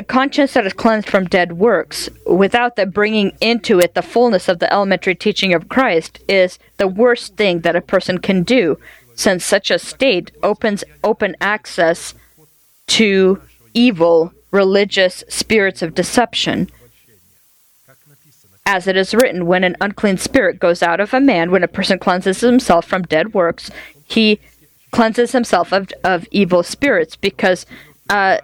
The 0.00 0.06
conscience 0.06 0.54
that 0.54 0.64
is 0.64 0.72
cleansed 0.72 1.10
from 1.10 1.26
dead 1.26 1.58
works, 1.58 2.08
without 2.26 2.76
the 2.76 2.86
bringing 2.86 3.36
into 3.38 3.78
it 3.80 3.92
the 3.92 4.00
fullness 4.00 4.48
of 4.48 4.58
the 4.58 4.72
elementary 4.72 5.14
teaching 5.14 5.52
of 5.52 5.68
Christ, 5.68 6.20
is 6.26 6.58
the 6.78 6.88
worst 6.88 7.36
thing 7.36 7.60
that 7.60 7.76
a 7.76 7.82
person 7.82 8.16
can 8.16 8.42
do, 8.42 8.78
since 9.14 9.44
such 9.44 9.70
a 9.70 9.78
state 9.78 10.30
opens 10.42 10.84
open 11.04 11.36
access 11.38 12.14
to 12.86 13.42
evil 13.74 14.32
religious 14.50 15.22
spirits 15.28 15.82
of 15.82 15.94
deception. 15.94 16.70
As 18.64 18.86
it 18.86 18.96
is 18.96 19.12
written, 19.12 19.44
when 19.44 19.64
an 19.64 19.76
unclean 19.82 20.16
spirit 20.16 20.58
goes 20.58 20.82
out 20.82 21.00
of 21.00 21.12
a 21.12 21.20
man, 21.20 21.50
when 21.50 21.62
a 21.62 21.68
person 21.68 21.98
cleanses 21.98 22.40
himself 22.40 22.86
from 22.86 23.02
dead 23.02 23.34
works, 23.34 23.70
he 24.06 24.40
cleanses 24.92 25.32
himself 25.32 25.74
of, 25.74 25.92
of 26.02 26.26
evil 26.30 26.62
spirits 26.62 27.16
because 27.16 27.66
uh, 28.08 28.38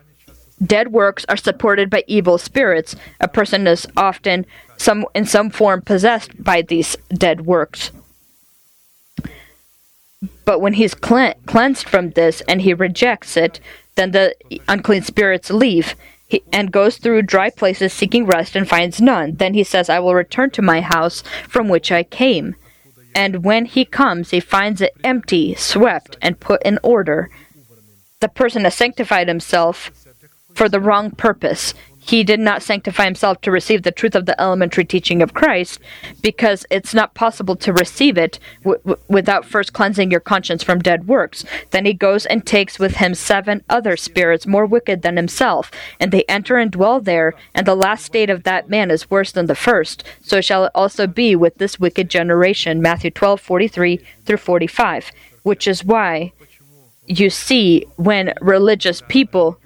dead 0.64 0.92
works 0.92 1.24
are 1.28 1.36
supported 1.36 1.90
by 1.90 2.04
evil 2.06 2.38
spirits. 2.38 2.96
A 3.20 3.28
person 3.28 3.66
is 3.66 3.86
often 3.96 4.46
some 4.76 5.06
in 5.14 5.24
some 5.24 5.50
form 5.50 5.82
possessed 5.82 6.42
by 6.42 6.62
these 6.62 6.96
dead 7.08 7.46
works. 7.46 7.90
But 10.44 10.60
when 10.60 10.74
he's 10.74 10.94
cle- 10.94 11.34
cleansed 11.46 11.88
from 11.88 12.10
this 12.10 12.40
and 12.42 12.62
he 12.62 12.72
rejects 12.72 13.36
it, 13.36 13.60
then 13.96 14.12
the 14.12 14.34
unclean 14.68 15.02
spirits 15.02 15.50
leave 15.50 15.94
he, 16.26 16.42
and 16.52 16.72
goes 16.72 16.98
through 16.98 17.22
dry 17.22 17.50
places 17.50 17.92
seeking 17.92 18.26
rest 18.26 18.56
and 18.56 18.68
finds 18.68 19.00
none. 19.00 19.36
Then 19.36 19.54
he 19.54 19.64
says, 19.64 19.88
I 19.88 20.00
will 20.00 20.14
return 20.14 20.50
to 20.52 20.62
my 20.62 20.80
house 20.80 21.22
from 21.48 21.68
which 21.68 21.92
I 21.92 22.02
came. 22.02 22.56
And 23.14 23.44
when 23.44 23.64
he 23.64 23.84
comes, 23.84 24.30
he 24.30 24.40
finds 24.40 24.80
it 24.80 24.94
empty, 25.02 25.54
swept, 25.54 26.16
and 26.20 26.38
put 26.38 26.62
in 26.62 26.78
order. 26.82 27.30
The 28.20 28.28
person 28.28 28.64
has 28.64 28.74
sanctified 28.74 29.28
himself 29.28 29.90
for 30.56 30.68
the 30.70 30.80
wrong 30.80 31.10
purpose. 31.10 31.74
He 31.98 32.22
did 32.22 32.38
not 32.38 32.62
sanctify 32.62 33.04
himself 33.04 33.40
to 33.40 33.50
receive 33.50 33.82
the 33.82 33.90
truth 33.90 34.14
of 34.14 34.26
the 34.26 34.40
elementary 34.40 34.84
teaching 34.84 35.22
of 35.22 35.34
Christ 35.34 35.80
because 36.22 36.64
it's 36.70 36.94
not 36.94 37.14
possible 37.14 37.56
to 37.56 37.72
receive 37.72 38.16
it 38.16 38.38
w- 38.62 38.80
w- 38.84 39.02
without 39.08 39.44
first 39.44 39.72
cleansing 39.72 40.12
your 40.12 40.20
conscience 40.20 40.62
from 40.62 40.78
dead 40.78 41.08
works. 41.08 41.44
Then 41.72 41.84
he 41.84 41.92
goes 41.92 42.24
and 42.24 42.46
takes 42.46 42.78
with 42.78 42.96
him 42.96 43.14
seven 43.14 43.64
other 43.68 43.96
spirits 43.96 44.46
more 44.46 44.64
wicked 44.64 45.02
than 45.02 45.16
himself, 45.16 45.72
and 45.98 46.12
they 46.12 46.22
enter 46.28 46.56
and 46.58 46.70
dwell 46.70 47.00
there, 47.00 47.34
and 47.54 47.66
the 47.66 47.74
last 47.74 48.04
state 48.04 48.30
of 48.30 48.44
that 48.44 48.70
man 48.70 48.90
is 48.90 49.10
worse 49.10 49.32
than 49.32 49.46
the 49.46 49.56
first. 49.56 50.04
So 50.22 50.40
shall 50.40 50.64
it 50.64 50.72
also 50.76 51.08
be 51.08 51.34
with 51.34 51.56
this 51.56 51.80
wicked 51.80 52.08
generation. 52.08 52.80
Matthew 52.80 53.10
12, 53.10 53.40
43 53.40 54.00
through 54.24 54.36
45. 54.36 55.10
Which 55.42 55.66
is 55.66 55.84
why 55.84 56.32
you 57.06 57.30
see 57.30 57.86
when 57.96 58.32
religious 58.40 59.02
people 59.08 59.58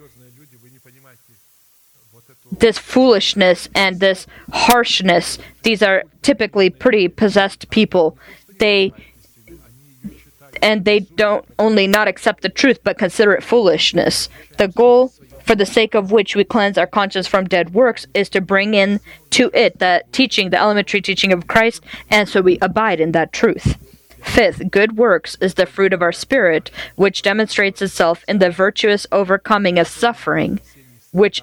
this 2.61 2.79
foolishness 2.79 3.69
and 3.75 4.01
this 4.01 4.27
harshness. 4.53 5.39
These 5.63 5.83
are 5.83 6.05
typically 6.23 6.71
pretty 6.71 7.09
possessed 7.09 7.71
people. 7.71 8.17
They 8.59 8.93
and 10.63 10.85
they 10.85 11.01
don't 11.01 11.45
only 11.59 11.87
not 11.87 12.09
accept 12.09 12.43
the 12.43 12.49
truth 12.49 12.81
but 12.85 12.99
consider 12.99 13.33
it 13.33 13.43
foolishness. 13.43 14.29
The 14.59 14.69
goal 14.69 15.13
for 15.45 15.55
the 15.55 15.67
sake 15.67 15.95
of 15.95 16.13
which 16.13 16.37
we 16.37 16.45
cleanse 16.45 16.79
our 16.79 16.87
conscience 16.87 17.27
from 17.27 17.47
dead 17.47 17.75
works 17.75 18.07
is 18.15 18.29
to 18.31 18.41
bring 18.41 18.75
in 18.75 19.01
to 19.31 19.51
it 19.55 19.79
the 19.79 20.05
teaching, 20.13 20.51
the 20.51 20.61
elementary 20.61 21.01
teaching 21.01 21.33
of 21.33 21.49
Christ, 21.49 21.83
and 22.09 22.29
so 22.29 22.41
we 22.41 22.59
abide 22.61 23.01
in 23.01 23.13
that 23.13 23.33
truth. 23.33 23.77
Fifth, 24.23 24.71
good 24.71 24.97
works 24.97 25.37
is 25.41 25.55
the 25.55 25.67
fruit 25.67 25.93
of 25.93 26.03
our 26.03 26.13
spirit, 26.13 26.71
which 26.95 27.23
demonstrates 27.23 27.81
itself 27.81 28.23
in 28.29 28.39
the 28.39 28.51
virtuous 28.51 29.07
overcoming 29.11 29.79
of 29.79 29.89
suffering, 29.89 30.61
which 31.11 31.43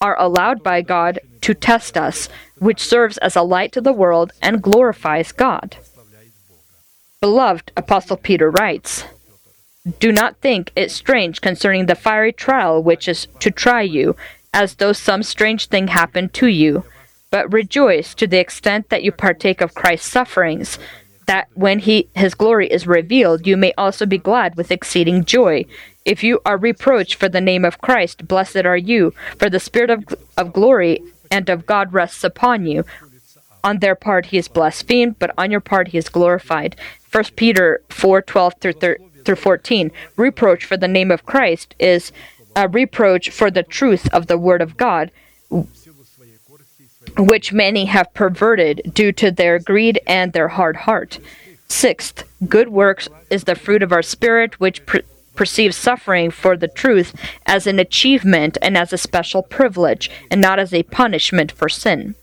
are 0.00 0.20
allowed 0.20 0.62
by 0.62 0.82
God 0.82 1.18
to 1.42 1.54
test 1.54 1.96
us, 1.96 2.28
which 2.58 2.80
serves 2.80 3.18
as 3.18 3.36
a 3.36 3.42
light 3.42 3.72
to 3.72 3.80
the 3.80 3.92
world 3.92 4.32
and 4.42 4.62
glorifies 4.62 5.32
God. 5.32 5.76
Beloved, 7.20 7.72
Apostle 7.76 8.16
Peter 8.16 8.50
writes, 8.50 9.04
Do 9.98 10.12
not 10.12 10.36
think 10.40 10.70
it 10.76 10.90
strange 10.90 11.40
concerning 11.40 11.86
the 11.86 11.94
fiery 11.94 12.32
trial 12.32 12.82
which 12.82 13.08
is 13.08 13.26
to 13.40 13.50
try 13.50 13.82
you, 13.82 14.16
as 14.52 14.74
though 14.74 14.92
some 14.92 15.22
strange 15.22 15.68
thing 15.68 15.88
happened 15.88 16.34
to 16.34 16.46
you, 16.46 16.84
but 17.30 17.52
rejoice 17.52 18.14
to 18.14 18.26
the 18.26 18.38
extent 18.38 18.90
that 18.90 19.02
you 19.02 19.12
partake 19.12 19.60
of 19.60 19.74
Christ's 19.74 20.10
sufferings, 20.10 20.78
that 21.26 21.48
when 21.54 21.80
he 21.80 22.08
his 22.14 22.34
glory 22.34 22.68
is 22.68 22.86
revealed, 22.86 23.46
you 23.46 23.56
may 23.56 23.72
also 23.76 24.06
be 24.06 24.18
glad 24.18 24.56
with 24.56 24.70
exceeding 24.70 25.24
joy. 25.24 25.64
If 26.04 26.22
you 26.22 26.40
are 26.46 26.56
reproached 26.56 27.16
for 27.16 27.28
the 27.28 27.40
name 27.40 27.64
of 27.64 27.80
Christ, 27.80 28.28
blessed 28.28 28.64
are 28.64 28.76
you, 28.76 29.12
for 29.38 29.50
the 29.50 29.60
spirit 29.60 29.90
of, 29.90 30.04
of 30.36 30.52
glory 30.52 31.02
and 31.30 31.48
of 31.48 31.66
God 31.66 31.92
rests 31.92 32.22
upon 32.22 32.66
you. 32.66 32.84
On 33.64 33.80
their 33.80 33.96
part 33.96 34.26
he 34.26 34.38
is 34.38 34.46
blasphemed, 34.46 35.18
but 35.18 35.34
on 35.36 35.50
your 35.50 35.60
part 35.60 35.88
he 35.88 35.98
is 35.98 36.08
glorified. 36.08 36.76
1 37.10 37.24
Peter 37.34 37.82
4 37.88 38.22
12 38.22 38.54
through, 38.60 38.96
through 39.24 39.36
14. 39.36 39.90
Reproach 40.16 40.64
for 40.64 40.76
the 40.76 40.86
name 40.86 41.10
of 41.10 41.26
Christ 41.26 41.74
is 41.80 42.12
a 42.54 42.68
reproach 42.68 43.30
for 43.30 43.50
the 43.50 43.64
truth 43.64 44.08
of 44.14 44.28
the 44.28 44.38
word 44.38 44.62
of 44.62 44.76
God, 44.76 45.10
which 47.18 47.52
many 47.52 47.86
have 47.86 48.12
perverted 48.14 48.92
due 48.94 49.12
to 49.12 49.30
their 49.30 49.58
greed 49.58 50.00
and 50.06 50.32
their 50.32 50.48
hard 50.48 50.76
heart. 50.76 51.18
Sixth, 51.68 52.24
good 52.48 52.68
works 52.68 53.08
is 53.30 53.44
the 53.44 53.54
fruit 53.54 53.82
of 53.82 53.92
our 53.92 54.02
spirit, 54.02 54.60
which 54.60 54.84
per- 54.86 55.02
perceives 55.34 55.76
suffering 55.76 56.30
for 56.30 56.56
the 56.56 56.68
truth 56.68 57.14
as 57.44 57.66
an 57.66 57.78
achievement 57.78 58.56
and 58.62 58.76
as 58.76 58.92
a 58.92 58.98
special 58.98 59.42
privilege, 59.42 60.10
and 60.30 60.40
not 60.40 60.58
as 60.58 60.72
a 60.72 60.82
punishment 60.84 61.52
for 61.52 61.68
sin. 61.68 62.14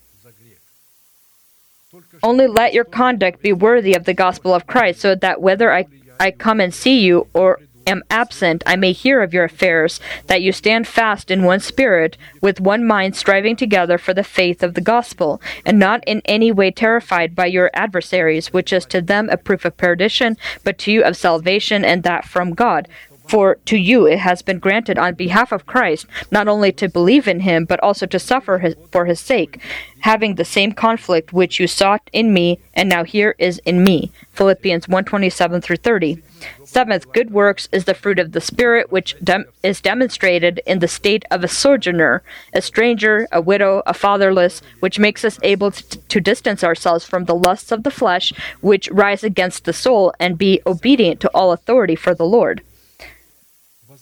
Only 2.22 2.46
let 2.46 2.72
your 2.72 2.84
conduct 2.84 3.42
be 3.42 3.52
worthy 3.52 3.94
of 3.94 4.04
the 4.04 4.14
gospel 4.14 4.54
of 4.54 4.66
Christ, 4.66 5.00
so 5.00 5.14
that 5.14 5.40
whether 5.40 5.72
I, 5.72 5.86
I 6.18 6.30
come 6.30 6.60
and 6.60 6.74
see 6.74 7.00
you 7.00 7.28
or 7.34 7.60
am 7.86 8.02
absent, 8.10 8.62
I 8.66 8.76
may 8.76 8.92
hear 8.92 9.22
of 9.22 9.32
your 9.32 9.44
affairs, 9.44 10.00
that 10.26 10.42
you 10.42 10.52
stand 10.52 10.86
fast 10.86 11.30
in 11.30 11.44
one 11.44 11.60
spirit, 11.60 12.16
with 12.40 12.60
one 12.60 12.86
mind 12.86 13.16
striving 13.16 13.56
together 13.56 13.98
for 13.98 14.14
the 14.14 14.24
faith 14.24 14.62
of 14.62 14.74
the 14.74 14.80
gospel, 14.80 15.40
and 15.64 15.78
not 15.78 16.02
in 16.06 16.22
any 16.24 16.50
way 16.52 16.70
terrified 16.70 17.34
by 17.34 17.46
your 17.46 17.70
adversaries, 17.74 18.52
which 18.52 18.72
is 18.72 18.86
to 18.86 19.00
them 19.00 19.28
a 19.30 19.36
proof 19.36 19.64
of 19.64 19.76
perdition, 19.76 20.36
but 20.62 20.78
to 20.78 20.92
you 20.92 21.02
of 21.02 21.16
salvation, 21.16 21.84
and 21.84 22.02
that 22.02 22.24
from 22.24 22.54
God. 22.54 22.88
For 23.26 23.56
to 23.66 23.76
you 23.76 24.06
it 24.06 24.18
has 24.18 24.42
been 24.42 24.58
granted 24.58 24.98
on 24.98 25.14
behalf 25.14 25.50
of 25.50 25.66
Christ 25.66 26.06
not 26.30 26.46
only 26.46 26.72
to 26.72 26.88
believe 26.88 27.26
in 27.26 27.40
him, 27.40 27.64
but 27.64 27.80
also 27.80 28.06
to 28.06 28.18
suffer 28.18 28.58
his, 28.58 28.76
for 28.92 29.06
his 29.06 29.18
sake, 29.18 29.60
having 30.00 30.34
the 30.34 30.44
same 30.44 30.72
conflict 30.72 31.32
which 31.32 31.58
you 31.58 31.66
sought 31.66 32.08
in 32.12 32.34
me, 32.34 32.60
and 32.74 32.88
now 32.88 33.02
here 33.02 33.34
is 33.38 33.58
in 33.64 33.82
me. 33.82 34.12
Philippians 34.32 34.88
127 34.88 35.62
through 35.62 35.76
30. 35.76 36.22
Seventh, 36.64 37.12
good 37.12 37.30
works 37.30 37.68
is 37.72 37.86
the 37.86 37.94
fruit 37.94 38.18
of 38.18 38.32
the 38.32 38.40
Spirit, 38.40 38.92
which 38.92 39.16
dem- 39.24 39.46
is 39.62 39.80
demonstrated 39.80 40.60
in 40.66 40.80
the 40.80 40.88
state 40.88 41.24
of 41.30 41.42
a 41.42 41.48
sojourner, 41.48 42.22
a 42.52 42.60
stranger, 42.60 43.26
a 43.32 43.40
widow, 43.40 43.82
a 43.86 43.94
fatherless, 43.94 44.60
which 44.80 44.98
makes 44.98 45.24
us 45.24 45.38
able 45.42 45.70
to, 45.70 45.98
to 45.98 46.20
distance 46.20 46.62
ourselves 46.62 47.06
from 47.06 47.24
the 47.24 47.34
lusts 47.34 47.72
of 47.72 47.84
the 47.84 47.90
flesh, 47.90 48.32
which 48.60 48.90
rise 48.90 49.24
against 49.24 49.64
the 49.64 49.72
soul, 49.72 50.12
and 50.20 50.36
be 50.36 50.60
obedient 50.66 51.20
to 51.20 51.30
all 51.32 51.52
authority 51.52 51.96
for 51.96 52.14
the 52.14 52.26
Lord. 52.26 52.62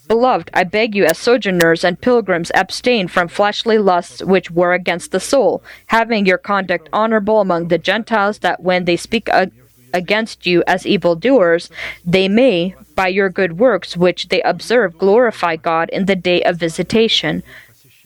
Beloved, 0.07 0.51
I 0.53 0.63
beg 0.63 0.95
you, 0.95 1.05
as 1.05 1.17
sojourners 1.17 1.83
and 1.83 1.99
pilgrims, 1.99 2.51
abstain 2.53 3.07
from 3.07 3.27
fleshly 3.27 3.77
lusts 3.77 4.21
which 4.21 4.51
war 4.51 4.73
against 4.73 5.11
the 5.11 5.19
soul, 5.19 5.63
having 5.87 6.25
your 6.25 6.37
conduct 6.37 6.89
honorable 6.91 7.39
among 7.39 7.69
the 7.69 7.77
Gentiles, 7.77 8.39
that 8.39 8.61
when 8.61 8.85
they 8.85 8.97
speak 8.97 9.29
against 9.93 10.45
you 10.45 10.63
as 10.67 10.85
evildoers, 10.85 11.69
they 12.03 12.27
may, 12.27 12.75
by 12.95 13.07
your 13.07 13.29
good 13.29 13.57
works 13.57 13.95
which 13.95 14.27
they 14.27 14.41
observe, 14.41 14.97
glorify 14.97 15.55
God 15.55 15.89
in 15.89 16.05
the 16.05 16.15
day 16.15 16.43
of 16.43 16.57
visitation. 16.57 17.41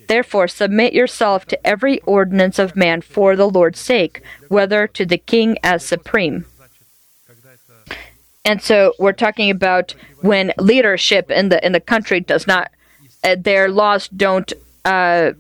Therefore, 0.08 0.48
submit 0.48 0.93
yourself 0.93 1.45
to 1.48 1.68
every 1.68 2.00
ordinance 2.02 2.60
of 2.60 2.76
man 2.76 3.02
for 3.02 3.36
the 3.36 3.50
Lord's 3.50 3.80
sake, 3.80 4.22
whether 4.48 4.88
to 4.88 5.06
the 5.06 5.18
king 5.18 5.58
as 5.64 5.84
supreme. 5.84 6.45
And 8.48 8.62
so 8.62 8.93
we're 8.98 9.12
talking 9.12 9.52
about 9.52 9.93
when 10.22 10.54
leadership 10.58 11.30
in 11.30 11.50
the 11.50 11.64
in 11.66 11.74
the 11.74 11.82
country 11.82 12.22
does 12.22 12.48
not, 12.48 12.72
uh, 13.22 13.36
their 13.38 13.68
laws 13.68 14.08
don't 14.08 14.54
uh, 14.86 15.34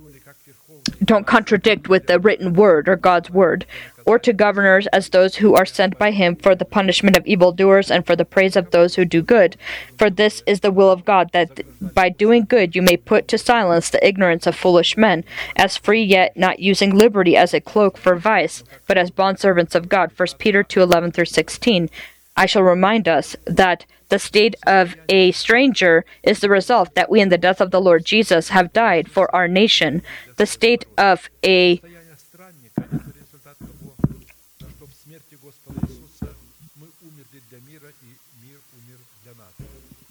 don't 1.05 1.25
contradict 1.25 1.87
with 1.87 2.07
the 2.07 2.19
written 2.19 2.51
word 2.51 2.89
or 2.89 2.97
God's 2.97 3.29
word, 3.29 3.65
or 4.05 4.19
to 4.19 4.33
governors 4.33 4.87
as 4.87 5.07
those 5.07 5.37
who 5.37 5.55
are 5.55 5.65
sent 5.65 5.97
by 5.97 6.11
Him 6.11 6.35
for 6.35 6.53
the 6.53 6.65
punishment 6.65 7.15
of 7.15 7.25
evildoers 7.25 7.89
and 7.89 8.05
for 8.05 8.17
the 8.17 8.25
praise 8.25 8.57
of 8.57 8.71
those 8.71 8.95
who 8.95 9.05
do 9.05 9.21
good. 9.21 9.55
For 9.97 10.09
this 10.09 10.43
is 10.45 10.59
the 10.59 10.71
will 10.71 10.91
of 10.91 11.05
God, 11.05 11.31
that 11.31 11.61
by 11.93 12.09
doing 12.09 12.43
good 12.43 12.75
you 12.75 12.81
may 12.81 12.97
put 12.97 13.29
to 13.29 13.37
silence 13.37 13.89
the 13.89 14.05
ignorance 14.05 14.45
of 14.45 14.53
foolish 14.57 14.97
men, 14.97 15.23
as 15.55 15.77
free 15.77 16.03
yet 16.03 16.35
not 16.35 16.59
using 16.59 16.93
liberty 16.93 17.37
as 17.37 17.53
a 17.53 17.61
cloak 17.61 17.97
for 17.97 18.17
vice, 18.17 18.65
but 18.85 18.97
as 18.97 19.11
bondservants 19.11 19.75
of 19.75 19.87
God. 19.87 20.11
1 20.17 20.27
Peter 20.39 20.61
2 20.61 20.81
11 20.81 21.13
through 21.13 21.23
16. 21.23 21.89
I 22.37 22.45
shall 22.45 22.63
remind 22.63 23.07
us 23.07 23.35
that 23.45 23.85
the 24.09 24.19
state 24.19 24.55
of 24.65 24.95
a 25.09 25.31
stranger 25.31 26.05
is 26.23 26.39
the 26.39 26.49
result 26.49 26.93
that 26.95 27.09
we, 27.09 27.19
in 27.19 27.29
the 27.29 27.37
death 27.37 27.59
of 27.59 27.71
the 27.71 27.81
Lord 27.81 28.05
Jesus, 28.05 28.49
have 28.49 28.71
died 28.71 29.09
for 29.09 29.33
our 29.35 29.47
nation. 29.47 30.03
The 30.37 30.45
state 30.45 30.85
of 30.97 31.29
a 31.43 31.81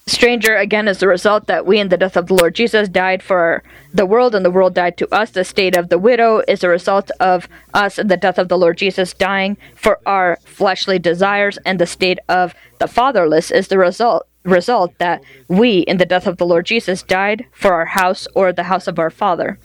stranger 0.09 0.55
again 0.57 0.87
is 0.87 0.99
the 0.99 1.09
result 1.09 1.47
that 1.47 1.67
we 1.67 1.81
in 1.81 1.89
the 1.89 1.97
death 1.97 2.17
of 2.17 2.29
the 2.29 2.35
Lord 2.35 2.55
Jesus 2.55 2.89
died 2.89 3.25
for 3.25 3.65
the 3.93 4.07
world 4.07 4.37
and 4.37 4.45
the 4.45 4.53
world 4.53 4.75
died 4.75 4.97
to 4.99 5.13
us. 5.13 5.31
The 5.31 5.45
state 5.45 5.77
of 5.77 5.89
the 5.89 5.99
widow 5.99 6.43
is 6.47 6.63
a 6.63 6.69
result 6.69 7.11
of 7.19 7.49
us 7.75 7.99
in 7.99 8.07
the 8.07 8.17
death 8.17 8.39
of 8.39 8.49
the 8.49 8.57
Lord 8.57 8.79
Jesus 8.79 9.13
dying 9.13 9.57
for 9.75 9.99
our 10.07 10.39
fleshly 10.45 11.01
desires 11.01 11.59
and 11.67 11.81
the 11.81 11.87
state 11.87 12.21
of 12.29 12.55
the 12.79 12.87
fatherless 12.87 13.51
is 13.51 13.69
the 13.69 13.79
result 13.79 14.27
result 14.45 14.97
that 14.99 15.21
we 15.49 15.79
in 15.81 15.97
the 15.97 16.07
death 16.07 16.29
of 16.29 16.37
the 16.37 16.47
Lord 16.47 16.67
Jesus 16.67 17.03
died 17.03 17.45
for 17.51 17.73
our 17.75 17.87
house 17.87 18.29
or 18.33 18.53
the 18.53 18.65
house 18.65 18.87
of 18.87 19.01
our 19.01 19.11
father. 19.11 19.59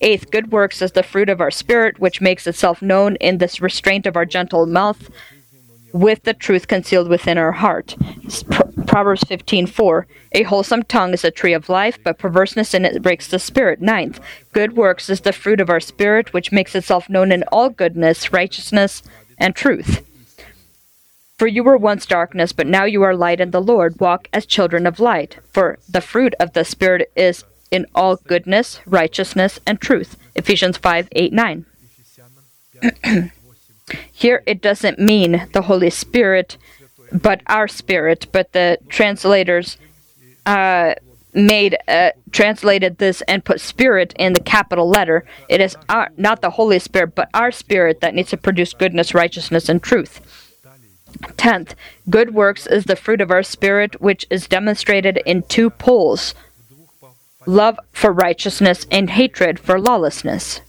Eighth, 0.00 0.30
good 0.30 0.52
works 0.52 0.80
is 0.80 0.92
the 0.92 1.02
fruit 1.02 1.28
of 1.28 1.40
our 1.40 1.50
spirit 1.50 1.98
which 1.98 2.20
makes 2.20 2.46
itself 2.46 2.80
known 2.80 3.16
in 3.16 3.38
this 3.38 3.60
restraint 3.60 4.06
of 4.06 4.14
our 4.14 4.24
gentle 4.24 4.64
mouth 4.64 5.10
with 5.92 6.22
the 6.22 6.34
truth 6.34 6.68
concealed 6.68 7.08
within 7.08 7.36
our 7.36 7.52
heart. 7.52 7.96
Proverbs 8.88 9.22
15:4. 9.24 10.06
A 10.32 10.42
wholesome 10.44 10.82
tongue 10.82 11.12
is 11.12 11.22
a 11.22 11.30
tree 11.30 11.52
of 11.52 11.68
life, 11.68 11.98
but 12.02 12.18
perverseness 12.18 12.72
in 12.72 12.86
it 12.86 13.02
breaks 13.02 13.28
the 13.28 13.38
spirit. 13.38 13.82
Ninth, 13.82 14.18
good 14.52 14.76
works 14.76 15.10
is 15.10 15.20
the 15.20 15.32
fruit 15.32 15.60
of 15.60 15.68
our 15.68 15.78
spirit, 15.78 16.32
which 16.32 16.52
makes 16.52 16.74
itself 16.74 17.08
known 17.08 17.30
in 17.30 17.44
all 17.52 17.68
goodness, 17.68 18.32
righteousness, 18.32 19.02
and 19.36 19.54
truth. 19.54 20.04
For 21.38 21.46
you 21.46 21.62
were 21.62 21.76
once 21.76 22.06
darkness, 22.06 22.52
but 22.52 22.66
now 22.66 22.84
you 22.84 23.02
are 23.02 23.14
light 23.14 23.40
in 23.40 23.50
the 23.52 23.60
Lord. 23.60 24.00
Walk 24.00 24.26
as 24.32 24.46
children 24.46 24.86
of 24.86 24.98
light. 24.98 25.36
For 25.52 25.78
the 25.88 26.00
fruit 26.00 26.34
of 26.40 26.54
the 26.54 26.64
Spirit 26.64 27.12
is 27.14 27.44
in 27.70 27.86
all 27.94 28.16
goodness, 28.16 28.80
righteousness, 28.86 29.60
and 29.66 29.80
truth. 29.80 30.16
Ephesians 30.34 30.78
5 30.78 31.08
8 31.12 31.32
9. 31.32 31.66
Here 34.12 34.42
it 34.46 34.60
doesn't 34.60 34.98
mean 34.98 35.46
the 35.52 35.62
Holy 35.62 35.90
Spirit, 35.90 36.56
but 37.12 37.42
our 37.46 37.68
spirit. 37.68 38.26
But 38.32 38.52
the 38.52 38.78
translators 38.88 39.76
uh, 40.46 40.94
made 41.34 41.76
uh, 41.86 42.10
translated 42.32 42.98
this 42.98 43.22
and 43.22 43.44
put 43.44 43.60
spirit 43.60 44.14
in 44.18 44.32
the 44.32 44.40
capital 44.40 44.88
letter. 44.88 45.24
It 45.48 45.60
is 45.60 45.76
our, 45.88 46.10
not 46.16 46.40
the 46.40 46.50
Holy 46.50 46.78
Spirit, 46.78 47.14
but 47.14 47.28
our 47.34 47.52
spirit 47.52 48.00
that 48.00 48.14
needs 48.14 48.30
to 48.30 48.36
produce 48.36 48.72
goodness, 48.72 49.14
righteousness, 49.14 49.68
and 49.68 49.82
truth. 49.82 50.20
Tenth, 51.36 51.74
good 52.10 52.34
works 52.34 52.66
is 52.66 52.84
the 52.84 52.96
fruit 52.96 53.20
of 53.20 53.30
our 53.30 53.42
spirit, 53.42 54.00
which 54.00 54.26
is 54.30 54.46
demonstrated 54.46 55.20
in 55.24 55.42
two 55.42 55.70
poles 55.70 56.34
love 57.46 57.78
for 57.92 58.12
righteousness 58.12 58.86
and 58.90 59.10
hatred 59.10 59.58
for 59.58 59.80
lawlessness. 59.80 60.60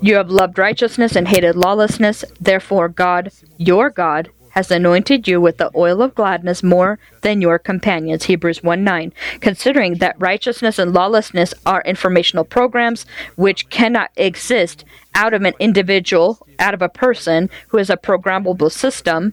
You 0.00 0.14
have 0.14 0.30
loved 0.30 0.58
righteousness 0.58 1.16
and 1.16 1.28
hated 1.28 1.56
lawlessness. 1.56 2.24
Therefore, 2.40 2.88
God, 2.88 3.32
your 3.56 3.90
God, 3.90 4.30
has 4.50 4.70
anointed 4.70 5.26
you 5.26 5.40
with 5.40 5.56
the 5.56 5.70
oil 5.74 6.00
of 6.00 6.14
gladness 6.14 6.62
more 6.62 6.98
than 7.22 7.40
your 7.40 7.58
companions. 7.58 8.24
Hebrews 8.24 8.62
1 8.62 8.84
9. 8.84 9.12
Considering 9.40 9.94
that 9.94 10.14
righteousness 10.20 10.78
and 10.78 10.92
lawlessness 10.92 11.52
are 11.66 11.82
informational 11.82 12.44
programs 12.44 13.04
which 13.34 13.68
cannot 13.68 14.12
exist 14.16 14.84
out 15.14 15.34
of 15.34 15.42
an 15.42 15.54
individual, 15.58 16.46
out 16.60 16.74
of 16.74 16.82
a 16.82 16.88
person 16.88 17.50
who 17.68 17.78
is 17.78 17.90
a 17.90 17.96
programmable 17.96 18.70
system, 18.70 19.32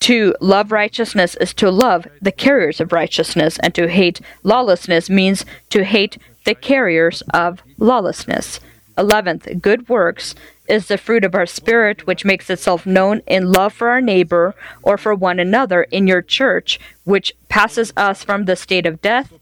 to 0.00 0.34
love 0.40 0.72
righteousness 0.72 1.36
is 1.36 1.54
to 1.54 1.70
love 1.70 2.08
the 2.20 2.32
carriers 2.32 2.80
of 2.80 2.92
righteousness, 2.92 3.58
and 3.62 3.72
to 3.76 3.88
hate 3.88 4.20
lawlessness 4.42 5.08
means 5.08 5.44
to 5.70 5.84
hate 5.84 6.18
the 6.44 6.56
carriers 6.56 7.22
of 7.32 7.62
lawlessness. 7.78 8.58
Eleventh, 8.98 9.48
good 9.60 9.88
works 9.88 10.34
is 10.68 10.86
the 10.86 10.98
fruit 10.98 11.24
of 11.24 11.34
our 11.34 11.46
spirit, 11.46 12.06
which 12.06 12.24
makes 12.24 12.48
itself 12.50 12.86
known 12.86 13.22
in 13.26 13.50
love 13.50 13.72
for 13.72 13.88
our 13.88 14.00
neighbor 14.00 14.54
or 14.82 14.96
for 14.96 15.14
one 15.14 15.38
another 15.38 15.84
in 15.84 16.06
your 16.06 16.22
church, 16.22 16.78
which 17.04 17.34
passes 17.48 17.92
us 17.96 18.22
from 18.22 18.44
the 18.44 18.56
state 18.56 18.86
of 18.86 19.02
death 19.02 19.32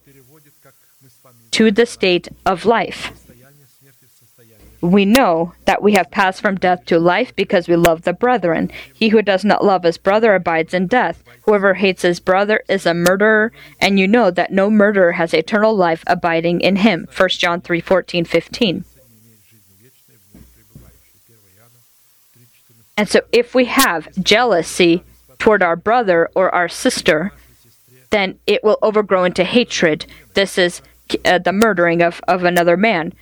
to 1.50 1.70
the 1.70 1.86
state 1.86 2.28
of 2.46 2.64
life. 2.64 3.12
We 4.80 5.04
know 5.04 5.52
that 5.66 5.82
we 5.82 5.92
have 5.92 6.10
passed 6.10 6.40
from 6.40 6.54
death 6.54 6.86
to 6.86 6.98
life 6.98 7.36
because 7.36 7.68
we 7.68 7.76
love 7.76 8.02
the 8.02 8.14
brethren. 8.14 8.70
He 8.94 9.10
who 9.10 9.20
does 9.20 9.44
not 9.44 9.62
love 9.62 9.82
his 9.82 9.98
brother 9.98 10.34
abides 10.34 10.72
in 10.72 10.86
death. 10.86 11.22
Whoever 11.42 11.74
hates 11.74 12.02
his 12.02 12.18
brother 12.18 12.62
is 12.66 12.86
a 12.86 12.94
murderer, 12.94 13.52
and 13.78 13.98
you 13.98 14.08
know 14.08 14.30
that 14.30 14.52
no 14.52 14.70
murderer 14.70 15.12
has 15.12 15.34
eternal 15.34 15.76
life 15.76 16.02
abiding 16.06 16.62
in 16.62 16.76
him. 16.76 17.06
1 17.14 17.28
John 17.30 17.60
3 17.60 17.80
14 17.80 18.24
15. 18.24 18.84
And 23.00 23.08
so, 23.08 23.22
if 23.32 23.54
we 23.54 23.64
have 23.64 24.12
jealousy 24.22 25.04
toward 25.38 25.62
our 25.62 25.74
brother 25.74 26.28
or 26.34 26.54
our 26.54 26.68
sister, 26.68 27.32
then 28.10 28.38
it 28.46 28.62
will 28.62 28.76
overgrow 28.82 29.24
into 29.24 29.42
hatred. 29.42 30.04
This 30.34 30.58
is 30.58 30.82
uh, 31.24 31.38
the 31.38 31.50
murdering 31.50 32.02
of, 32.02 32.20
of 32.28 32.44
another 32.44 32.76
man. 32.76 33.14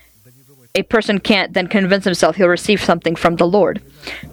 a 0.74 0.82
person 0.82 1.20
can't 1.20 1.52
then 1.52 1.68
convince 1.68 2.04
himself 2.04 2.34
he'll 2.34 2.48
receive 2.48 2.82
something 2.82 3.14
from 3.14 3.36
the 3.36 3.46
Lord. 3.46 3.80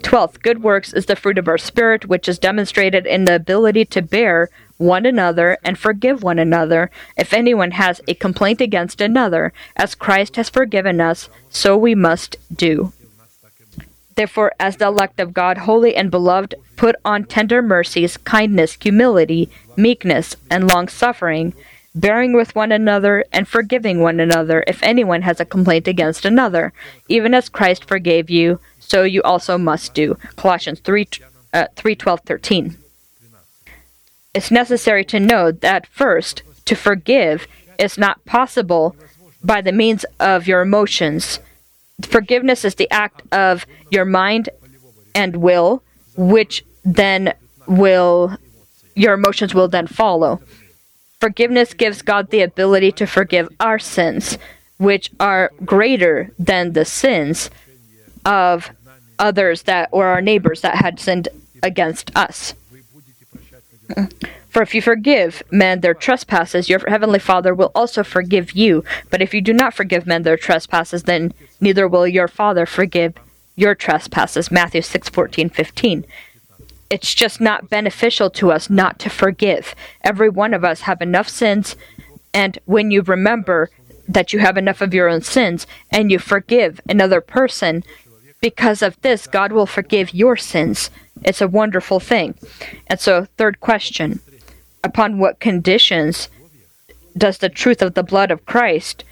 Twelfth, 0.01 0.41
good 0.41 0.63
works 0.63 0.93
is 0.93 1.05
the 1.05 1.15
fruit 1.15 1.37
of 1.37 1.47
our 1.47 1.59
spirit, 1.59 2.07
which 2.07 2.27
is 2.27 2.39
demonstrated 2.39 3.05
in 3.05 3.25
the 3.25 3.35
ability 3.35 3.85
to 3.85 4.01
bear 4.01 4.49
one 4.77 5.05
another 5.05 5.59
and 5.63 5.77
forgive 5.77 6.23
one 6.23 6.39
another 6.39 6.89
if 7.17 7.33
anyone 7.33 7.69
has 7.69 8.01
a 8.07 8.15
complaint 8.15 8.61
against 8.61 8.99
another, 8.99 9.53
as 9.75 9.93
Christ 9.93 10.37
has 10.37 10.49
forgiven 10.49 10.99
us, 10.99 11.29
so 11.51 11.77
we 11.77 11.93
must 11.93 12.35
do. 12.51 12.93
Therefore, 14.15 14.53
as 14.59 14.77
the 14.77 14.87
elect 14.87 15.19
of 15.19 15.33
God, 15.33 15.59
holy 15.59 15.95
and 15.95 16.09
beloved, 16.09 16.55
put 16.75 16.95
on 17.03 17.25
tender 17.25 17.61
mercies, 17.61 18.17
kindness, 18.17 18.77
humility, 18.81 19.49
meekness, 19.75 20.35
and 20.49 20.67
long 20.67 20.87
suffering 20.87 21.53
bearing 21.95 22.33
with 22.33 22.53
one 22.53 22.71
another 22.71 23.23
and 23.31 23.47
forgiving 23.47 24.01
one 24.01 24.19
another 24.19 24.63
if 24.67 24.83
anyone 24.83 25.21
has 25.21 25.39
a 25.39 25.45
complaint 25.45 25.87
against 25.87 26.25
another, 26.25 26.73
even 27.07 27.33
as 27.33 27.49
Christ 27.49 27.85
forgave 27.85 28.29
you, 28.29 28.59
so 28.79 29.03
you 29.03 29.23
also 29.23 29.57
must 29.57 29.93
do. 29.93 30.17
Colossians 30.35 30.81
3 30.81 31.07
uh, 31.53 31.67
3 31.75 31.95
12 31.95 32.19
13. 32.25 32.77
It's 34.33 34.51
necessary 34.51 35.05
to 35.05 35.19
know 35.19 35.51
that 35.51 35.87
first, 35.87 36.43
to 36.65 36.75
forgive 36.75 37.47
is 37.79 37.97
not 37.97 38.25
possible 38.25 38.95
by 39.41 39.61
the 39.61 39.71
means 39.71 40.03
of 40.19 40.47
your 40.47 40.61
emotions. 40.61 41.39
Forgiveness 42.03 42.65
is 42.65 42.75
the 42.75 42.89
act 42.91 43.21
of 43.31 43.65
your 43.89 44.05
mind 44.05 44.49
and 45.13 45.37
will, 45.37 45.81
which 46.17 46.65
then 46.83 47.33
will, 47.67 48.37
your 48.95 49.13
emotions 49.13 49.53
will 49.53 49.67
then 49.67 49.87
follow. 49.87 50.41
Forgiveness 51.21 51.73
gives 51.73 52.01
God 52.01 52.29
the 52.29 52.41
ability 52.41 52.91
to 52.93 53.07
forgive 53.07 53.47
our 53.59 53.79
sins, 53.79 54.37
which 54.77 55.09
are 55.19 55.51
greater 55.63 56.31
than 56.37 56.73
the 56.73 56.85
sins 56.85 57.49
of 58.25 58.71
others 59.17 59.63
that 59.63 59.89
or 59.91 60.07
our 60.07 60.21
neighbors 60.21 60.61
that 60.61 60.75
had 60.75 60.99
sinned 60.99 61.29
against 61.63 62.15
us. 62.15 62.53
For 64.55 64.61
if 64.61 64.73
you 64.73 64.81
forgive 64.81 65.43
men 65.51 65.81
their 65.81 65.93
trespasses, 65.93 66.69
your 66.69 66.79
heavenly 66.87 67.19
Father 67.19 67.53
will 67.53 67.73
also 67.75 68.05
forgive 68.05 68.53
you. 68.53 68.85
But 69.09 69.21
if 69.21 69.33
you 69.33 69.41
do 69.41 69.51
not 69.51 69.73
forgive 69.73 70.07
men 70.07 70.23
their 70.23 70.37
trespasses, 70.37 71.03
then 71.03 71.33
neither 71.59 71.89
will 71.89 72.07
your 72.07 72.29
Father 72.29 72.65
forgive 72.65 73.15
your 73.57 73.75
trespasses. 73.75 74.51
Matthew 74.51 74.81
6 74.81 75.09
14, 75.09 75.49
15 75.49 76.05
it's 76.89 77.13
just 77.13 77.41
not 77.41 77.69
beneficial 77.69 78.29
to 78.29 78.49
us 78.53 78.69
not 78.69 78.97
to 78.99 79.09
forgive. 79.09 79.75
Every 80.05 80.29
one 80.29 80.53
of 80.53 80.63
us 80.63 80.81
have 80.81 81.01
enough 81.01 81.27
sins, 81.27 81.75
and 82.33 82.57
when 82.63 82.91
you 82.91 83.01
remember 83.01 83.69
that 84.07 84.31
you 84.31 84.39
have 84.39 84.55
enough 84.55 84.79
of 84.79 84.93
your 84.93 85.09
own 85.09 85.21
sins 85.21 85.67
and 85.91 86.09
you 86.09 86.17
forgive 86.17 86.79
another 86.87 87.19
person, 87.19 87.83
because 88.39 88.81
of 88.81 89.01
this, 89.01 89.27
God 89.27 89.51
will 89.51 89.65
forgive 89.65 90.13
your 90.13 90.37
sins. 90.37 90.91
It's 91.23 91.41
a 91.41 91.47
wonderful 91.47 91.99
thing. 91.99 92.35
And 92.87 93.01
so, 93.01 93.27
third 93.37 93.59
question 93.59 94.21
Upon 94.95 95.17
what 95.17 95.41
conditions 95.41 96.29
does 97.17 97.39
the 97.39 97.49
truth 97.49 97.81
of 97.81 97.95
the 97.95 98.01
blood 98.01 98.31
of 98.31 98.45
Christ, 98.45 99.03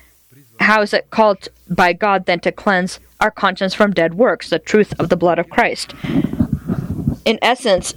how 0.62 0.82
is 0.82 0.94
it 0.94 1.10
called 1.10 1.50
by 1.70 1.92
God 1.92 2.26
then 2.26 2.40
to 2.40 2.54
cleanse 2.54 3.02
our 3.20 3.30
conscience 3.30 3.74
from 3.74 3.92
dead 3.92 4.14
works, 4.14 4.50
the 4.50 4.60
truth 4.60 4.98
of 4.98 5.10
the 5.10 5.18
blood 5.18 5.40
of 5.40 5.50
Christ? 5.50 5.94
In 7.26 7.38
essence, 7.42 7.96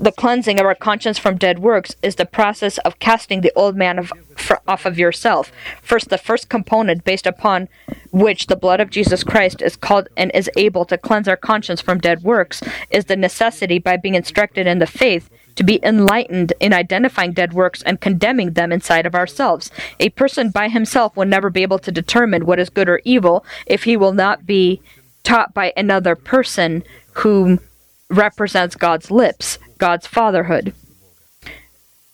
the 0.00 0.14
cleansing 0.16 0.58
of 0.58 0.64
our 0.64 0.74
conscience 0.74 1.18
from 1.18 1.36
dead 1.36 1.58
works 1.58 1.96
is 2.02 2.14
the 2.14 2.24
process 2.24 2.78
of 2.78 2.98
casting 2.98 3.42
the 3.42 3.52
old 3.54 3.76
man 3.76 3.98
of, 3.98 4.10
for, 4.34 4.62
off 4.66 4.86
of 4.86 4.98
yourself. 4.98 5.52
First, 5.82 6.08
the 6.08 6.16
first 6.16 6.48
component 6.48 7.04
based 7.04 7.26
upon 7.26 7.68
which 8.10 8.46
the 8.46 8.56
blood 8.56 8.80
of 8.80 8.88
Jesus 8.88 9.22
Christ 9.22 9.60
is 9.60 9.76
called 9.76 10.08
and 10.16 10.30
is 10.32 10.48
able 10.56 10.86
to 10.86 10.96
cleanse 10.96 11.28
our 11.28 11.36
conscience 11.36 11.82
from 11.82 11.98
dead 11.98 12.22
works 12.22 12.62
is 12.90 13.04
the 13.04 13.16
necessity 13.16 13.78
by 13.78 13.98
being 13.98 14.14
instructed 14.14 14.66
in 14.66 14.78
the 14.78 14.86
faith 14.86 15.28
to 15.60 15.64
be 15.64 15.78
enlightened 15.84 16.54
in 16.58 16.72
identifying 16.72 17.34
dead 17.34 17.52
works 17.52 17.82
and 17.82 18.00
condemning 18.00 18.54
them 18.54 18.72
inside 18.72 19.04
of 19.04 19.14
ourselves. 19.14 19.70
A 20.00 20.08
person 20.08 20.48
by 20.48 20.70
himself 20.70 21.14
will 21.14 21.26
never 21.26 21.50
be 21.50 21.60
able 21.60 21.78
to 21.80 21.92
determine 21.92 22.46
what 22.46 22.58
is 22.58 22.70
good 22.70 22.88
or 22.88 23.02
evil 23.04 23.44
if 23.66 23.84
he 23.84 23.94
will 23.94 24.14
not 24.14 24.46
be 24.46 24.80
taught 25.22 25.52
by 25.52 25.74
another 25.76 26.16
person 26.16 26.82
whom 27.12 27.60
represents 28.08 28.74
God's 28.74 29.10
lips, 29.10 29.58
God's 29.76 30.06
fatherhood. 30.06 30.72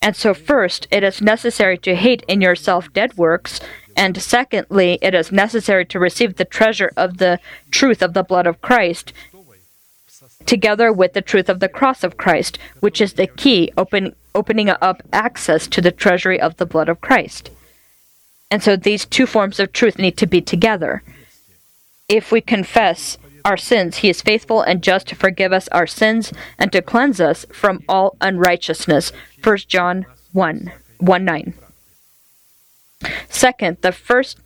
And 0.03 0.16
so, 0.16 0.34
first, 0.34 0.88
it 0.90 1.05
is 1.05 1.22
necessary 1.22 1.78
to 1.78 1.94
hate 1.94 2.24
in 2.26 2.40
yourself 2.40 2.92
dead 2.92 3.16
works, 3.16 3.61
and 3.97 4.20
secondly, 4.20 4.99
it 5.01 5.14
is 5.14 5.30
necessary 5.30 5.86
to 5.86 6.01
receive 6.01 6.34
the 6.34 6.44
treasure 6.44 6.90
of 6.97 7.18
the 7.18 7.38
truth 7.70 8.03
of 8.03 8.12
the 8.12 8.24
blood 8.24 8.49
of 8.49 8.61
Christ, 8.61 9.12
together 10.47 10.92
with 10.92 11.12
the 11.12 11.22
truth 11.22 11.49
of 11.49 11.61
the 11.61 11.68
cross 11.68 12.05
of 12.05 12.16
Christ, 12.16 12.59
which 12.80 13.01
is 13.01 13.14
the 13.14 13.26
key 13.26 13.72
open, 13.76 14.14
opening 14.34 14.70
up 14.70 15.03
access 15.12 15.66
to 15.68 15.80
the 15.80 15.90
treasury 15.90 16.40
of 16.40 16.57
the 16.57 16.66
blood 16.66 16.88
of 16.88 17.01
Christ. 17.01 17.51
And 18.51 18.62
so, 18.62 18.76
these 18.76 19.05
two 19.05 19.26
forms 19.26 19.59
of 19.59 19.72
truth 19.72 19.99
need 19.99 20.16
to 20.18 20.26
be 20.26 20.40
together. 20.40 21.03
If 22.09 22.30
we 22.30 22.40
confess 22.40 23.18
our 23.44 23.57
sins, 23.57 23.99
he 23.99 24.09
is 24.09 24.22
faithful 24.22 24.62
and 24.62 24.82
just 24.82 25.09
to 25.09 25.16
forgive 25.16 25.53
us 25.53 25.68
our 25.68 25.86
sins 25.86 26.32
and 26.59 26.70
to 26.72 26.82
cleanse 26.82 27.20
us 27.20 27.44
from 27.53 27.82
all 27.88 28.16
unrighteousness. 28.20 29.12
1 29.42 29.57
John 29.68 30.07
1 30.32 30.72
1 30.99 31.24
9. 31.24 31.55
Second, 33.28 33.78
the 33.80 33.92
first 33.92 34.38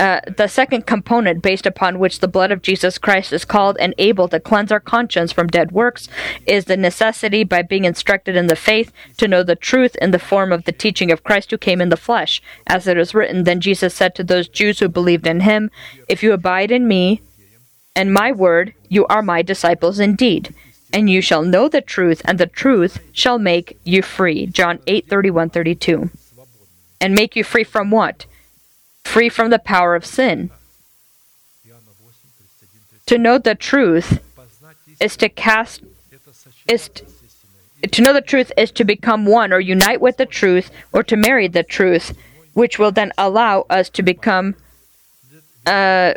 uh, 0.00 0.18
the 0.34 0.48
second 0.48 0.86
component 0.86 1.42
based 1.42 1.66
upon 1.66 1.98
which 1.98 2.20
the 2.20 2.26
blood 2.26 2.50
of 2.50 2.62
Jesus 2.62 2.96
Christ 2.96 3.34
is 3.34 3.44
called 3.44 3.76
and 3.78 3.94
able 3.98 4.28
to 4.28 4.40
cleanse 4.40 4.72
our 4.72 4.80
conscience 4.80 5.30
from 5.30 5.48
dead 5.48 5.72
works 5.72 6.08
is 6.46 6.64
the 6.64 6.76
necessity 6.78 7.44
by 7.44 7.60
being 7.60 7.84
instructed 7.84 8.34
in 8.34 8.46
the 8.46 8.56
faith 8.56 8.92
to 9.18 9.28
know 9.28 9.42
the 9.42 9.54
truth 9.54 9.94
in 9.96 10.10
the 10.10 10.18
form 10.18 10.52
of 10.52 10.64
the 10.64 10.72
teaching 10.72 11.10
of 11.10 11.22
Christ 11.22 11.50
who 11.50 11.58
came 11.58 11.82
in 11.82 11.90
the 11.90 11.98
flesh. 11.98 12.40
As 12.66 12.86
it 12.86 12.96
is 12.96 13.14
written, 13.14 13.44
then 13.44 13.60
Jesus 13.60 13.94
said 13.94 14.14
to 14.14 14.24
those 14.24 14.48
Jews 14.48 14.78
who 14.78 14.88
believed 14.88 15.26
in 15.26 15.40
him, 15.40 15.70
If 16.08 16.22
you 16.22 16.32
abide 16.32 16.70
in 16.70 16.88
me, 16.88 17.20
and 17.94 18.10
my 18.10 18.32
word, 18.32 18.72
you 18.88 19.06
are 19.08 19.20
my 19.20 19.42
disciples 19.42 20.00
indeed. 20.00 20.54
And 20.94 21.10
you 21.10 21.20
shall 21.20 21.42
know 21.42 21.68
the 21.68 21.82
truth, 21.82 22.22
and 22.24 22.38
the 22.38 22.46
truth 22.46 23.00
shall 23.12 23.38
make 23.38 23.78
you 23.84 24.00
free. 24.00 24.46
John 24.46 24.78
8 24.86 25.08
31 25.10 25.50
32. 25.50 26.08
And 27.02 27.14
make 27.14 27.36
you 27.36 27.44
free 27.44 27.64
from 27.64 27.90
what? 27.90 28.24
Free 29.04 29.28
from 29.28 29.50
the 29.50 29.58
power 29.58 29.94
of 29.94 30.06
sin. 30.06 30.50
To 33.06 33.18
know 33.18 33.38
the 33.38 33.54
truth 33.54 34.20
is 35.00 35.16
to 35.16 35.28
cast 35.28 35.82
is 36.68 36.88
to, 36.90 37.04
to 37.90 38.02
know 38.02 38.12
the 38.12 38.20
truth 38.20 38.52
is 38.56 38.70
to 38.72 38.84
become 38.84 39.26
one 39.26 39.52
or 39.52 39.58
unite 39.58 40.00
with 40.00 40.16
the 40.16 40.26
truth 40.26 40.70
or 40.92 41.02
to 41.02 41.16
marry 41.16 41.48
the 41.48 41.64
truth, 41.64 42.16
which 42.52 42.78
will 42.78 42.92
then 42.92 43.12
allow 43.18 43.66
us 43.68 43.88
to 43.90 44.02
become 44.02 44.54
uh, 45.66 46.14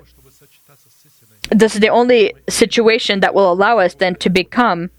this 1.50 1.76
is 1.76 1.82
the 1.82 1.90
only 1.90 2.34
situation 2.50 3.20
that 3.20 3.34
will 3.34 3.52
allow 3.52 3.80
us 3.80 3.94
then 3.96 4.16
to 4.16 4.30
become 4.30 4.90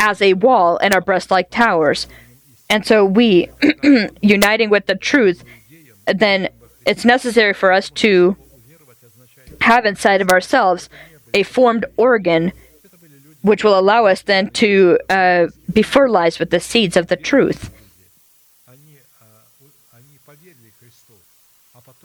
as 0.00 0.22
a 0.22 0.34
wall 0.34 0.76
in 0.78 0.92
our 0.92 1.00
breast 1.00 1.30
like 1.30 1.50
towers. 1.50 2.06
And 2.70 2.86
so 2.86 3.04
we, 3.04 3.50
uniting 4.22 4.70
with 4.70 4.86
the 4.86 4.94
truth, 4.94 5.44
then 6.06 6.48
it's 6.86 7.04
necessary 7.04 7.52
for 7.52 7.72
us 7.72 7.90
to 7.90 8.36
have 9.60 9.86
inside 9.86 10.20
of 10.20 10.30
ourselves 10.30 10.88
a 11.32 11.42
formed 11.42 11.84
organ 11.96 12.52
which 13.42 13.62
will 13.62 13.78
allow 13.78 14.06
us 14.06 14.22
then 14.22 14.48
to 14.48 14.98
uh, 15.10 15.46
be 15.70 15.82
fertilized 15.82 16.40
with 16.40 16.50
the 16.50 16.60
seeds 16.60 16.96
of 16.96 17.08
the 17.08 17.16
truth. 17.16 17.70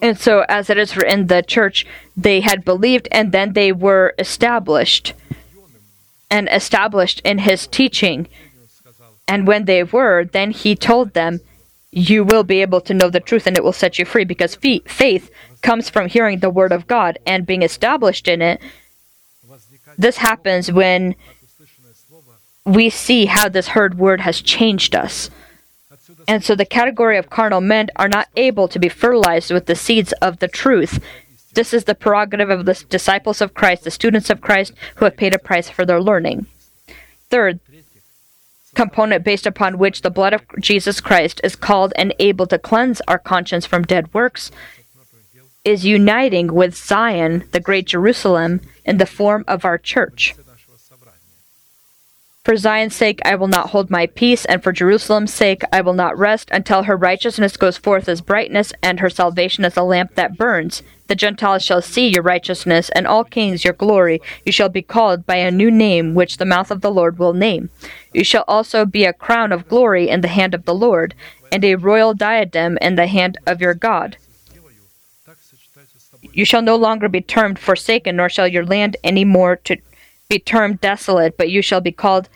And 0.01 0.17
so, 0.17 0.45
as 0.47 0.69
it 0.69 0.77
is 0.77 0.95
in 0.97 1.27
the 1.27 1.41
church, 1.41 1.85
they 2.15 2.41
had 2.41 2.65
believed 2.65 3.07
and 3.11 3.31
then 3.31 3.53
they 3.53 3.71
were 3.71 4.13
established 4.17 5.13
and 6.29 6.47
established 6.51 7.21
in 7.23 7.39
his 7.39 7.67
teaching. 7.67 8.27
And 9.27 9.47
when 9.47 9.65
they 9.65 9.83
were, 9.83 10.25
then 10.25 10.51
he 10.51 10.75
told 10.75 11.13
them, 11.13 11.41
You 11.91 12.23
will 12.23 12.43
be 12.43 12.61
able 12.61 12.81
to 12.81 12.93
know 12.93 13.09
the 13.09 13.19
truth 13.19 13.47
and 13.47 13.57
it 13.57 13.63
will 13.63 13.73
set 13.73 13.97
you 13.97 14.05
free 14.05 14.23
because 14.23 14.55
faith 14.55 15.31
comes 15.61 15.89
from 15.89 16.07
hearing 16.07 16.39
the 16.39 16.49
word 16.49 16.71
of 16.71 16.87
God 16.87 17.17
and 17.25 17.45
being 17.45 17.63
established 17.63 18.27
in 18.27 18.41
it. 18.41 18.61
This 19.97 20.17
happens 20.17 20.71
when 20.71 21.15
we 22.65 22.89
see 22.89 23.25
how 23.25 23.49
this 23.49 23.69
heard 23.69 23.97
word 23.97 24.21
has 24.21 24.41
changed 24.41 24.95
us. 24.95 25.29
And 26.27 26.43
so 26.43 26.55
the 26.55 26.65
category 26.65 27.17
of 27.17 27.29
carnal 27.29 27.61
men 27.61 27.89
are 27.95 28.07
not 28.07 28.29
able 28.35 28.67
to 28.67 28.79
be 28.79 28.89
fertilized 28.89 29.51
with 29.51 29.65
the 29.65 29.75
seeds 29.75 30.11
of 30.21 30.39
the 30.39 30.47
truth. 30.47 31.03
This 31.53 31.73
is 31.73 31.85
the 31.85 31.95
prerogative 31.95 32.49
of 32.49 32.65
the 32.65 32.83
disciples 32.89 33.41
of 33.41 33.55
Christ, 33.55 33.83
the 33.83 33.91
students 33.91 34.29
of 34.29 34.41
Christ 34.41 34.73
who 34.95 35.05
have 35.05 35.17
paid 35.17 35.33
a 35.33 35.39
price 35.39 35.69
for 35.69 35.85
their 35.85 36.01
learning. 36.01 36.45
Third, 37.29 37.59
component 38.79 39.25
based 39.25 39.45
upon 39.45 39.77
which 39.77 40.03
the 40.03 40.09
blood 40.09 40.31
of 40.31 40.41
Jesus 40.57 41.01
Christ 41.01 41.41
is 41.43 41.53
called 41.53 41.91
and 41.97 42.15
able 42.17 42.47
to 42.47 42.57
cleanse 42.57 43.01
our 43.09 43.19
conscience 43.19 43.65
from 43.65 43.83
dead 43.83 44.13
works, 44.13 44.51
is 45.65 45.85
uniting 45.85 46.53
with 46.53 46.77
Zion, 46.77 47.43
the 47.51 47.59
great 47.59 47.87
Jerusalem, 47.87 48.61
in 48.85 48.97
the 48.97 49.05
form 49.05 49.43
of 49.49 49.65
our 49.65 49.77
church. 49.77 50.33
For 52.45 52.55
Zion's 52.55 52.95
sake, 52.95 53.19
I 53.25 53.35
will 53.35 53.49
not 53.49 53.71
hold 53.71 53.89
my 53.89 54.07
peace, 54.07 54.45
and 54.45 54.63
for 54.63 54.71
Jerusalem's 54.71 55.33
sake, 55.33 55.63
I 55.73 55.81
will 55.81 55.93
not 55.93 56.17
rest 56.17 56.47
until 56.49 56.83
her 56.83 56.95
righteousness 56.95 57.57
goes 57.57 57.75
forth 57.75 58.07
as 58.07 58.21
brightness 58.21 58.71
and 58.81 59.01
her 59.01 59.09
salvation 59.09 59.65
as 59.65 59.75
a 59.75 59.83
lamp 59.83 60.15
that 60.15 60.37
burns, 60.37 60.83
the 61.09 61.15
Gentiles 61.15 61.63
shall 61.63 61.81
see 61.81 62.07
your 62.07 62.21
righteousness, 62.21 62.89
and 62.89 63.07
all 63.07 63.23
kings 63.23 63.65
your 63.65 63.73
glory. 63.73 64.21
You 64.45 64.51
shall 64.51 64.69
be 64.69 64.83
called 64.83 65.25
by 65.25 65.37
a 65.37 65.49
new 65.49 65.71
name 65.71 66.13
which 66.13 66.37
the 66.37 66.45
mouth 66.45 66.69
of 66.69 66.81
the 66.81 66.91
Lord 66.91 67.17
will 67.17 67.33
name. 67.33 67.71
You 68.13 68.23
shall 68.23 68.45
also 68.47 68.85
be 68.85 69.05
a 69.05 69.11
crown 69.11 69.51
of 69.51 69.67
glory 69.67 70.07
in 70.07 70.21
the 70.21 70.27
hand 70.27 70.53
of 70.53 70.65
the 70.65 70.75
Lord, 70.75 71.15
and 71.51 71.65
a 71.65 71.75
royal 71.75 72.13
diadem 72.13 72.77
in 72.79 72.95
the 72.95 73.07
hand 73.07 73.39
of 73.47 73.59
your 73.59 73.73
God. 73.73 74.17
You 76.31 76.45
shall 76.45 76.61
no 76.61 76.75
longer 76.75 77.09
be 77.09 77.21
termed 77.21 77.57
forsaken, 77.57 78.15
nor 78.15 78.29
shall 78.29 78.47
your 78.47 78.65
land 78.65 78.95
any 79.03 79.25
more 79.25 79.55
to 79.55 79.77
be 80.29 80.37
termed 80.37 80.79
desolate, 80.79 81.37
but 81.37 81.49
you 81.49 81.63
shall 81.63 81.81
be 81.81 81.91
called 81.91 82.29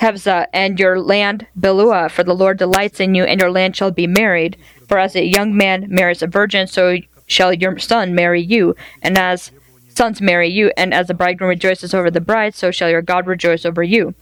Hephzibah, 0.00 0.48
and 0.52 0.78
your 0.78 1.00
land 1.00 1.46
Beulah, 1.56 2.10
for 2.10 2.22
the 2.22 2.34
Lord 2.34 2.58
delights 2.58 3.00
in 3.00 3.14
you, 3.14 3.24
and 3.24 3.40
your 3.40 3.50
land 3.50 3.74
shall 3.74 3.90
be 3.90 4.06
married. 4.06 4.58
For 4.88 4.98
as 4.98 5.16
a 5.16 5.24
young 5.24 5.56
man 5.56 5.86
marries 5.88 6.22
a 6.22 6.26
virgin, 6.26 6.66
so 6.66 6.98
shall 7.26 7.52
your 7.52 7.78
son 7.78 8.14
marry 8.14 8.40
you, 8.40 8.74
and 9.02 9.18
as 9.18 9.50
sons 9.88 10.20
marry 10.20 10.48
you, 10.48 10.72
and 10.76 10.92
as 10.94 11.08
the 11.08 11.14
bridegroom 11.14 11.48
rejoices 11.48 11.94
over 11.94 12.10
the 12.10 12.20
bride, 12.20 12.54
so 12.54 12.70
shall 12.70 12.90
your 12.90 13.02
God 13.02 13.26
rejoice 13.26 13.64
over 13.64 13.82
you. 13.82 14.14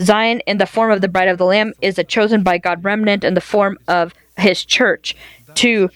Zion, 0.00 0.40
in 0.40 0.58
the 0.58 0.66
form 0.66 0.90
of 0.90 1.00
the 1.00 1.08
bride 1.08 1.28
of 1.28 1.38
the 1.38 1.46
Lamb, 1.46 1.72
is 1.80 1.98
a 1.98 2.04
chosen 2.04 2.42
by 2.42 2.58
God 2.58 2.82
remnant 2.84 3.24
in 3.24 3.34
the 3.34 3.40
form 3.40 3.78
of 3.86 4.14
his 4.36 4.64
church. 4.64 5.14
To 5.56 5.90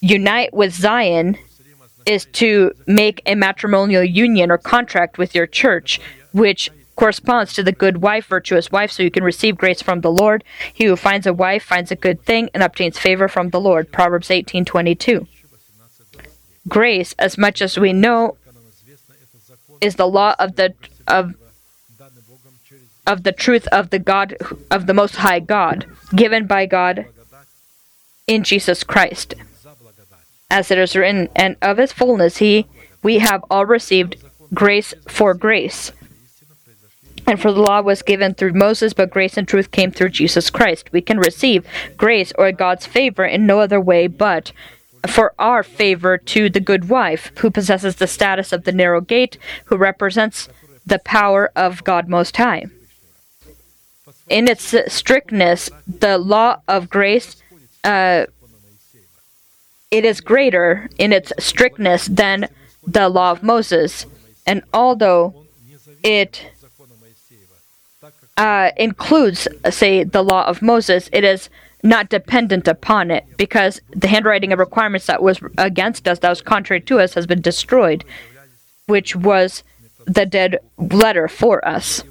unite 0.00 0.54
with 0.54 0.72
Zion 0.72 1.36
is 2.06 2.24
to 2.32 2.72
make 2.86 3.20
a 3.26 3.34
matrimonial 3.34 4.04
union 4.04 4.50
or 4.50 4.58
contract 4.58 5.18
with 5.18 5.34
your 5.34 5.46
church, 5.46 6.00
which 6.32 6.70
corresponds 7.00 7.54
to 7.54 7.62
the 7.62 7.72
good 7.72 8.02
wife, 8.02 8.26
virtuous 8.26 8.70
wife, 8.70 8.92
so 8.92 9.02
you 9.02 9.10
can 9.10 9.24
receive 9.24 9.56
grace 9.56 9.80
from 9.80 10.02
the 10.02 10.12
Lord. 10.12 10.44
He 10.70 10.84
who 10.84 10.96
finds 10.96 11.26
a 11.26 11.32
wife 11.32 11.62
finds 11.62 11.90
a 11.90 11.96
good 11.96 12.26
thing 12.26 12.50
and 12.52 12.62
obtains 12.62 12.98
favor 12.98 13.26
from 13.26 13.48
the 13.48 13.60
Lord. 13.60 13.90
Proverbs 13.90 14.28
18:22. 14.28 15.26
Grace, 16.68 17.14
as 17.18 17.38
much 17.38 17.62
as 17.62 17.78
we 17.78 17.94
know, 17.94 18.36
is 19.80 19.94
the 19.94 20.06
law 20.06 20.34
of 20.38 20.56
the 20.56 20.74
of 21.08 21.32
of 23.06 23.22
the 23.22 23.32
truth 23.32 23.66
of 23.68 23.88
the 23.88 23.98
God 23.98 24.36
of 24.70 24.86
the 24.86 24.92
most 24.92 25.16
high 25.16 25.40
God, 25.40 25.86
given 26.14 26.46
by 26.46 26.66
God 26.66 27.06
in 28.26 28.44
Jesus 28.44 28.84
Christ. 28.84 29.32
As 30.50 30.70
it 30.70 30.76
is 30.76 30.94
written, 30.94 31.30
and 31.34 31.56
of 31.62 31.78
his 31.78 31.94
fullness 31.94 32.36
he 32.44 32.66
we 33.02 33.20
have 33.20 33.42
all 33.50 33.64
received 33.64 34.16
grace 34.52 34.92
for 35.08 35.32
grace. 35.32 35.92
And 37.30 37.40
for 37.40 37.52
the 37.52 37.60
law 37.60 37.80
was 37.80 38.02
given 38.02 38.34
through 38.34 38.54
Moses, 38.54 38.92
but 38.92 39.08
grace 39.08 39.36
and 39.36 39.46
truth 39.46 39.70
came 39.70 39.92
through 39.92 40.08
Jesus 40.08 40.50
Christ. 40.50 40.90
We 40.90 41.00
can 41.00 41.20
receive 41.20 41.64
grace 41.96 42.32
or 42.36 42.50
God's 42.50 42.86
favor 42.86 43.24
in 43.24 43.46
no 43.46 43.60
other 43.60 43.80
way 43.80 44.08
but 44.08 44.50
for 45.06 45.32
our 45.38 45.62
favor 45.62 46.18
to 46.18 46.50
the 46.50 46.58
good 46.58 46.88
wife, 46.88 47.30
who 47.38 47.48
possesses 47.48 47.94
the 47.94 48.08
status 48.08 48.52
of 48.52 48.64
the 48.64 48.72
narrow 48.72 49.00
gate, 49.00 49.38
who 49.66 49.76
represents 49.76 50.48
the 50.84 50.98
power 50.98 51.52
of 51.54 51.84
God 51.84 52.08
Most 52.08 52.36
High. 52.36 52.64
In 54.28 54.48
its 54.48 54.74
strictness, 54.88 55.70
the 55.86 56.18
law 56.18 56.56
of 56.66 56.90
grace, 56.90 57.36
uh, 57.84 58.26
it 59.92 60.04
is 60.04 60.20
greater 60.20 60.90
in 60.98 61.12
its 61.12 61.32
strictness 61.38 62.06
than 62.06 62.48
the 62.84 63.08
law 63.08 63.30
of 63.30 63.44
Moses. 63.44 64.04
And 64.48 64.64
although 64.74 65.44
it 66.02 66.50
uh, 68.40 68.70
includes, 68.78 69.46
say, 69.68 70.02
the 70.02 70.24
law 70.24 70.46
of 70.46 70.62
Moses, 70.62 71.10
it 71.12 71.24
is 71.24 71.50
not 71.82 72.08
dependent 72.08 72.66
upon 72.66 73.10
it 73.10 73.26
because 73.36 73.82
the 73.90 74.08
handwriting 74.08 74.50
of 74.50 74.58
requirements 74.58 75.04
that 75.08 75.22
was 75.22 75.40
against 75.58 76.08
us, 76.08 76.20
that 76.20 76.30
was 76.30 76.40
contrary 76.40 76.80
to 76.80 76.98
us, 77.00 77.12
has 77.12 77.26
been 77.26 77.42
destroyed, 77.42 78.02
which 78.86 79.14
was 79.14 79.62
the 80.06 80.24
dead 80.24 80.58
letter 80.78 81.28
for 81.28 81.62
us. 81.68 82.02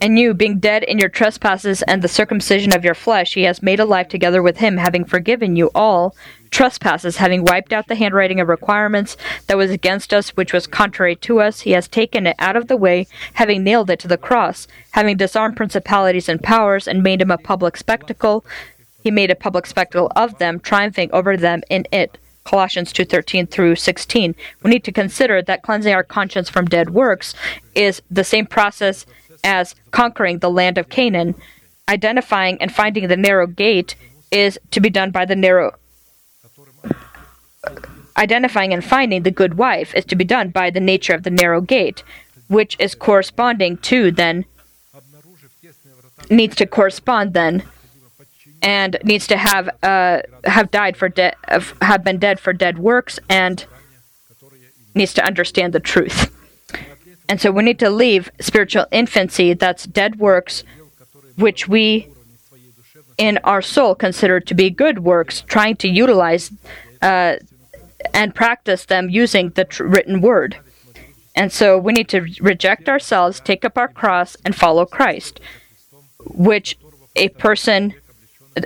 And 0.00 0.18
you, 0.18 0.32
being 0.32 0.58
dead 0.58 0.84
in 0.84 0.98
your 0.98 1.10
trespasses 1.10 1.82
and 1.82 2.00
the 2.00 2.08
circumcision 2.08 2.72
of 2.74 2.82
your 2.82 2.94
flesh, 2.94 3.34
he 3.34 3.42
has 3.42 3.62
made 3.62 3.80
alive 3.80 4.08
together 4.08 4.42
with 4.42 4.56
him, 4.56 4.78
having 4.78 5.04
forgiven 5.04 5.54
you 5.54 5.70
all 5.74 6.16
trespasses, 6.50 7.16
having 7.16 7.44
wiped 7.44 7.72
out 7.72 7.88
the 7.88 7.94
handwriting 7.94 8.40
of 8.40 8.48
requirements 8.48 9.16
that 9.46 9.56
was 9.56 9.70
against 9.70 10.12
us, 10.12 10.30
which 10.30 10.52
was 10.52 10.66
contrary 10.66 11.16
to 11.16 11.40
us. 11.40 11.60
He 11.60 11.72
has 11.72 11.88
taken 11.88 12.26
it 12.26 12.36
out 12.38 12.56
of 12.56 12.68
the 12.68 12.76
way, 12.76 13.06
having 13.34 13.62
nailed 13.64 13.90
it 13.90 13.98
to 14.00 14.08
the 14.08 14.16
cross, 14.16 14.66
having 14.92 15.16
disarmed 15.16 15.56
principalities 15.56 16.28
and 16.28 16.42
powers, 16.42 16.88
and 16.88 17.02
made 17.02 17.22
him 17.22 17.30
a 17.30 17.38
public 17.38 17.76
spectacle. 17.76 18.44
He 19.02 19.10
made 19.10 19.30
a 19.30 19.36
public 19.36 19.66
spectacle 19.66 20.10
of 20.16 20.38
them, 20.38 20.60
triumphing 20.60 21.10
over 21.12 21.36
them 21.36 21.62
in 21.70 21.86
it. 21.92 22.18
Colossians 22.44 22.92
2:13 22.92 23.46
through 23.46 23.76
16. 23.76 24.34
We 24.62 24.70
need 24.70 24.84
to 24.84 24.92
consider 24.92 25.42
that 25.42 25.62
cleansing 25.62 25.92
our 25.92 26.02
conscience 26.02 26.48
from 26.48 26.64
dead 26.64 26.90
works 26.90 27.34
is 27.74 28.00
the 28.10 28.24
same 28.24 28.46
process 28.46 29.04
as 29.44 29.74
conquering 29.90 30.38
the 30.38 30.50
land 30.50 30.78
of 30.78 30.88
Canaan. 30.88 31.34
Identifying 31.88 32.56
and 32.60 32.72
finding 32.72 33.06
the 33.06 33.16
narrow 33.16 33.46
gate 33.46 33.96
is 34.30 34.58
to 34.70 34.80
be 34.80 34.90
done 34.90 35.10
by 35.10 35.24
the 35.24 35.36
narrow 35.36 35.72
identifying 38.16 38.72
and 38.72 38.84
finding 38.84 39.22
the 39.22 39.30
good 39.30 39.54
wife 39.54 39.94
is 39.94 40.04
to 40.06 40.16
be 40.16 40.24
done 40.24 40.50
by 40.50 40.70
the 40.70 40.80
nature 40.80 41.14
of 41.14 41.22
the 41.22 41.30
narrow 41.30 41.60
gate, 41.60 42.02
which 42.48 42.76
is 42.78 42.94
corresponding 42.94 43.76
to 43.78 44.10
then 44.10 44.44
needs 46.30 46.56
to 46.56 46.66
correspond 46.66 47.32
then 47.32 47.62
and 48.60 48.98
needs 49.04 49.26
to 49.28 49.36
have 49.36 49.68
uh, 49.82 50.20
have 50.44 50.70
died 50.70 50.96
for 50.96 51.08
de- 51.08 51.34
have 51.80 52.02
been 52.04 52.18
dead 52.18 52.40
for 52.40 52.52
dead 52.52 52.78
works 52.78 53.18
and 53.28 53.66
needs 54.94 55.14
to 55.14 55.24
understand 55.24 55.72
the 55.72 55.80
truth. 55.80 56.34
And 57.28 57.40
so 57.40 57.50
we 57.50 57.62
need 57.62 57.78
to 57.78 57.90
leave 57.90 58.30
spiritual 58.40 58.86
infancy 58.90 59.52
that's 59.52 59.84
dead 59.84 60.18
works 60.18 60.64
which 61.36 61.68
we 61.68 62.08
in 63.16 63.38
our 63.44 63.62
soul 63.62 63.94
consider 63.94 64.40
to 64.40 64.54
be 64.54 64.70
good 64.70 65.00
works 65.00 65.42
trying 65.42 65.76
to 65.76 65.88
utilize 65.88 66.50
uh, 67.02 67.36
and 68.14 68.34
practice 68.34 68.84
them 68.84 69.08
using 69.08 69.50
the 69.50 69.64
tr- 69.64 69.84
written 69.84 70.20
word. 70.20 70.56
And 71.34 71.52
so 71.52 71.78
we 71.78 71.92
need 71.92 72.08
to 72.08 72.26
reject 72.40 72.88
ourselves, 72.88 73.40
take 73.40 73.64
up 73.64 73.78
our 73.78 73.88
cross, 73.88 74.36
and 74.44 74.56
follow 74.56 74.84
Christ, 74.86 75.40
which 76.18 76.76
a 77.14 77.28
person 77.30 77.94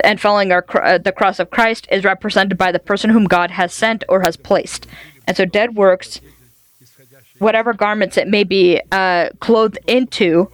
and 0.03 0.19
following 0.19 0.51
our, 0.51 0.65
uh, 0.81 0.97
the 0.97 1.11
cross 1.11 1.39
of 1.39 1.49
Christ 1.49 1.87
is 1.91 2.03
represented 2.03 2.57
by 2.57 2.71
the 2.71 2.79
person 2.79 3.11
whom 3.11 3.25
God 3.25 3.51
has 3.51 3.73
sent 3.73 4.03
or 4.09 4.21
has 4.21 4.37
placed. 4.37 4.87
And 5.27 5.37
so 5.37 5.45
dead 5.45 5.75
works, 5.75 6.19
whatever 7.39 7.73
garments 7.73 8.17
it 8.17 8.27
may 8.27 8.43
be 8.43 8.81
uh, 8.91 9.29
clothed 9.39 9.77
into, 9.87 10.49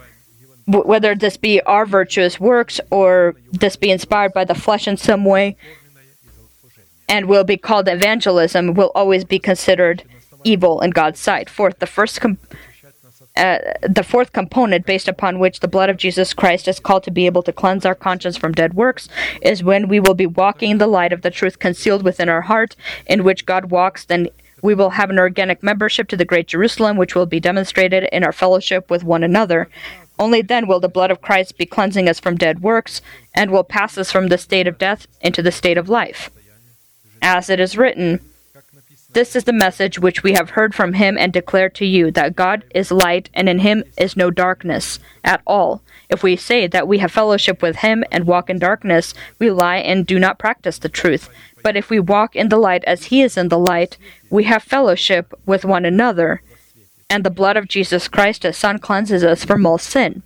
whether 0.67 1.15
this 1.15 1.37
be 1.37 1.61
our 1.61 1.85
virtuous 1.85 2.39
works 2.39 2.79
or 2.91 3.35
this 3.51 3.75
be 3.75 3.89
inspired 3.91 4.33
by 4.33 4.45
the 4.45 4.55
flesh 4.55 4.87
in 4.87 4.97
some 4.97 5.25
way, 5.25 5.55
and 7.09 7.25
will 7.25 7.43
be 7.43 7.57
called 7.57 7.89
evangelism, 7.89 8.75
will 8.75 8.91
always 8.95 9.25
be 9.25 9.39
considered 9.39 10.03
evil 10.43 10.79
in 10.79 10.91
God's 10.91 11.19
sight. 11.19 11.49
Fourth, 11.49 11.79
the 11.79 11.87
first 11.87 12.21
com- 12.21 12.37
uh, 13.35 13.59
the 13.87 14.03
fourth 14.03 14.33
component 14.33 14.85
based 14.85 15.07
upon 15.07 15.39
which 15.39 15.59
the 15.59 15.67
blood 15.67 15.89
of 15.89 15.97
Jesus 15.97 16.33
Christ 16.33 16.67
is 16.67 16.79
called 16.79 17.03
to 17.03 17.11
be 17.11 17.25
able 17.25 17.43
to 17.43 17.53
cleanse 17.53 17.85
our 17.85 17.95
conscience 17.95 18.35
from 18.35 18.51
dead 18.51 18.73
works 18.73 19.07
is 19.41 19.63
when 19.63 19.87
we 19.87 19.99
will 19.99 20.13
be 20.13 20.25
walking 20.25 20.71
in 20.71 20.77
the 20.77 20.87
light 20.87 21.13
of 21.13 21.21
the 21.21 21.31
truth 21.31 21.57
concealed 21.57 22.03
within 22.03 22.27
our 22.27 22.41
heart, 22.41 22.75
in 23.05 23.23
which 23.23 23.45
God 23.45 23.71
walks, 23.71 24.03
then 24.03 24.27
we 24.61 24.75
will 24.75 24.91
have 24.91 25.09
an 25.09 25.19
organic 25.19 25.63
membership 25.63 26.09
to 26.09 26.17
the 26.17 26.25
great 26.25 26.47
Jerusalem, 26.47 26.97
which 26.97 27.15
will 27.15 27.25
be 27.25 27.39
demonstrated 27.39 28.03
in 28.11 28.23
our 28.25 28.33
fellowship 28.33 28.89
with 28.89 29.05
one 29.05 29.23
another. 29.23 29.69
Only 30.17 30.41
then 30.41 30.67
will 30.67 30.81
the 30.81 30.89
blood 30.89 31.11
of 31.11 31.21
Christ 31.21 31.57
be 31.57 31.65
cleansing 31.65 32.09
us 32.09 32.19
from 32.19 32.35
dead 32.35 32.61
works, 32.61 33.01
and 33.33 33.51
will 33.51 33.63
pass 33.63 33.97
us 33.97 34.11
from 34.11 34.27
the 34.27 34.37
state 34.37 34.67
of 34.67 34.77
death 34.77 35.07
into 35.21 35.41
the 35.41 35.51
state 35.51 35.77
of 35.77 35.87
life 35.87 36.29
as 37.21 37.49
it 37.49 37.59
is 37.59 37.77
written. 37.77 38.19
This 39.11 39.35
is 39.35 39.45
the 39.45 39.53
message 39.53 39.97
which 39.97 40.21
we 40.21 40.33
have 40.33 40.51
heard 40.51 40.75
from 40.75 40.93
him 40.93 41.17
and 41.17 41.33
declare 41.33 41.69
to 41.69 41.85
you 41.85 42.11
that 42.11 42.35
God 42.35 42.63
is 42.75 42.91
light 42.91 43.29
and 43.33 43.49
in 43.49 43.59
him 43.59 43.83
is 43.97 44.15
no 44.15 44.29
darkness 44.29 44.99
at 45.23 45.41
all. 45.47 45.81
If 46.09 46.21
we 46.21 46.35
say 46.35 46.67
that 46.67 46.87
we 46.87 46.99
have 46.99 47.11
fellowship 47.11 47.61
with 47.61 47.77
him 47.77 48.03
and 48.11 48.27
walk 48.27 48.51
in 48.51 48.59
darkness, 48.59 49.15
we 49.39 49.49
lie 49.49 49.77
and 49.77 50.05
do 50.05 50.19
not 50.19 50.37
practice 50.37 50.77
the 50.77 50.89
truth. 50.89 51.27
But 51.63 51.75
if 51.75 51.89
we 51.89 51.99
walk 51.99 52.35
in 52.35 52.49
the 52.49 52.57
light 52.57 52.83
as 52.85 53.05
he 53.05 53.23
is 53.23 53.35
in 53.35 53.49
the 53.49 53.57
light, 53.57 53.97
we 54.29 54.43
have 54.43 54.61
fellowship 54.61 55.33
with 55.45 55.65
one 55.65 55.85
another. 55.85 56.41
And 57.09 57.23
the 57.23 57.31
blood 57.31 57.57
of 57.57 57.67
Jesus 57.67 58.07
Christ, 58.07 58.43
his 58.43 58.57
Son, 58.57 58.77
cleanses 58.77 59.23
us 59.23 59.43
from 59.43 59.65
all 59.65 59.79
sin. 59.79 60.21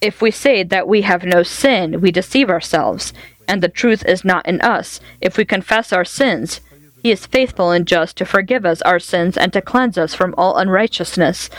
If 0.00 0.20
we 0.20 0.30
say 0.30 0.62
that 0.62 0.88
we 0.88 1.02
have 1.02 1.24
no 1.24 1.42
sin, 1.42 2.00
we 2.00 2.10
deceive 2.10 2.50
ourselves, 2.50 3.12
and 3.48 3.62
the 3.62 3.68
truth 3.68 4.04
is 4.06 4.24
not 4.24 4.46
in 4.46 4.60
us. 4.60 5.00
If 5.20 5.36
we 5.36 5.44
confess 5.44 5.92
our 5.92 6.04
sins, 6.04 6.60
He 7.02 7.10
is 7.10 7.26
faithful 7.26 7.70
and 7.70 7.86
just 7.86 8.16
to 8.16 8.24
forgive 8.24 8.64
us 8.64 8.82
our 8.82 8.98
sins 8.98 9.36
and 9.36 9.52
to 9.52 9.62
cleanse 9.62 9.96
us 9.98 10.14
from 10.14 10.34
all 10.36 10.56
unrighteousness. 10.56 11.50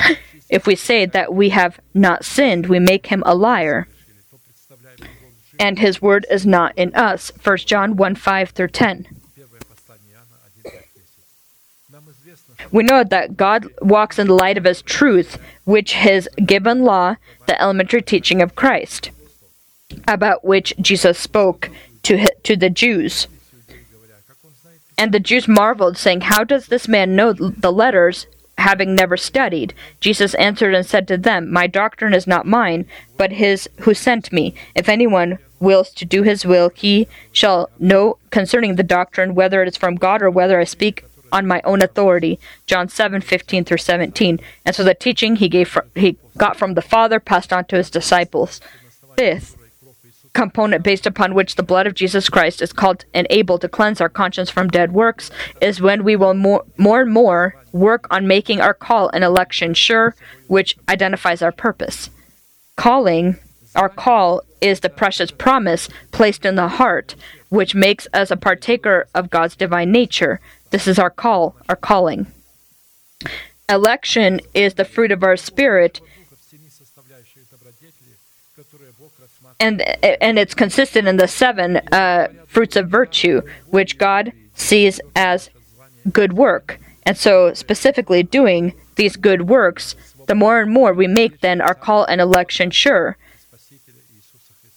If 0.49 0.65
we 0.65 0.75
say 0.75 1.05
that 1.05 1.33
we 1.33 1.49
have 1.49 1.79
not 1.93 2.23
sinned, 2.23 2.67
we 2.67 2.79
make 2.79 3.07
Him 3.07 3.21
a 3.25 3.35
liar. 3.35 3.87
And 5.59 5.79
His 5.79 6.01
word 6.01 6.25
is 6.31 6.45
not 6.45 6.77
in 6.77 6.93
us. 6.95 7.31
1 7.43 7.57
John 7.57 7.97
1 7.97 8.15
5 8.15 8.49
through 8.51 8.69
10. 8.69 9.07
We 12.71 12.83
know 12.83 13.03
that 13.03 13.37
God 13.37 13.67
walks 13.81 14.19
in 14.19 14.27
the 14.27 14.33
light 14.33 14.57
of 14.57 14.65
His 14.65 14.81
truth, 14.81 15.37
which 15.65 16.05
is 16.05 16.29
given 16.45 16.83
law, 16.83 17.15
the 17.45 17.61
elementary 17.61 18.01
teaching 18.01 18.41
of 18.41 18.55
Christ 18.55 19.11
about 20.07 20.43
which 20.43 20.73
Jesus 20.79 21.17
spoke 21.17 21.69
to, 22.03 22.27
to 22.43 22.55
the 22.55 22.69
Jews. 22.69 23.27
And 24.97 25.11
the 25.11 25.19
Jews 25.19 25.47
marveled, 25.47 25.97
saying, 25.97 26.21
How 26.21 26.43
does 26.43 26.67
this 26.67 26.87
man 26.87 27.15
know 27.15 27.31
the 27.33 27.71
letters, 27.71 28.25
having 28.57 28.95
never 28.95 29.15
studied? 29.15 29.73
Jesus 29.99 30.33
answered 30.35 30.73
and 30.73 30.85
said 30.85 31.07
to 31.07 31.17
them, 31.17 31.51
My 31.51 31.67
doctrine 31.67 32.13
is 32.13 32.25
not 32.25 32.47
mine, 32.47 32.85
but 33.15 33.33
his 33.33 33.69
who 33.81 33.93
sent 33.93 34.31
me. 34.31 34.55
If 34.73 34.89
anyone 34.89 35.37
wills 35.59 35.91
to 35.91 36.05
do 36.05 36.23
his 36.23 36.45
will, 36.45 36.71
he 36.73 37.07
shall 37.31 37.69
know 37.77 38.17
concerning 38.31 38.75
the 38.75 38.83
doctrine 38.83 39.35
whether 39.35 39.61
it 39.61 39.67
is 39.67 39.77
from 39.77 39.95
God 39.95 40.21
or 40.23 40.31
whether 40.31 40.59
I 40.59 40.63
speak 40.63 41.03
on 41.31 41.45
my 41.45 41.61
own 41.63 41.83
authority. 41.83 42.39
John 42.65 42.89
seven 42.89 43.21
fifteen 43.21 43.65
through 43.65 43.77
17. 43.77 44.39
And 44.65 44.75
so 44.75 44.83
the 44.83 44.95
teaching 44.95 45.35
he 45.35 45.49
gave 45.49 45.67
fr- 45.67 45.81
he 45.93 46.17
got 46.37 46.57
from 46.57 46.73
the 46.73 46.81
Father 46.81 47.19
passed 47.19 47.53
on 47.53 47.65
to 47.65 47.75
his 47.75 47.91
disciples. 47.91 48.61
Fifth, 49.15 49.56
component 50.37 50.83
based 50.83 51.07
upon 51.07 51.33
which 51.33 51.55
the 51.55 51.63
blood 51.63 51.87
of 51.87 51.95
Jesus 51.95 52.29
Christ 52.29 52.61
is 52.61 52.71
called 52.71 53.05
and 53.11 53.25
able 53.31 53.57
to 53.57 53.67
cleanse 53.67 53.99
our 53.99 54.07
conscience 54.07 54.51
from 54.51 54.67
dead 54.67 54.91
works 54.91 55.31
is 55.61 55.81
when 55.81 56.03
we 56.03 56.15
will 56.15 56.35
more, 56.35 56.63
more 56.77 57.01
and 57.01 57.11
more 57.11 57.55
work 57.71 58.05
on 58.11 58.27
making 58.27 58.61
our 58.61 58.75
call 58.75 59.09
and 59.09 59.23
election 59.23 59.73
sure, 59.73 60.15
which 60.45 60.77
identifies 60.87 61.41
our 61.41 61.51
purpose. 61.51 62.11
Calling, 62.75 63.37
our 63.75 63.89
call, 63.89 64.43
is 64.61 64.81
the 64.81 64.89
precious 64.89 65.31
promise 65.31 65.89
placed 66.11 66.45
in 66.45 66.53
the 66.53 66.67
heart, 66.67 67.15
which 67.49 67.73
makes 67.73 68.07
us 68.13 68.29
a 68.29 68.37
partaker 68.37 69.07
of 69.15 69.31
God's 69.31 69.55
divine 69.55 69.91
nature. 69.91 70.39
This 70.69 70.87
is 70.87 70.99
our 70.99 71.09
call, 71.09 71.55
our 71.67 71.75
calling. 71.75 72.27
Election 73.67 74.39
is 74.53 74.75
the 74.75 74.85
fruit 74.85 75.11
of 75.11 75.23
our 75.23 75.35
spirit, 75.35 75.99
and 79.59 79.81
and 80.21 80.37
it's 80.37 80.53
consistent 80.53 81.07
in 81.07 81.17
the 81.17 81.27
seven 81.27 81.77
uh, 81.91 82.27
fruits 82.47 82.75
of 82.75 82.89
virtue, 82.89 83.41
which 83.67 83.97
God 83.97 84.31
sees 84.53 84.99
as 85.15 85.49
good 86.11 86.33
work. 86.33 86.79
And 87.03 87.17
so, 87.17 87.53
specifically 87.53 88.23
doing 88.23 88.73
these 88.95 89.15
good 89.15 89.47
works, 89.49 89.95
the 90.27 90.35
more 90.35 90.59
and 90.59 90.71
more 90.71 90.93
we 90.93 91.07
make 91.07 91.41
then 91.41 91.61
our 91.61 91.75
call 91.75 92.03
and 92.05 92.19
election 92.19 92.71
sure. 92.71 93.17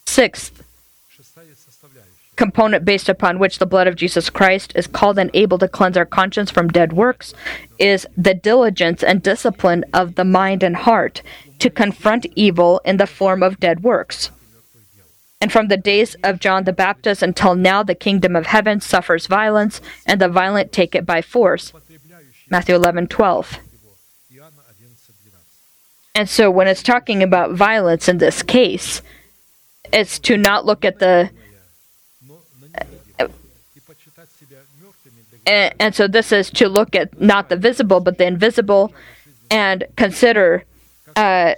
Sixth 0.06 0.62
component 2.36 2.86
based 2.86 3.10
upon 3.10 3.38
which 3.38 3.58
the 3.58 3.66
blood 3.66 3.86
of 3.86 3.96
Jesus 3.96 4.30
Christ 4.30 4.72
is 4.74 4.86
called 4.86 5.18
and 5.18 5.30
able 5.34 5.58
to 5.58 5.68
cleanse 5.68 5.98
our 5.98 6.06
conscience 6.06 6.50
from 6.50 6.68
dead 6.68 6.94
works 6.94 7.34
is 7.78 8.06
the 8.16 8.32
diligence 8.32 9.02
and 9.02 9.22
discipline 9.22 9.84
of 9.92 10.14
the 10.14 10.24
mind 10.24 10.62
and 10.62 10.74
heart 10.74 11.20
to 11.58 11.68
confront 11.68 12.24
evil 12.34 12.80
in 12.82 12.96
the 12.96 13.06
form 13.06 13.42
of 13.42 13.60
dead 13.60 13.82
works. 13.82 14.30
And 15.41 15.51
from 15.51 15.68
the 15.68 15.76
days 15.76 16.16
of 16.22 16.38
John 16.38 16.64
the 16.64 16.72
Baptist 16.72 17.22
until 17.22 17.55
now, 17.55 17.82
the 17.82 17.95
kingdom 17.95 18.36
of 18.36 18.47
heaven 18.47 18.80
suffers 18.80 19.26
violence, 19.26 19.80
and 20.07 20.20
the 20.20 20.28
violent 20.28 20.70
take 20.70 20.95
it 20.95 21.07
by 21.07 21.22
force. 21.22 21.72
Matthew 22.51 22.74
11 22.74 23.07
12. 23.07 23.59
And 26.14 26.28
so, 26.28 26.51
when 26.51 26.66
it's 26.66 26.82
talking 26.82 27.22
about 27.22 27.53
violence 27.53 28.09
in 28.09 28.18
this 28.18 28.43
case, 28.43 29.01
it's 29.93 30.18
to 30.20 30.36
not 30.36 30.66
look 30.66 30.84
at 30.84 30.99
the. 30.99 31.30
Uh, 33.18 33.28
and, 35.47 35.74
and 35.78 35.95
so, 35.95 36.09
this 36.09 36.32
is 36.32 36.51
to 36.51 36.68
look 36.68 36.95
at 36.95 37.18
not 37.20 37.49
the 37.49 37.57
visible, 37.57 38.01
but 38.01 38.18
the 38.18 38.26
invisible, 38.26 38.93
and 39.51 39.84
consider 39.97 40.64
uh, 41.16 41.55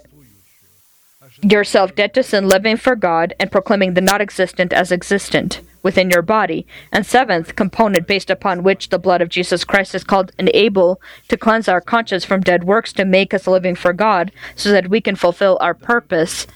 yourself 1.43 1.95
dead 1.95 2.15
to 2.15 2.23
sin, 2.23 2.49
living 2.49 2.77
for 2.77 2.97
God, 2.97 3.35
and 3.39 3.51
proclaiming 3.51 3.95
the 3.95 4.01
not 4.01 4.21
existent 4.21 4.73
as 4.73 4.93
existent 4.93 5.61
within 5.83 6.11
your 6.11 6.23
body. 6.23 6.67
And 6.93 7.05
seventh 7.05 7.57
component, 7.57 8.07
based 8.07 8.31
upon 8.31 8.63
which 8.63 8.89
the 8.89 8.99
blood 8.99 9.21
of 9.21 9.29
Jesus 9.29 9.65
Christ 9.65 9.95
is 9.95 10.05
called 10.05 10.33
and 10.39 10.51
able 10.55 11.01
to 11.29 11.37
cleanse 11.37 11.69
our 11.69 11.81
conscience 11.81 12.25
from 12.25 12.41
dead 12.41 12.65
works 12.65 12.93
to 12.95 13.05
make 13.05 13.35
us 13.35 13.47
living 13.47 13.75
for 13.75 13.93
God, 13.93 14.31
so 14.55 14.71
that 14.71 14.89
we 14.89 15.01
can 15.01 15.17
fulfill 15.17 15.59
our 15.61 15.75
purpose, 15.75 16.47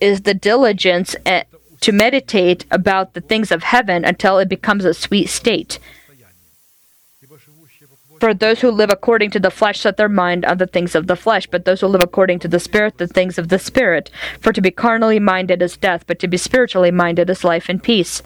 is 0.00 0.22
the 0.22 0.34
diligence 0.34 1.14
eh, 1.26 1.44
to 1.80 1.92
meditate 1.92 2.64
about 2.70 3.14
the 3.14 3.20
things 3.20 3.52
of 3.52 3.62
heaven 3.62 4.04
until 4.04 4.38
it 4.38 4.48
becomes 4.48 4.84
a 4.84 4.94
sweet 4.94 5.28
state. 5.28 5.78
For 8.20 8.34
those 8.34 8.60
who 8.60 8.70
live 8.70 8.90
according 8.90 9.30
to 9.32 9.40
the 9.40 9.50
flesh 9.50 9.80
set 9.80 9.96
their 9.96 10.08
mind 10.08 10.44
on 10.44 10.58
the 10.58 10.66
things 10.66 10.94
of 10.94 11.06
the 11.06 11.16
flesh, 11.16 11.46
but 11.46 11.64
those 11.64 11.80
who 11.80 11.86
live 11.86 12.02
according 12.02 12.38
to 12.40 12.48
the 12.48 12.60
Spirit, 12.60 12.98
the 12.98 13.06
things 13.06 13.38
of 13.38 13.48
the 13.48 13.58
Spirit. 13.58 14.10
For 14.40 14.52
to 14.52 14.60
be 14.60 14.70
carnally 14.70 15.18
minded 15.18 15.62
is 15.62 15.76
death, 15.76 16.04
but 16.06 16.18
to 16.20 16.28
be 16.28 16.36
spiritually 16.36 16.90
minded 16.90 17.28
is 17.28 17.44
life 17.44 17.68
and 17.68 17.82
peace. 17.82 18.22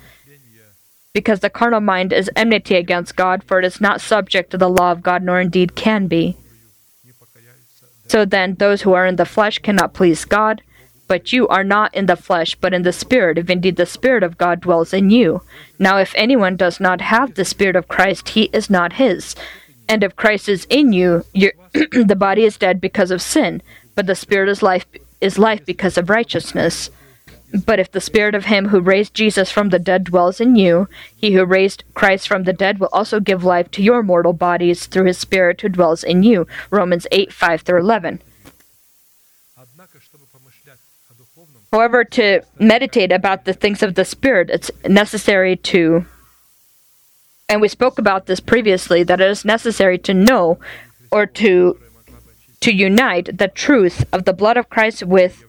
Because 1.13 1.41
the 1.41 1.51
carnal 1.51 1.81
mind 1.81 2.13
is 2.13 2.31
enmity 2.37 2.77
against 2.77 3.17
God, 3.17 3.43
for 3.43 3.59
it 3.59 3.65
is 3.65 3.81
not 3.81 4.01
subject 4.01 4.51
to 4.51 4.59
the 4.59 4.69
law 4.69 4.93
of 4.93 5.03
God, 5.03 5.23
nor 5.23 5.41
indeed 5.41 5.75
can 5.75 6.07
be. 6.07 6.37
So 8.07 8.25
then, 8.25 8.55
those 8.55 8.83
who 8.83 8.95
are 8.95 9.07
in 9.07 9.17
the 9.17 9.27
flesh 9.27 9.59
cannot 9.59 9.95
please 9.95 10.25
God, 10.25 10.63
but 11.09 11.33
you 11.33 11.49
are 11.49 11.65
not 11.65 11.95
in 11.95 12.07
the 12.07 12.17
flesh, 12.17 12.55
but 12.55 12.73
in 12.73 12.83
the 12.83 12.93
Spirit, 12.93 13.39
if 13.39 13.51
indeed 13.51 13.77
the 13.77 13.87
Spirit 13.87 14.23
of 14.23 14.39
God 14.39 14.61
dwells 14.61 14.93
in 14.93 15.11
you. 15.11 15.43
Now, 15.79 15.99
if 15.99 16.13
anyone 16.17 16.57
does 16.57 16.79
not 16.81 17.01
have 17.01 17.35
the 17.35 17.45
Spirit 17.45 17.77
of 17.77 17.89
Christ, 17.89 18.31
he 18.31 18.45
is 18.53 18.71
not 18.71 18.95
his 18.95 19.35
and 19.89 20.05
if 20.05 20.17
Christ 20.17 20.49
is 20.49 20.67
in 20.69 20.93
you, 20.93 21.25
the 21.33 22.17
body 22.19 22.45
is 22.45 22.59
dead 22.59 22.81
because 22.81 23.11
of 23.11 23.23
sin, 23.23 23.63
but 23.95 24.07
the 24.07 24.15
spirit 24.15 24.49
is 24.49 24.63
life 24.63 24.87
is 25.21 25.39
life 25.39 25.65
because 25.65 25.99
of 25.99 26.11
righteousness. 26.11 26.91
But 27.65 27.81
if 27.81 27.91
the 27.91 28.01
spirit 28.01 28.35
of 28.35 28.45
him 28.45 28.69
who 28.69 28.81
raised 28.81 29.15
Jesus 29.15 29.51
from 29.51 29.71
the 29.71 29.79
dead 29.79 30.05
dwells 30.05 30.39
in 30.39 30.55
you, 30.55 30.87
he 31.17 31.33
who 31.33 31.45
raised 31.47 31.83
Christ 31.95 32.29
from 32.29 32.45
the 32.45 32.53
dead 32.53 32.79
will 32.79 32.91
also 32.93 33.21
give 33.21 33.43
life 33.43 33.71
to 33.71 33.83
your 33.83 34.03
mortal 34.03 34.35
bodies 34.35 34.87
through 34.87 35.07
his 35.07 35.17
spirit 35.17 35.63
who 35.63 35.71
dwells 35.71 36.05
in 36.05 36.23
you. 36.23 36.47
Romans 36.71 37.07
8 37.11 37.33
5 37.33 37.63
through 37.63 37.81
11. 37.81 38.21
However, 41.73 42.05
to 42.05 42.43
meditate 42.59 43.13
about 43.13 43.45
the 43.45 43.53
things 43.53 43.83
of 43.83 43.95
the 43.95 44.05
spirit, 44.05 44.51
it's 44.51 44.71
necessary 44.87 45.57
to 45.57 46.07
and 47.49 47.61
we 47.61 47.69
spoke 47.69 47.99
about 47.99 48.27
this 48.27 48.41
previously 48.41 49.03
that 49.03 49.21
it 49.21 49.31
is 49.31 49.45
necessary 49.45 49.99
to 49.99 50.15
know 50.15 50.59
or 51.11 51.27
to 51.27 51.79
to 52.61 52.73
unite 52.73 53.39
the 53.39 53.49
truth 53.49 54.05
of 54.13 54.25
the 54.25 54.33
blood 54.33 54.57
of 54.57 54.69
Christ 54.69 55.03
with 55.05 55.45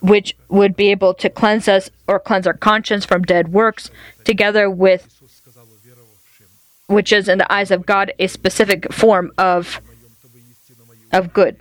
which 0.00 0.36
would 0.48 0.76
be 0.76 0.90
able 0.90 1.12
to 1.14 1.28
cleanse 1.28 1.68
us 1.68 1.90
or 2.06 2.20
cleanse 2.20 2.46
our 2.46 2.54
conscience 2.54 3.04
from 3.04 3.22
dead 3.22 3.52
works 3.52 3.90
together 4.24 4.70
with 4.70 5.12
which 6.86 7.12
is 7.12 7.28
in 7.28 7.38
the 7.38 7.52
eyes 7.52 7.70
of 7.70 7.84
God 7.84 8.12
a 8.18 8.26
specific 8.26 8.92
form 8.92 9.32
of 9.36 9.80
of 11.12 11.32
good. 11.32 11.56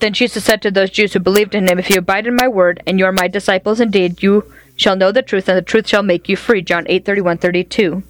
Then 0.00 0.14
Jesus 0.14 0.44
said 0.44 0.62
to 0.62 0.70
those 0.70 0.90
Jews 0.90 1.12
who 1.12 1.20
believed 1.20 1.54
in 1.54 1.68
him, 1.68 1.78
If 1.78 1.90
you 1.90 1.98
abide 1.98 2.26
in 2.26 2.34
my 2.34 2.48
word, 2.48 2.82
and 2.86 2.98
you 2.98 3.04
are 3.04 3.12
my 3.12 3.28
disciples 3.28 3.80
indeed, 3.80 4.22
you 4.22 4.50
shall 4.74 4.96
know 4.96 5.12
the 5.12 5.22
truth, 5.22 5.48
and 5.48 5.56
the 5.56 5.62
truth 5.62 5.86
shall 5.86 6.02
make 6.02 6.28
you 6.28 6.36
free. 6.36 6.62
John 6.62 6.86
8 6.88 7.04
31 7.04 7.38
32. 7.38 8.02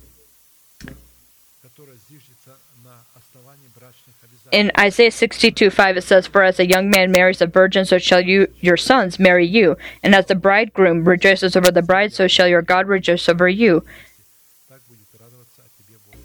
In 4.53 4.72
Isaiah 4.76 5.12
62 5.12 5.70
5, 5.70 5.97
it 5.97 6.03
says, 6.03 6.26
For 6.26 6.43
as 6.43 6.59
a 6.59 6.66
young 6.66 6.91
man 6.91 7.12
marries 7.12 7.41
a 7.41 7.47
virgin, 7.47 7.84
so 7.84 7.99
shall 7.99 8.20
you 8.20 8.49
your 8.61 8.76
sons 8.76 9.18
marry 9.18 9.47
you. 9.47 9.76
And 10.03 10.12
as 10.12 10.26
the 10.26 10.34
bridegroom 10.34 11.05
rejoices 11.05 11.55
over 11.55 11.70
the 11.70 11.82
bride, 11.82 12.12
so 12.12 12.26
shall 12.26 12.49
your 12.49 12.62
God 12.62 12.88
rejoice 12.88 13.28
over 13.28 13.49
you. 13.49 13.84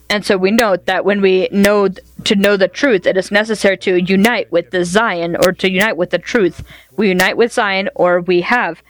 And 0.09 0.25
so 0.25 0.37
we 0.37 0.51
note 0.51 0.85
that 0.85 1.03
when 1.03 1.19
we 1.21 1.49
know 1.51 1.87
th- 1.87 2.05
to 2.25 2.35
know 2.35 2.57
the 2.57 2.67
truth, 2.67 3.05
it 3.07 3.17
is 3.17 3.31
necessary 3.31 3.77
to 3.79 3.97
unite 3.97 4.51
with 4.51 4.71
the 4.71 4.85
Zion 4.85 5.35
or 5.35 5.51
to 5.53 5.69
unite 5.69 5.97
with 5.97 6.11
the 6.11 6.19
truth. 6.19 6.63
We 6.95 7.09
unite 7.09 7.37
with 7.37 7.51
Zion 7.51 7.89
or 7.95 8.21
we 8.21 8.41
have 8.41 8.83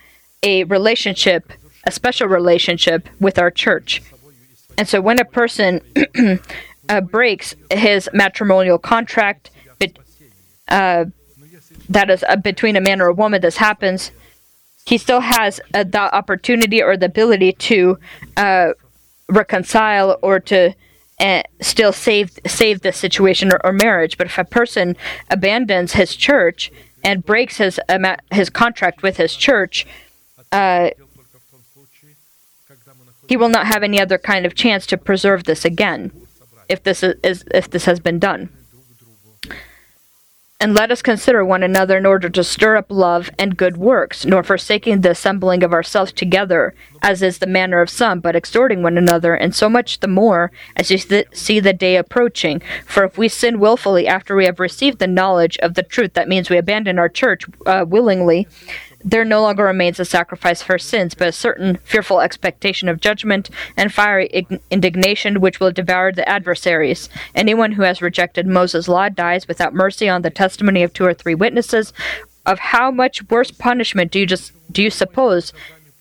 a 0.43 0.65
relationship, 0.65 1.53
a 1.85 1.91
special 1.91 2.27
relationship 2.27 3.07
with 3.19 3.39
our 3.39 3.49
church. 3.49 4.01
And 4.77 4.87
so 4.87 4.99
when 4.99 5.19
a 5.19 5.25
person 5.25 5.81
uh, 6.89 7.01
breaks 7.01 7.55
his 7.71 8.09
matrimonial 8.13 8.77
contract, 8.77 9.51
be- 9.79 9.93
uh, 10.67 11.05
that 11.89 12.09
is 12.09 12.23
uh, 12.27 12.35
between 12.35 12.75
a 12.75 12.81
man 12.81 13.01
or 13.01 13.07
a 13.07 13.13
woman, 13.13 13.41
this 13.41 13.57
happens, 13.57 14.11
he 14.85 14.97
still 14.97 15.21
has 15.21 15.61
uh, 15.73 15.83
the 15.83 16.13
opportunity 16.13 16.83
or 16.83 16.97
the 16.97 17.05
ability 17.05 17.53
to 17.53 17.97
uh, 18.37 18.69
reconcile 19.29 20.17
or 20.21 20.39
to 20.39 20.73
and 21.17 21.47
still 21.61 21.93
save 21.93 22.37
save 22.45 22.81
the 22.81 22.91
situation 22.91 23.51
or, 23.53 23.65
or, 23.65 23.71
marriage. 23.71 24.17
But 24.17 24.27
if 24.27 24.37
a 24.37 24.43
person 24.43 24.97
abandons 25.29 25.93
his 25.93 26.15
church 26.15 26.71
and 27.03 27.25
breaks 27.25 27.57
his 27.57 27.79
um, 27.87 28.05
his 28.31 28.49
contract 28.49 29.01
with 29.01 29.17
his 29.17 29.35
church, 29.35 29.85
uh, 30.51 30.89
he 33.27 33.37
will 33.37 33.49
not 33.49 33.67
have 33.67 33.83
any 33.83 33.99
other 33.99 34.17
kind 34.17 34.45
of 34.45 34.55
chance 34.55 34.85
to 34.87 34.97
preserve 34.97 35.45
this 35.45 35.65
again. 35.65 36.11
If 36.67 36.83
this 36.83 37.03
is, 37.03 37.15
is 37.23 37.45
if 37.53 37.69
this 37.69 37.85
has 37.85 37.99
been 37.99 38.19
done. 38.19 38.49
And 40.57 40.73
let 40.73 40.89
us 40.89 41.01
consider 41.01 41.43
one 41.43 41.63
another 41.63 41.97
in 41.97 42.05
order 42.05 42.29
to 42.29 42.43
stir 42.43 42.77
up 42.77 42.85
love 42.89 43.29
and 43.37 43.57
good 43.57 43.75
works, 43.75 44.25
nor 44.25 44.41
forsaking 44.41 45.01
the 45.01 45.11
assembling 45.11 45.63
of 45.63 45.73
ourselves 45.73 46.13
together, 46.13 46.73
as 47.01 47.21
is 47.21 47.39
the 47.39 47.45
manner 47.45 47.81
of 47.81 47.89
some, 47.89 48.21
but 48.21 48.37
exhorting 48.37 48.81
one 48.81 48.97
another, 48.97 49.35
and 49.35 49.53
so 49.53 49.67
much 49.67 49.99
the 49.99 50.07
more 50.07 50.53
as 50.77 50.89
you 50.89 50.97
see 51.33 51.59
the 51.59 51.73
day 51.73 51.97
approaching. 51.97 52.61
For 52.85 53.03
if 53.03 53.17
we 53.17 53.27
sin 53.27 53.59
willfully 53.59 54.07
after 54.07 54.33
we 54.33 54.45
have 54.45 54.61
received 54.61 54.99
the 54.99 55.07
knowledge 55.07 55.57
of 55.57 55.73
the 55.73 55.83
truth, 55.83 56.13
that 56.13 56.29
means 56.29 56.49
we 56.49 56.57
abandon 56.57 56.99
our 56.99 57.09
church 57.09 57.43
uh, 57.65 57.83
willingly, 57.85 58.47
there 59.05 59.23
no 59.23 59.41
longer 59.41 59.63
remains 59.63 59.99
a 59.99 60.05
sacrifice 60.05 60.63
for 60.63 60.79
sins, 60.79 61.13
but 61.13 61.27
a 61.27 61.31
certain 61.31 61.77
fearful 61.77 62.21
expectation 62.21 62.89
of 62.89 62.99
judgment 62.99 63.51
and 63.77 63.93
fiery 63.93 64.27
ig- 64.33 64.59
indignation 64.71 65.39
which 65.39 65.59
will 65.59 65.71
devour 65.71 66.11
the 66.11 66.27
adversaries. 66.27 67.07
Anyone 67.35 67.73
who 67.73 67.83
has 67.83 68.01
rejected 68.01 68.47
Moses' 68.47 68.87
law 68.87 69.07
dies 69.09 69.47
without 69.47 69.75
mercy 69.75 70.09
on 70.09 70.23
the 70.23 70.31
testimony 70.31 70.81
of 70.81 70.91
two 70.91 71.05
or 71.05 71.13
three 71.13 71.35
witnesses. 71.35 71.93
Of 72.47 72.59
how 72.59 72.91
much 72.91 73.27
worse 73.29 73.51
punishment 73.51 74.11
do 74.11 74.19
you 74.19 74.25
just 74.25 74.51
do 74.71 74.83
you 74.83 74.89
suppose 74.91 75.51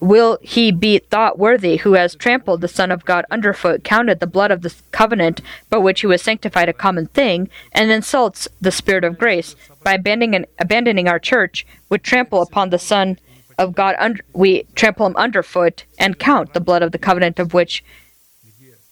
will 0.05 0.38
he 0.42 0.70
be 0.70 0.98
thought 0.98 1.38
worthy 1.38 1.78
who 1.78 1.94
has 1.94 2.14
trampled 2.14 2.61
the 2.61 2.68
Son 2.68 2.90
of 2.90 3.05
God 3.05 3.24
underfoot, 3.30 3.84
counted 3.84 4.20
the 4.20 4.26
blood 4.26 4.50
of 4.50 4.62
the 4.62 4.74
covenant 4.92 5.40
by 5.70 5.78
which 5.78 6.02
he 6.02 6.07
was 6.07 6.20
sanctified 6.22 6.68
a 6.68 6.74
common 6.74 7.07
thing, 7.07 7.48
and 7.72 7.90
insults 7.90 8.46
the 8.61 8.70
Spirit 8.70 9.05
of 9.05 9.18
grace 9.18 9.57
by 9.82 9.94
abandoning 9.94 10.44
abandoning 10.59 11.09
our 11.09 11.18
church? 11.18 11.66
Would 11.88 12.02
trample 12.02 12.42
upon 12.42 12.70
the 12.70 12.78
Son 12.78 13.18
of 13.57 13.74
God. 13.74 13.96
Under, 13.98 14.22
we 14.32 14.64
trample 14.74 15.07
him 15.07 15.16
underfoot 15.16 15.84
and 15.98 16.18
count 16.18 16.52
the 16.52 16.61
blood 16.61 16.82
of 16.82 16.92
the 16.92 16.98
covenant 16.98 17.38
of 17.38 17.55
which 17.55 17.82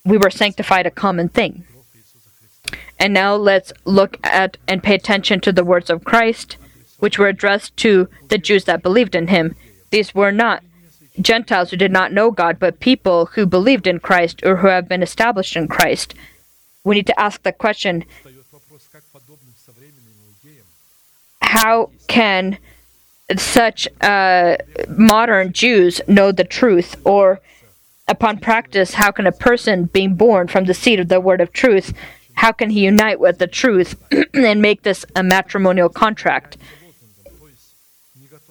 we 0.05 0.17
were 0.17 0.31
sanctified 0.31 0.87
a 0.87 0.91
common 0.91 1.29
thing. 1.29 1.65
And 2.99 3.13
now 3.13 3.35
let's 3.35 3.73
look 3.85 4.17
at 4.23 4.57
and 4.67 4.83
pay 4.83 4.95
attention 4.95 5.41
to 5.41 5.53
the 5.53 5.65
words 5.65 5.91
of 5.91 6.05
Christ, 6.05 6.57
which 7.01 7.19
were 7.19 7.29
addressed 7.29 7.77
to 7.79 8.09
the 8.29 8.39
Jews 8.39 8.65
that 8.65 8.83
believed 8.83 9.15
in 9.15 9.29
him. 9.29 9.57
These 9.91 10.15
were 10.15 10.33
not 10.33 10.63
Gentiles 11.21 11.71
who 11.71 11.77
did 11.77 11.93
not 11.93 12.13
know 12.13 12.31
God, 12.31 12.59
but 12.59 12.81
people 12.81 13.27
who 13.27 13.47
believed 13.47 13.87
in 13.87 14.01
Christ 14.01 14.43
or 14.45 14.57
who 14.57 14.69
have 14.69 14.89
been 14.89 15.03
established 15.03 15.57
in 15.57 15.69
Christ. 15.69 16.15
We 16.85 16.97
need 16.97 17.07
to 17.07 17.21
ask 17.21 17.43
the 17.43 17.53
question 17.53 18.05
how 21.41 21.91
can 22.09 22.59
such 23.37 23.87
uh, 24.01 24.57
modern 24.89 25.53
Jews 25.53 26.01
know 26.09 26.33
the 26.33 26.45
truth? 26.45 26.97
Or, 27.05 27.41
upon 28.09 28.39
practice, 28.39 28.95
how 28.95 29.11
can 29.11 29.27
a 29.27 29.33
person 29.33 29.85
being 29.85 30.15
born 30.15 30.49
from 30.49 30.65
the 30.65 30.75
seed 30.75 30.99
of 30.99 31.09
the 31.09 31.21
word 31.21 31.41
of 31.41 31.53
truth? 31.53 31.93
How 32.35 32.53
can 32.53 32.71
he 32.71 32.85
unite 32.85 33.21
with 33.21 33.39
the 33.39 33.47
truth 33.47 33.95
and 34.35 34.63
make 34.63 34.83
this 34.83 35.05
a 35.15 35.23
matrimonial 35.23 35.89
contract? 35.89 36.57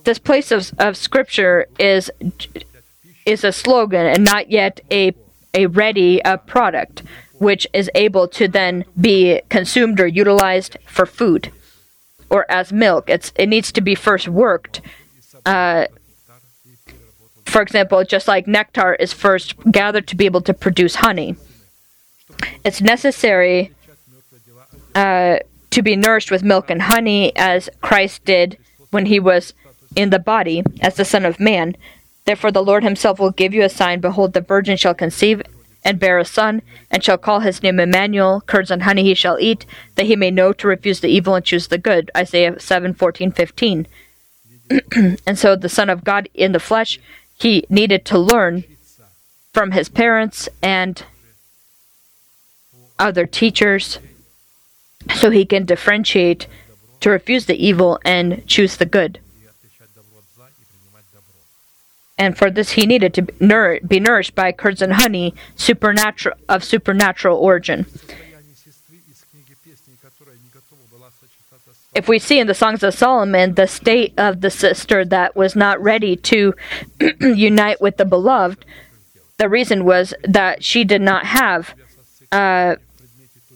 This 0.04 0.20
place 0.20 0.52
of, 0.52 0.72
of 0.80 0.98
scripture 0.98 1.68
is 1.80 2.12
is 3.26 3.44
a 3.44 3.52
slogan 3.52 4.06
and 4.08 4.24
not 4.24 4.50
yet 4.50 4.80
a 4.92 5.14
a 5.54 5.68
ready 5.68 6.24
uh, 6.24 6.38
product 6.38 7.04
which 7.34 7.68
is 7.74 7.90
able 7.96 8.28
to 8.28 8.48
then 8.48 8.86
be 9.00 9.42
consumed 9.50 10.00
or 10.00 10.08
utilized 10.08 10.78
for 10.86 11.06
food 11.06 11.52
or 12.30 12.50
as 12.50 12.72
milk. 12.72 13.10
It's 13.10 13.32
it 13.36 13.48
needs 13.48 13.72
to 13.74 13.82
be 13.82 13.96
first 13.96 14.28
worked. 14.28 14.82
Uh, 15.46 15.86
for 17.46 17.62
example, 17.62 18.04
just 18.06 18.28
like 18.28 18.48
nectar 18.48 18.96
is 18.96 19.12
first 19.12 19.56
gathered 19.72 20.08
to 20.08 20.16
be 20.16 20.26
able 20.26 20.42
to 20.42 20.54
produce 20.54 20.96
honey, 20.96 21.36
it's 22.64 22.82
necessary 22.82 23.74
uh, 24.96 25.40
to 25.72 25.82
be 25.82 25.96
nourished 25.96 26.32
with 26.32 26.44
milk 26.44 26.70
and 26.70 26.84
honey, 26.84 27.36
as 27.36 27.70
Christ 27.82 28.24
did 28.24 28.58
when 28.92 29.08
he 29.08 29.20
was 29.20 29.54
in 29.96 30.10
the 30.10 30.20
body 30.20 30.64
as 30.82 30.96
the 30.96 31.06
Son 31.06 31.26
of 31.26 31.40
Man. 31.40 31.76
Therefore, 32.26 32.52
the 32.52 32.64
Lord 32.64 32.84
Himself 32.84 33.20
will 33.20 33.32
give 33.32 33.54
you 33.54 33.64
a 33.64 33.70
sign. 33.70 34.00
Behold, 34.00 34.34
the 34.34 34.42
virgin 34.42 34.78
shall 34.78 34.94
conceive 34.94 35.42
and 35.84 36.00
bear 36.00 36.20
a 36.20 36.26
son, 36.26 36.62
and 36.90 37.04
shall 37.04 37.18
call 37.18 37.40
his 37.40 37.64
name 37.64 37.80
Emmanuel. 37.80 38.42
Curds 38.42 38.72
and 38.72 38.84
honey 38.84 39.04
he 39.04 39.14
shall 39.14 39.40
eat, 39.40 39.66
that 39.96 40.06
he 40.06 40.16
may 40.16 40.32
know 40.32 40.54
to 40.54 40.68
refuse 40.68 41.00
the 41.00 41.08
evil 41.08 41.36
and 41.36 41.44
choose 41.46 41.68
the 41.68 41.78
good. 41.78 42.12
Isaiah 42.16 42.60
7 42.60 42.94
14, 42.94 43.32
15. 43.32 43.88
and 45.26 45.40
so 45.40 45.56
the 45.56 45.70
Son 45.70 45.90
of 45.90 46.04
God 46.04 46.30
in 46.34 46.52
the 46.52 46.60
flesh, 46.60 47.00
he 47.34 47.66
needed 47.70 48.06
to 48.06 48.20
learn 48.20 48.64
from 49.54 49.72
his 49.72 49.90
parents 49.90 50.48
and 50.62 51.04
other 53.00 53.26
teachers 53.26 54.00
so 55.16 55.32
he 55.32 55.46
can 55.46 55.66
differentiate 55.66 56.48
to 57.00 57.10
refuse 57.10 57.48
the 57.48 57.66
evil 57.66 58.00
and 58.06 58.46
choose 58.46 58.78
the 58.78 58.86
good 58.86 59.20
and 62.22 62.38
for 62.38 62.52
this 62.52 62.74
he 62.74 62.86
needed 62.86 63.16
to 63.16 63.24
be, 63.24 63.34
nour- 63.40 63.80
be 63.86 64.00
nourished 64.00 64.36
by 64.36 64.52
curds 64.52 64.80
and 64.84 64.94
honey 64.94 65.34
supernatural 65.56 66.38
of 66.48 66.64
supernatural 66.64 67.36
origin. 67.36 67.88
If 71.96 72.08
we 72.08 72.20
see 72.20 72.40
in 72.40 72.46
the 72.46 72.54
Songs 72.54 72.84
of 72.84 72.94
Solomon 72.94 73.56
the 73.56 73.68
state 73.68 74.14
of 74.18 74.42
the 74.42 74.52
sister 74.52 75.04
that 75.06 75.36
was 75.36 75.56
not 75.56 75.82
ready 75.82 76.16
to 76.16 76.54
unite 77.20 77.82
with 77.82 77.98
the 77.98 78.06
beloved, 78.06 78.66
the 79.38 79.50
reason 79.50 79.84
was 79.84 80.14
that 80.24 80.64
she 80.64 80.84
did 80.84 81.02
not 81.02 81.26
have 81.26 81.74
uh, 82.32 82.76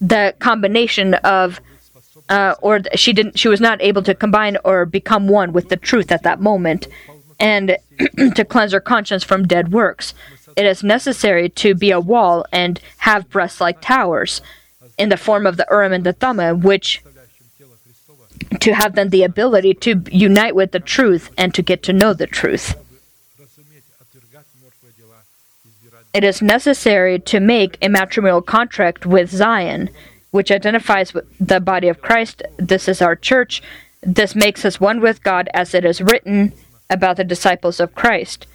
the 0.01 0.33
combination 0.39 1.13
of 1.13 1.61
uh, 2.29 2.55
or 2.63 2.81
she 2.95 3.13
didn't 3.13 3.37
she 3.37 3.47
was 3.47 3.61
not 3.61 3.79
able 3.83 4.01
to 4.01 4.15
combine 4.15 4.57
or 4.65 4.85
become 4.85 5.27
one 5.27 5.53
with 5.53 5.69
the 5.69 5.77
truth 5.77 6.11
at 6.11 6.23
that 6.23 6.41
moment 6.41 6.87
and 7.39 7.77
to 8.35 8.45
cleanse 8.45 8.73
our 8.73 8.79
conscience 8.79 9.23
from 9.23 9.47
dead 9.47 9.71
works. 9.71 10.13
It 10.55 10.65
is 10.65 10.83
necessary 10.83 11.49
to 11.49 11.75
be 11.75 11.91
a 11.91 11.99
wall 11.99 12.45
and 12.51 12.79
have 12.99 13.29
breasts 13.29 13.59
like 13.59 13.81
towers 13.81 14.41
in 14.97 15.09
the 15.09 15.17
form 15.17 15.45
of 15.45 15.57
the 15.57 15.67
Urim 15.69 15.93
and 15.93 16.05
the 16.05 16.13
Thummim, 16.13 16.61
which 16.61 17.01
to 18.61 18.73
have 18.73 18.95
then 18.95 19.09
the 19.09 19.23
ability 19.23 19.73
to 19.73 20.01
unite 20.11 20.55
with 20.55 20.71
the 20.71 20.79
truth 20.79 21.29
and 21.37 21.53
to 21.53 21.61
get 21.61 21.83
to 21.83 21.93
know 21.93 22.13
the 22.13 22.27
truth. 22.27 22.75
It 26.13 26.23
is 26.23 26.41
necessary 26.41 27.19
to 27.19 27.41
make 27.41 27.77
a 27.81 27.89
matrimonial 27.89 28.41
contract 28.41 29.05
with 29.05 29.29
Zion, 29.29 29.89
which 30.31 30.49
identifies 30.49 31.11
the 31.39 31.59
body 31.59 31.89
of 31.89 32.01
Christ. 32.01 32.41
This 32.55 32.87
is 32.87 33.01
our 33.01 33.17
church. 33.17 33.61
This 34.01 34.33
makes 34.33 34.63
us 34.63 34.79
one 34.79 35.01
with 35.01 35.23
God, 35.23 35.49
as 35.53 35.73
it 35.73 35.83
is 35.83 36.01
written 36.01 36.53
about 36.89 37.17
the 37.17 37.23
disciples 37.23 37.79
of 37.79 37.95
Christ. 37.95 38.47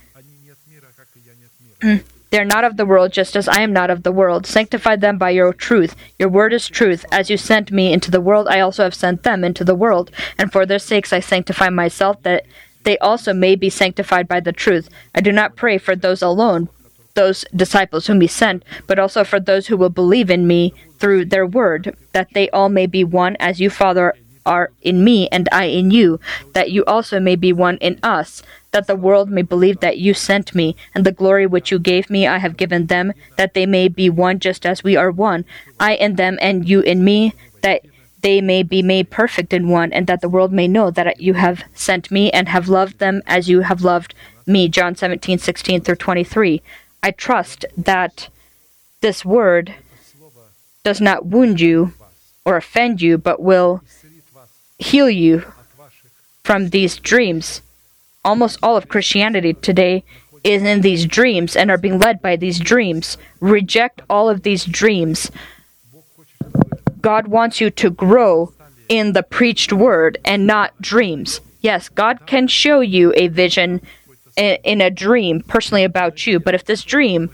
Mm. 1.81 2.05
They're 2.31 2.45
not 2.45 2.63
of 2.63 2.77
the 2.77 2.87
world, 2.87 3.13
just 3.13 3.35
as 3.35 3.49
I 3.49 3.61
am 3.61 3.73
not 3.73 3.91
of 3.91 4.05
the 4.05 4.13
world. 4.13 4.47
Sanctify 4.47 4.97
them 4.97 5.19
by 5.19 5.31
your 5.31 5.53
truth. 5.53 5.97
Your 6.19 6.29
word 6.29 6.53
is 6.53 6.69
truth. 6.69 7.05
As 7.11 7.29
you 7.29 7.37
sent 7.37 7.73
me 7.73 7.93
into 7.93 8.11
the 8.11 8.21
world, 8.21 8.47
I 8.49 8.61
also 8.61 8.85
have 8.85 8.95
sent 8.95 9.25
them 9.25 9.43
into 9.43 9.65
the 9.65 9.75
world. 9.75 10.13
And 10.39 10.53
for 10.53 10.65
their 10.65 10.79
sakes 10.79 11.13
I 11.13 11.19
sanctify 11.19 11.71
myself, 11.71 12.23
that 12.23 12.47
they 12.85 12.97
also 12.99 13.33
may 13.33 13.57
be 13.57 13.69
sanctified 13.69 14.29
by 14.29 14.39
the 14.41 14.53
truth. 14.53 14.89
I 15.13 15.21
do 15.21 15.33
not 15.33 15.57
pray 15.57 15.77
for 15.77 15.97
those 15.97 16.23
alone, 16.23 16.69
those 17.15 17.45
disciples 17.55 18.07
whom 18.07 18.21
he 18.21 18.29
sent, 18.29 18.65
but 18.87 19.01
also 19.01 19.25
for 19.25 19.41
those 19.41 19.67
who 19.67 19.77
will 19.77 19.91
believe 19.91 20.31
in 20.31 20.47
me 20.47 20.73
through 21.01 21.25
their 21.25 21.47
word, 21.47 21.97
that 22.13 22.29
they 22.33 22.49
all 22.51 22.69
may 22.69 22.87
be 22.87 23.03
one, 23.03 23.37
as 23.41 23.61
you, 23.61 23.71
Father, 23.71 24.15
are 24.47 24.71
in 24.83 25.05
me 25.05 25.29
and 25.29 25.49
I 25.53 25.65
in 25.65 25.91
you, 25.91 26.21
that 26.53 26.71
you 26.71 26.85
also 26.85 27.21
may 27.21 27.37
be 27.37 27.53
one 27.53 27.77
in 27.79 27.99
us, 28.03 28.43
that 28.73 28.87
the 28.87 28.97
world 28.97 29.31
may 29.31 29.43
believe 29.43 29.81
that 29.81 29.99
you 29.99 30.15
sent 30.15 30.55
me, 30.55 30.77
and 30.95 31.05
the 31.05 31.13
glory 31.13 31.47
which 31.47 31.71
you 31.71 31.79
gave 31.79 32.11
me 32.11 32.27
I 32.27 32.39
have 32.39 32.57
given 32.57 32.87
them, 32.87 33.13
that 33.37 33.55
they 33.55 33.67
may 33.67 33.89
be 33.89 34.09
one 34.09 34.39
just 34.39 34.65
as 34.65 34.85
we 34.85 34.97
are 34.97 35.11
one, 35.11 35.45
I 35.79 35.95
in 35.95 36.17
them 36.17 36.39
and 36.41 36.69
you 36.69 36.81
in 36.81 37.05
me, 37.05 37.35
that 37.63 37.83
they 38.23 38.41
may 38.41 38.63
be 38.63 38.83
made 38.83 39.11
perfect 39.11 39.53
in 39.53 39.69
one, 39.69 39.93
and 39.93 40.07
that 40.07 40.21
the 40.21 40.29
world 40.29 40.53
may 40.53 40.69
know 40.69 40.91
that 40.91 41.21
you 41.21 41.35
have 41.35 41.65
sent 41.75 42.11
me 42.11 42.31
and 42.31 42.49
have 42.49 42.69
loved 42.69 42.99
them 42.99 43.23
as 43.27 43.49
you 43.49 43.61
have 43.63 43.83
loved 43.83 44.15
me. 44.47 44.69
John 44.69 44.95
17, 44.95 45.39
16 45.39 45.81
through 45.81 45.97
23. 45.97 46.63
I 47.03 47.11
trust 47.11 47.65
that 47.77 48.29
this 49.01 49.25
word 49.25 49.75
does 50.85 51.01
not 51.01 51.27
wound 51.27 51.61
you 51.61 51.95
or 52.45 52.57
offend 52.57 53.01
you, 53.01 53.17
but 53.17 53.41
will 53.41 53.83
heal 54.81 55.09
you 55.09 55.45
from 56.43 56.71
these 56.71 56.97
dreams. 56.97 57.63
Almost 58.25 58.59
all 58.63 58.77
of 58.77 58.89
Christianity 58.89 59.55
today 59.55 60.05
is 60.43 60.63
in 60.63 60.81
these 60.81 61.07
dreams 61.07 61.55
and 61.55 61.71
are 61.71 61.79
being 61.79 61.99
led 61.99 62.21
by 62.21 62.37
these 62.37 62.59
dreams. 62.59 63.17
Reject 63.41 64.03
all 64.11 64.29
of 64.29 64.43
these 64.43 64.65
dreams. 64.65 65.31
God 67.01 67.29
wants 67.29 67.61
you 67.61 67.71
to 67.71 67.91
grow 67.91 68.53
in 68.89 69.13
the 69.13 69.23
preached 69.23 69.73
word 69.73 70.19
and 70.25 70.47
not 70.47 70.81
dreams. 70.81 71.41
Yes, 71.61 71.89
God 71.89 72.27
can 72.27 72.49
show 72.49 72.81
you 72.81 73.13
a 73.17 73.29
vision 73.29 73.81
in 74.37 74.81
a 74.81 74.91
dream 74.91 75.43
personally 75.43 75.85
about 75.85 76.27
you, 76.27 76.41
but 76.41 76.55
if 76.55 76.65
this 76.65 76.83
dream 76.83 77.31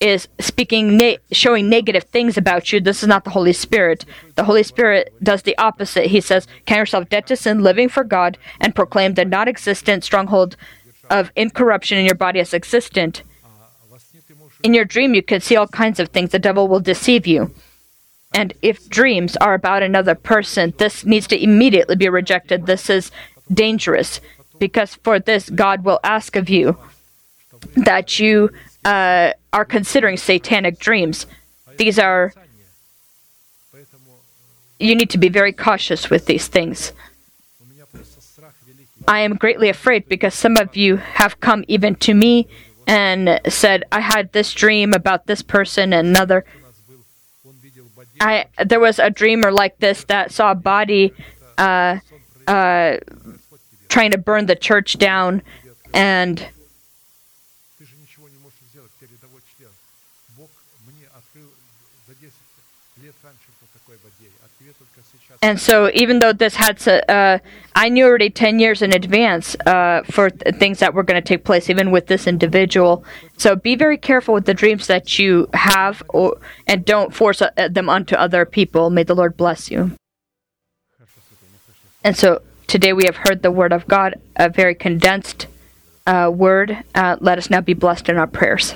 is 0.00 0.28
speaking 0.38 0.96
ne- 0.96 1.18
showing 1.32 1.68
negative 1.68 2.04
things 2.04 2.36
about 2.36 2.72
you, 2.72 2.80
this 2.80 3.02
is 3.02 3.08
not 3.08 3.24
the 3.24 3.30
Holy 3.30 3.52
Spirit. 3.52 4.04
The 4.34 4.44
Holy 4.44 4.62
Spirit 4.62 5.12
does 5.22 5.42
the 5.42 5.56
opposite. 5.56 6.06
He 6.06 6.20
says, 6.20 6.46
"Count 6.66 6.80
yourself 6.80 7.08
dead 7.08 7.26
to 7.28 7.36
sin, 7.36 7.62
living 7.62 7.88
for 7.88 8.04
God, 8.04 8.36
and 8.60 8.74
proclaim 8.74 9.14
the 9.14 9.24
non-existent 9.24 10.04
stronghold 10.04 10.56
of 11.08 11.30
incorruption 11.36 11.96
in 11.96 12.04
your 12.04 12.14
body 12.14 12.40
as 12.40 12.52
existent." 12.52 13.22
In 14.62 14.74
your 14.74 14.84
dream, 14.84 15.14
you 15.14 15.22
can 15.22 15.40
see 15.40 15.56
all 15.56 15.68
kinds 15.68 16.00
of 16.00 16.08
things. 16.08 16.30
The 16.30 16.38
devil 16.38 16.68
will 16.68 16.80
deceive 16.80 17.26
you. 17.26 17.54
And 18.32 18.52
if 18.62 18.88
dreams 18.88 19.36
are 19.36 19.54
about 19.54 19.82
another 19.82 20.14
person, 20.14 20.74
this 20.78 21.04
needs 21.04 21.26
to 21.28 21.40
immediately 21.40 21.96
be 21.96 22.08
rejected. 22.08 22.66
This 22.66 22.90
is 22.90 23.10
dangerous 23.52 24.20
because 24.58 24.96
for 24.96 25.20
this, 25.20 25.50
God 25.50 25.84
will 25.84 26.00
ask 26.02 26.34
of 26.34 26.48
you 26.48 26.76
that 27.76 28.18
you 28.18 28.50
uh, 28.84 29.32
are 29.52 29.64
considering 29.64 30.16
satanic 30.16 30.78
dreams. 30.78 31.26
These 31.76 31.98
are. 31.98 32.32
You 34.78 34.94
need 34.94 35.10
to 35.10 35.18
be 35.18 35.28
very 35.28 35.52
cautious 35.52 36.10
with 36.10 36.26
these 36.26 36.48
things. 36.48 36.92
I 39.06 39.20
am 39.20 39.36
greatly 39.36 39.68
afraid 39.68 40.08
because 40.08 40.34
some 40.34 40.56
of 40.56 40.76
you 40.76 40.96
have 40.96 41.40
come 41.40 41.64
even 41.68 41.94
to 41.96 42.14
me 42.14 42.48
and 42.86 43.40
said, 43.48 43.84
I 43.92 44.00
had 44.00 44.32
this 44.32 44.52
dream 44.52 44.92
about 44.92 45.26
this 45.26 45.42
person 45.42 45.92
and 45.92 46.08
another. 46.08 46.44
I, 48.20 48.46
there 48.64 48.80
was 48.80 48.98
a 48.98 49.10
dreamer 49.10 49.50
like 49.50 49.78
this 49.78 50.04
that 50.04 50.32
saw 50.32 50.52
a 50.52 50.54
body 50.54 51.12
uh, 51.58 51.98
uh, 52.46 52.96
trying 53.88 54.10
to 54.12 54.18
burn 54.18 54.46
the 54.46 54.56
church 54.56 54.98
down, 54.98 55.42
and 55.92 56.46
and 65.42 65.60
so 65.60 65.90
even 65.94 66.18
though 66.18 66.32
this 66.32 66.56
had 66.56 66.86
uh, 66.88 67.38
I 67.74 67.88
knew 67.88 68.04
already 68.04 68.30
ten 68.30 68.58
years 68.58 68.82
in 68.82 68.94
advance 68.94 69.56
uh, 69.66 70.02
for 70.04 70.30
th- 70.30 70.56
things 70.56 70.78
that 70.78 70.94
were 70.94 71.02
going 71.02 71.20
to 71.20 71.26
take 71.26 71.44
place, 71.44 71.68
even 71.68 71.90
with 71.90 72.06
this 72.06 72.26
individual. 72.26 73.04
So 73.36 73.56
be 73.56 73.76
very 73.76 73.98
careful 73.98 74.34
with 74.34 74.46
the 74.46 74.54
dreams 74.54 74.86
that 74.86 75.18
you 75.18 75.48
have, 75.54 76.02
or 76.08 76.36
and 76.66 76.84
don't 76.84 77.14
force 77.14 77.42
uh, 77.42 77.50
them 77.68 77.88
onto 77.88 78.14
other 78.14 78.44
people. 78.44 78.90
May 78.90 79.02
the 79.02 79.14
Lord 79.14 79.36
bless 79.36 79.70
you. 79.70 79.92
And 82.02 82.16
so 82.16 82.42
today 82.66 82.92
we 82.92 83.04
have 83.06 83.16
heard 83.16 83.42
the 83.42 83.50
word 83.50 83.72
of 83.72 83.86
God, 83.88 84.20
a 84.36 84.48
very 84.48 84.74
condensed 84.74 85.46
uh, 86.06 86.30
word. 86.32 86.84
Uh, 86.94 87.16
let 87.20 87.38
us 87.38 87.50
now 87.50 87.60
be 87.60 87.74
blessed 87.74 88.08
in 88.08 88.18
our 88.18 88.26
prayers. 88.26 88.74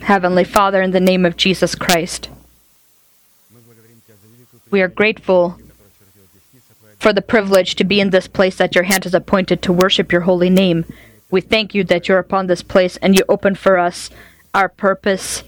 Heavenly 0.00 0.44
Father, 0.44 0.80
in 0.80 0.92
the 0.92 1.00
name 1.00 1.24
of 1.26 1.36
Jesus 1.36 1.74
Christ, 1.74 2.28
we 4.70 4.80
are 4.80 4.88
grateful 4.88 5.58
for 6.98 7.12
the 7.12 7.22
privilege 7.22 7.74
to 7.76 7.84
be 7.84 8.00
in 8.00 8.10
this 8.10 8.26
place 8.26 8.56
that 8.56 8.74
your 8.74 8.84
hand 8.84 9.04
has 9.04 9.14
appointed 9.14 9.62
to 9.62 9.72
worship 9.72 10.12
your 10.12 10.22
holy 10.22 10.50
name. 10.50 10.84
We 11.30 11.40
thank 11.40 11.74
you 11.74 11.84
that 11.84 12.08
you're 12.08 12.18
upon 12.18 12.46
this 12.46 12.62
place 12.62 12.96
and 12.98 13.16
you 13.16 13.24
open 13.28 13.54
for 13.54 13.78
us 13.78 14.10
our 14.54 14.68
purpose, 14.68 15.44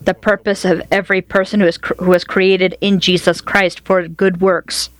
the 0.00 0.14
purpose 0.14 0.64
of 0.64 0.82
every 0.90 1.22
person 1.22 1.60
who 1.60 1.66
is, 1.66 1.78
cr- 1.78 1.94
who 1.94 2.12
is 2.12 2.24
created 2.24 2.76
in 2.80 3.00
Jesus 3.00 3.40
Christ 3.40 3.80
for 3.80 4.06
good 4.08 4.40
works. 4.40 4.90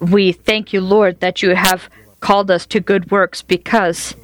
We 0.00 0.32
thank 0.32 0.72
you, 0.72 0.80
Lord, 0.80 1.20
that 1.20 1.42
you 1.42 1.54
have 1.54 1.90
called 2.20 2.50
us 2.50 2.64
to 2.66 2.80
good 2.80 3.10
works 3.10 3.42
because 3.42 4.14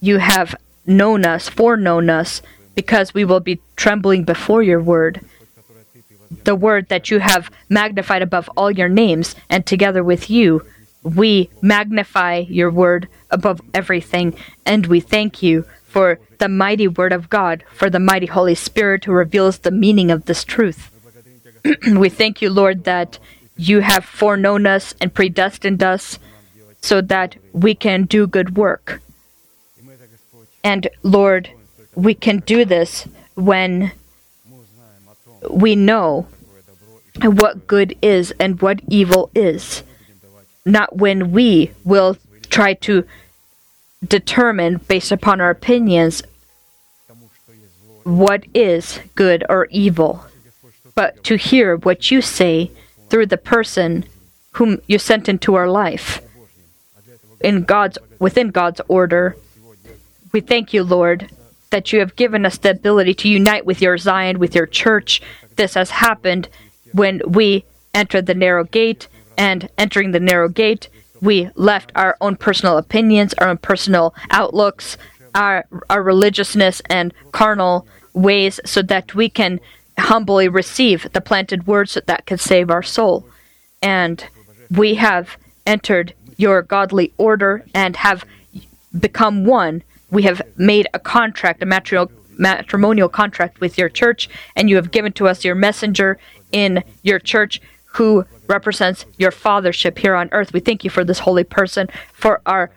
you 0.00 0.18
have 0.18 0.54
known 0.86 1.24
us, 1.24 1.48
foreknown 1.48 2.10
us, 2.10 2.42
because 2.76 3.12
we 3.12 3.24
will 3.24 3.40
be 3.40 3.60
trembling 3.74 4.22
before 4.22 4.62
your 4.62 4.80
word, 4.80 5.24
the 6.44 6.54
word 6.54 6.88
that 6.88 7.10
you 7.10 7.18
have 7.18 7.50
magnified 7.68 8.22
above 8.22 8.48
all 8.56 8.70
your 8.70 8.88
names, 8.88 9.34
and 9.50 9.66
together 9.66 10.04
with 10.04 10.30
you, 10.30 10.64
we 11.02 11.50
magnify 11.62 12.44
your 12.48 12.70
word 12.70 13.08
above 13.30 13.60
everything, 13.74 14.36
and 14.64 14.86
we 14.86 15.00
thank 15.00 15.42
you 15.42 15.64
for 15.86 16.20
the 16.38 16.48
mighty 16.48 16.86
word 16.86 17.12
of 17.12 17.30
God, 17.30 17.64
for 17.72 17.88
the 17.88 17.98
mighty 17.98 18.26
Holy 18.26 18.54
Spirit 18.54 19.04
who 19.04 19.12
reveals 19.12 19.58
the 19.58 19.70
meaning 19.70 20.10
of 20.10 20.26
this 20.26 20.44
truth. 20.44 20.90
we 21.90 22.10
thank 22.10 22.42
you, 22.42 22.50
Lord, 22.50 22.84
that 22.84 23.18
you 23.56 23.80
have 23.80 24.04
foreknown 24.04 24.66
us 24.66 24.94
and 25.00 25.14
predestined 25.14 25.82
us 25.82 26.18
so 26.82 27.00
that 27.00 27.36
we 27.52 27.74
can 27.74 28.04
do 28.04 28.26
good 28.26 28.56
work. 28.56 29.00
And 30.62 30.88
Lord, 31.02 31.50
we 31.96 32.14
can 32.14 32.38
do 32.40 32.64
this 32.64 33.08
when 33.34 33.90
we 35.50 35.74
know 35.74 36.26
what 37.22 37.66
good 37.66 37.96
is 38.02 38.32
and 38.38 38.60
what 38.60 38.80
evil 38.88 39.30
is, 39.34 39.82
not 40.64 40.96
when 40.96 41.32
we 41.32 41.72
will 41.84 42.16
try 42.50 42.74
to 42.74 43.04
determine 44.06 44.76
based 44.88 45.10
upon 45.10 45.40
our 45.40 45.50
opinions 45.50 46.22
what 48.04 48.44
is 48.54 49.00
good 49.14 49.44
or 49.48 49.66
evil, 49.70 50.26
but 50.94 51.24
to 51.24 51.36
hear 51.36 51.76
what 51.76 52.10
you 52.10 52.20
say 52.20 52.70
through 53.08 53.26
the 53.26 53.38
person 53.38 54.04
whom 54.52 54.80
you 54.86 54.98
sent 54.98 55.28
into 55.28 55.54
our 55.54 55.68
life 55.68 56.20
in 57.40 57.64
God's 57.64 57.98
within 58.18 58.50
God's 58.50 58.80
order. 58.86 59.36
We 60.32 60.40
thank 60.40 60.72
you, 60.72 60.84
Lord, 60.84 61.30
that 61.70 61.92
you 61.92 62.00
have 62.00 62.16
given 62.16 62.46
us 62.46 62.58
the 62.58 62.70
ability 62.70 63.14
to 63.14 63.28
unite 63.28 63.66
with 63.66 63.82
your 63.82 63.98
Zion, 63.98 64.38
with 64.38 64.54
your 64.54 64.66
church. 64.66 65.20
This 65.56 65.74
has 65.74 65.90
happened 65.90 66.48
when 66.92 67.20
we 67.26 67.64
entered 67.94 68.26
the 68.26 68.34
narrow 68.34 68.64
gate, 68.64 69.08
and 69.36 69.68
entering 69.76 70.12
the 70.12 70.20
narrow 70.20 70.48
gate, 70.48 70.88
we 71.20 71.50
left 71.54 71.92
our 71.94 72.16
own 72.20 72.36
personal 72.36 72.78
opinions, 72.78 73.34
our 73.34 73.48
own 73.48 73.58
personal 73.58 74.14
outlooks, 74.30 74.96
our, 75.34 75.64
our 75.90 76.02
religiousness, 76.02 76.80
and 76.88 77.12
carnal 77.32 77.86
ways, 78.12 78.60
so 78.64 78.82
that 78.82 79.14
we 79.14 79.28
can 79.28 79.60
humbly 79.98 80.48
receive 80.48 81.10
the 81.12 81.20
planted 81.20 81.66
words 81.66 81.98
that 82.06 82.26
can 82.26 82.38
save 82.38 82.70
our 82.70 82.82
soul. 82.82 83.26
And 83.82 84.24
we 84.70 84.94
have 84.96 85.36
entered 85.66 86.14
your 86.36 86.62
godly 86.62 87.12
order 87.16 87.64
and 87.74 87.96
have 87.96 88.24
become 88.98 89.44
one 89.44 89.82
we 90.16 90.22
have 90.22 90.40
made 90.56 90.88
a 90.94 90.98
contract, 90.98 91.62
a 91.62 91.66
matrimonial 91.66 93.08
contract 93.10 93.60
with 93.60 93.76
your 93.76 93.90
church, 93.90 94.30
and 94.56 94.70
you 94.70 94.76
have 94.76 94.90
given 94.90 95.12
to 95.12 95.28
us 95.28 95.44
your 95.44 95.54
messenger 95.54 96.18
in 96.52 96.82
your 97.02 97.18
church 97.18 97.60
who 97.96 98.24
represents 98.46 99.04
your 99.18 99.30
fathership 99.30 99.98
here 99.98 100.14
on 100.14 100.30
earth. 100.32 100.54
We 100.54 100.60
thank 100.60 100.84
you 100.84 100.88
for 100.88 101.04
this 101.04 101.18
holy 101.18 101.44
person, 101.44 101.88
for 102.14 102.40
our 102.46 102.70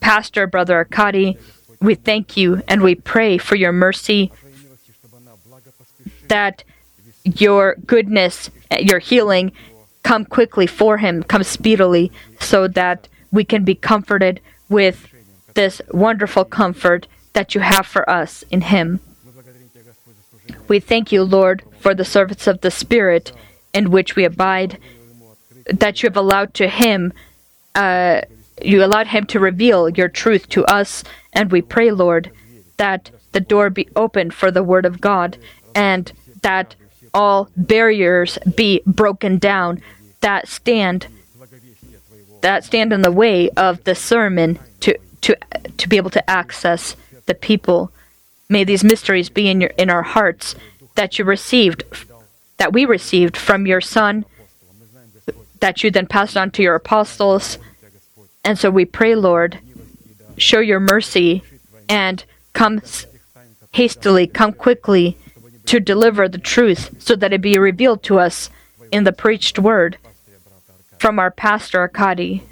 pastor, 0.00 0.48
Brother 0.48 0.74
Arkady. 0.74 1.38
We 1.80 1.94
thank 1.94 2.36
you 2.36 2.60
and 2.66 2.82
we 2.82 2.96
pray 2.96 3.38
for 3.38 3.54
your 3.54 3.70
mercy 3.70 4.32
that 6.26 6.64
your 7.22 7.76
goodness, 7.86 8.50
your 8.80 8.98
healing, 8.98 9.52
come 10.02 10.24
quickly 10.24 10.66
for 10.66 10.98
him, 10.98 11.22
come 11.22 11.44
speedily, 11.44 12.10
so 12.40 12.66
that 12.66 13.06
we 13.30 13.44
can 13.44 13.62
be 13.62 13.76
comforted 13.76 14.40
with 14.68 15.12
this 15.56 15.82
wonderful 15.90 16.44
comfort 16.44 17.08
that 17.32 17.54
you 17.54 17.60
have 17.60 17.86
for 17.86 18.08
us 18.08 18.44
in 18.50 18.60
Him. 18.60 19.00
We 20.68 20.78
thank 20.78 21.10
you, 21.10 21.24
Lord, 21.24 21.64
for 21.80 21.94
the 21.94 22.04
service 22.04 22.46
of 22.46 22.60
the 22.60 22.70
Spirit 22.70 23.32
in 23.74 23.90
which 23.90 24.14
we 24.14 24.24
abide, 24.24 24.78
that 25.66 26.02
you 26.02 26.08
have 26.08 26.16
allowed 26.16 26.54
to 26.54 26.68
Him, 26.68 27.12
uh, 27.74 28.20
you 28.62 28.84
allowed 28.84 29.08
Him 29.08 29.26
to 29.26 29.40
reveal 29.40 29.88
your 29.88 30.08
truth 30.08 30.48
to 30.50 30.64
us, 30.66 31.02
and 31.32 31.50
we 31.50 31.60
pray, 31.60 31.90
Lord, 31.90 32.30
that 32.76 33.10
the 33.32 33.40
door 33.40 33.70
be 33.70 33.88
opened 33.96 34.34
for 34.34 34.50
the 34.50 34.62
Word 34.62 34.86
of 34.86 35.00
God, 35.00 35.36
and 35.74 36.12
that 36.42 36.76
all 37.12 37.48
barriers 37.56 38.38
be 38.54 38.82
broken 38.86 39.38
down 39.38 39.82
that 40.20 40.48
stand 40.48 41.08
that 42.42 42.64
stand 42.64 42.92
in 42.92 43.02
the 43.02 43.10
way 43.10 43.48
of 43.50 43.82
the 43.84 43.94
sermon 43.94 44.58
to 44.80 44.96
to 45.26 45.36
to 45.76 45.88
be 45.88 45.96
able 45.96 46.10
to 46.10 46.30
access 46.30 46.94
the 47.26 47.34
people. 47.34 47.90
May 48.48 48.62
these 48.62 48.84
mysteries 48.84 49.28
be 49.28 49.48
in 49.48 49.60
your 49.60 49.70
in 49.76 49.90
our 49.90 50.02
hearts 50.02 50.54
that 50.94 51.18
you 51.18 51.24
received 51.24 51.82
that 52.58 52.72
we 52.72 52.84
received 52.84 53.36
from 53.36 53.66
your 53.66 53.80
son 53.80 54.24
that 55.60 55.82
you 55.82 55.90
then 55.90 56.06
passed 56.06 56.36
on 56.36 56.50
to 56.52 56.62
your 56.62 56.76
apostles. 56.76 57.58
And 58.44 58.58
so 58.58 58.70
we 58.70 58.84
pray, 58.84 59.16
Lord, 59.16 59.58
show 60.36 60.60
your 60.60 60.78
mercy 60.80 61.42
and 61.88 62.24
come 62.52 62.80
hastily, 63.72 64.26
come 64.28 64.52
quickly 64.52 65.16
to 65.64 65.80
deliver 65.80 66.28
the 66.28 66.38
truth 66.38 67.02
so 67.02 67.16
that 67.16 67.32
it 67.32 67.40
be 67.40 67.58
revealed 67.58 68.04
to 68.04 68.20
us 68.20 68.48
in 68.92 69.02
the 69.02 69.12
preached 69.12 69.58
word 69.58 69.98
from 70.98 71.18
our 71.18 71.32
pastor 71.32 71.80
Arkady 71.80 72.42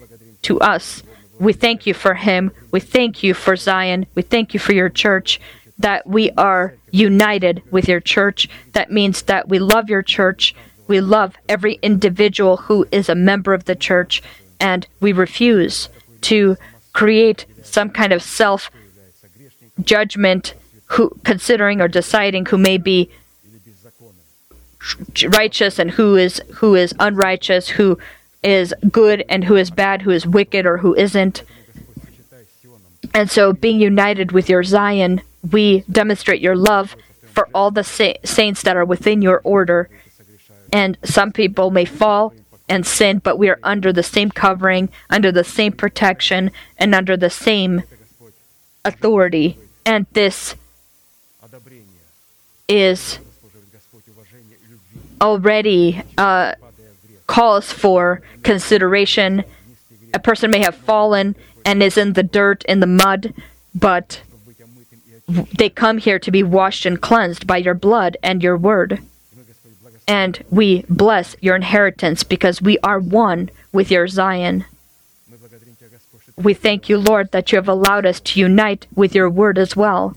to 0.42 0.58
us. 0.60 1.04
We 1.38 1.52
thank 1.52 1.86
you 1.86 1.94
for 1.94 2.14
him. 2.14 2.52
We 2.70 2.80
thank 2.80 3.22
you 3.22 3.34
for 3.34 3.56
Zion. 3.56 4.06
We 4.14 4.22
thank 4.22 4.54
you 4.54 4.60
for 4.60 4.72
your 4.72 4.88
church, 4.88 5.40
that 5.78 6.06
we 6.06 6.30
are 6.32 6.74
united 6.90 7.62
with 7.70 7.88
your 7.88 8.00
church. 8.00 8.48
That 8.72 8.92
means 8.92 9.22
that 9.22 9.48
we 9.48 9.58
love 9.58 9.88
your 9.88 10.02
church. 10.02 10.54
We 10.86 11.00
love 11.00 11.34
every 11.48 11.74
individual 11.82 12.58
who 12.58 12.86
is 12.92 13.08
a 13.08 13.14
member 13.14 13.54
of 13.54 13.64
the 13.64 13.74
church, 13.74 14.22
and 14.60 14.86
we 15.00 15.12
refuse 15.12 15.88
to 16.22 16.56
create 16.92 17.46
some 17.62 17.90
kind 17.90 18.12
of 18.12 18.22
self 18.22 18.70
judgment 19.82 20.54
who 20.86 21.10
considering 21.24 21.80
or 21.80 21.88
deciding 21.88 22.46
who 22.46 22.58
may 22.58 22.78
be 22.78 23.10
righteous 25.28 25.78
and 25.78 25.92
who 25.92 26.16
is 26.16 26.40
who 26.56 26.74
is 26.74 26.94
unrighteous, 27.00 27.70
who 27.70 27.98
is 28.44 28.74
good 28.90 29.24
and 29.28 29.44
who 29.44 29.56
is 29.56 29.70
bad, 29.70 30.02
who 30.02 30.10
is 30.10 30.26
wicked 30.26 30.66
or 30.66 30.78
who 30.78 30.94
isn't. 30.94 31.42
And 33.12 33.30
so, 33.30 33.52
being 33.52 33.80
united 33.80 34.32
with 34.32 34.48
your 34.48 34.62
Zion, 34.62 35.22
we 35.50 35.80
demonstrate 35.90 36.40
your 36.40 36.56
love 36.56 36.96
for 37.32 37.48
all 37.54 37.70
the 37.70 37.84
sa- 37.84 38.14
saints 38.24 38.62
that 38.62 38.76
are 38.76 38.84
within 38.84 39.22
your 39.22 39.40
order. 39.44 39.88
And 40.72 40.98
some 41.04 41.32
people 41.32 41.70
may 41.70 41.84
fall 41.84 42.34
and 42.68 42.86
sin, 42.86 43.18
but 43.18 43.38
we 43.38 43.48
are 43.48 43.58
under 43.62 43.92
the 43.92 44.02
same 44.02 44.30
covering, 44.30 44.88
under 45.10 45.30
the 45.30 45.44
same 45.44 45.72
protection, 45.72 46.50
and 46.78 46.94
under 46.94 47.16
the 47.16 47.30
same 47.30 47.82
authority. 48.84 49.58
And 49.86 50.06
this 50.12 50.54
is 52.68 53.18
already 55.20 56.02
uh, 56.16 56.54
Calls 57.26 57.72
for 57.72 58.20
consideration. 58.42 59.44
A 60.12 60.18
person 60.18 60.50
may 60.50 60.60
have 60.60 60.74
fallen 60.74 61.34
and 61.64 61.82
is 61.82 61.96
in 61.96 62.12
the 62.12 62.22
dirt, 62.22 62.64
in 62.64 62.80
the 62.80 62.86
mud, 62.86 63.32
but 63.74 64.22
they 65.26 65.70
come 65.70 65.98
here 65.98 66.18
to 66.18 66.30
be 66.30 66.42
washed 66.42 66.84
and 66.84 67.00
cleansed 67.00 67.46
by 67.46 67.56
your 67.56 67.74
blood 67.74 68.16
and 68.22 68.42
your 68.42 68.56
word. 68.56 69.00
And 70.06 70.44
we 70.50 70.84
bless 70.88 71.34
your 71.40 71.56
inheritance 71.56 72.22
because 72.22 72.60
we 72.60 72.78
are 72.80 72.98
one 72.98 73.50
with 73.72 73.90
your 73.90 74.06
Zion. 74.06 74.66
We 76.36 76.52
thank 76.52 76.88
you, 76.88 76.98
Lord, 76.98 77.30
that 77.32 77.52
you 77.52 77.56
have 77.56 77.68
allowed 77.68 78.04
us 78.04 78.20
to 78.20 78.40
unite 78.40 78.86
with 78.94 79.14
your 79.14 79.30
word 79.30 79.56
as 79.56 79.74
well. 79.74 80.14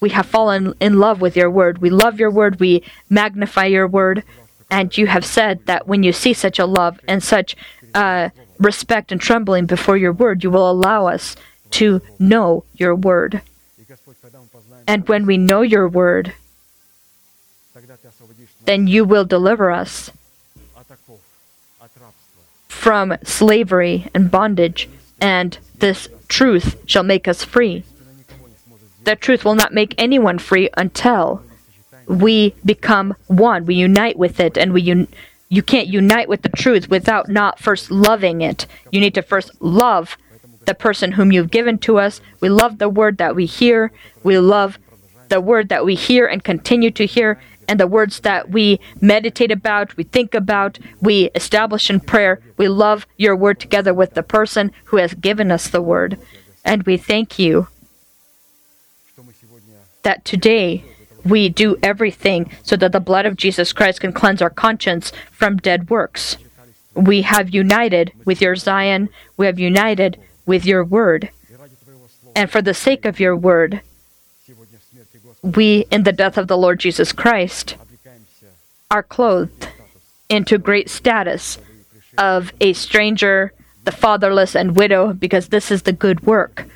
We 0.00 0.10
have 0.10 0.26
fallen 0.26 0.74
in 0.80 0.98
love 0.98 1.20
with 1.20 1.36
your 1.36 1.50
word. 1.50 1.78
We 1.78 1.90
love 1.90 2.18
your 2.18 2.30
word. 2.30 2.60
We 2.60 2.82
magnify 3.08 3.66
your 3.66 3.86
word. 3.86 4.24
And 4.70 4.96
you 4.96 5.06
have 5.06 5.24
said 5.24 5.66
that 5.66 5.86
when 5.86 6.02
you 6.02 6.12
see 6.12 6.32
such 6.32 6.58
a 6.58 6.66
love 6.66 7.00
and 7.08 7.22
such 7.22 7.56
uh, 7.94 8.30
respect 8.58 9.10
and 9.10 9.20
trembling 9.20 9.66
before 9.66 9.96
your 9.96 10.12
word, 10.12 10.44
you 10.44 10.50
will 10.50 10.70
allow 10.70 11.06
us 11.06 11.36
to 11.72 12.00
know 12.18 12.64
your 12.74 12.94
word. 12.94 13.42
And 14.86 15.08
when 15.08 15.26
we 15.26 15.38
know 15.38 15.62
your 15.62 15.88
word, 15.88 16.34
then 18.64 18.86
you 18.86 19.04
will 19.04 19.24
deliver 19.24 19.70
us 19.70 20.10
from 22.68 23.16
slavery 23.22 24.08
and 24.14 24.30
bondage, 24.30 24.88
and 25.20 25.58
this 25.78 26.08
truth 26.28 26.80
shall 26.86 27.02
make 27.02 27.28
us 27.28 27.44
free. 27.44 27.84
The 29.04 29.16
truth 29.16 29.44
will 29.44 29.54
not 29.54 29.74
make 29.74 29.94
anyone 29.98 30.38
free 30.38 30.70
until 30.76 31.42
we 32.10 32.54
become 32.64 33.14
one. 33.28 33.66
We 33.66 33.76
unite 33.76 34.18
with 34.18 34.40
it, 34.40 34.58
and 34.58 34.72
we 34.72 34.90
un- 34.90 35.08
you 35.48 35.62
can't 35.62 35.88
unite 35.88 36.28
with 36.28 36.42
the 36.42 36.48
truth 36.48 36.90
without 36.90 37.28
not 37.28 37.58
first 37.58 37.90
loving 37.90 38.40
it. 38.40 38.66
You 38.90 39.00
need 39.00 39.14
to 39.14 39.22
first 39.22 39.50
love 39.62 40.16
the 40.66 40.74
person 40.74 41.12
whom 41.12 41.32
you've 41.32 41.50
given 41.50 41.78
to 41.78 41.98
us. 41.98 42.20
We 42.40 42.48
love 42.48 42.78
the 42.78 42.88
word 42.88 43.18
that 43.18 43.34
we 43.34 43.46
hear. 43.46 43.92
We 44.22 44.38
love 44.38 44.78
the 45.28 45.40
word 45.40 45.68
that 45.68 45.84
we 45.84 45.94
hear 45.94 46.26
and 46.26 46.42
continue 46.42 46.90
to 46.90 47.06
hear, 47.06 47.40
and 47.68 47.78
the 47.78 47.86
words 47.86 48.20
that 48.20 48.50
we 48.50 48.80
meditate 49.00 49.52
about, 49.52 49.96
we 49.96 50.02
think 50.02 50.34
about, 50.34 50.80
we 51.00 51.30
establish 51.36 51.88
in 51.88 52.00
prayer. 52.00 52.40
We 52.56 52.68
love 52.68 53.06
your 53.16 53.36
word 53.36 53.60
together 53.60 53.94
with 53.94 54.14
the 54.14 54.24
person 54.24 54.72
who 54.86 54.96
has 54.96 55.14
given 55.14 55.52
us 55.52 55.68
the 55.68 55.80
word. 55.80 56.18
And 56.64 56.82
we 56.82 56.96
thank 56.96 57.38
you 57.38 57.68
that 60.02 60.24
today 60.24 60.84
we 61.24 61.48
do 61.48 61.76
everything 61.82 62.50
so 62.62 62.76
that 62.76 62.92
the 62.92 63.00
blood 63.00 63.26
of 63.26 63.36
Jesus 63.36 63.72
Christ 63.72 64.00
can 64.00 64.12
cleanse 64.12 64.42
our 64.42 64.50
conscience 64.50 65.12
from 65.30 65.56
dead 65.56 65.90
works. 65.90 66.36
We 66.94 67.22
have 67.22 67.50
united 67.50 68.12
with 68.24 68.40
your 68.40 68.56
Zion, 68.56 69.08
we 69.36 69.46
have 69.46 69.58
united 69.58 70.20
with 70.46 70.66
your 70.66 70.84
word. 70.84 71.30
And 72.34 72.50
for 72.50 72.62
the 72.62 72.74
sake 72.74 73.04
of 73.04 73.20
your 73.20 73.36
word, 73.36 73.80
we, 75.42 75.86
in 75.90 76.02
the 76.02 76.12
death 76.12 76.36
of 76.36 76.48
the 76.48 76.56
Lord 76.56 76.80
Jesus 76.80 77.12
Christ, 77.12 77.76
are 78.90 79.02
clothed 79.02 79.68
into 80.28 80.58
great 80.58 80.90
status 80.90 81.58
of 82.18 82.52
a 82.60 82.72
stranger, 82.72 83.52
the 83.84 83.92
fatherless, 83.92 84.54
and 84.54 84.76
widow, 84.76 85.12
because 85.12 85.48
this 85.48 85.70
is 85.70 85.82
the 85.82 85.92
good 85.92 86.26
work 86.26 86.66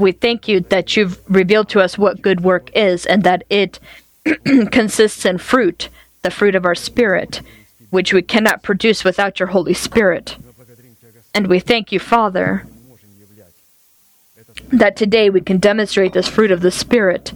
we 0.00 0.12
thank 0.12 0.48
you 0.48 0.60
that 0.60 0.96
you've 0.96 1.20
revealed 1.30 1.68
to 1.70 1.80
us 1.80 1.98
what 1.98 2.22
good 2.22 2.40
work 2.42 2.70
is 2.74 3.06
and 3.06 3.22
that 3.22 3.44
it 3.50 3.78
consists 4.70 5.24
in 5.24 5.38
fruit, 5.38 5.88
the 6.22 6.30
fruit 6.30 6.54
of 6.54 6.64
our 6.64 6.74
spirit, 6.74 7.42
which 7.90 8.12
we 8.12 8.22
cannot 8.22 8.62
produce 8.62 9.04
without 9.04 9.38
your 9.38 9.48
Holy 9.48 9.74
Spirit. 9.74 10.36
And 11.34 11.46
we 11.46 11.60
thank 11.60 11.92
you, 11.92 11.98
Father, 11.98 12.66
that 14.72 14.96
today 14.96 15.30
we 15.30 15.40
can 15.40 15.58
demonstrate 15.58 16.12
this 16.12 16.28
fruit 16.28 16.50
of 16.50 16.60
the 16.60 16.70
Spirit. 16.70 17.32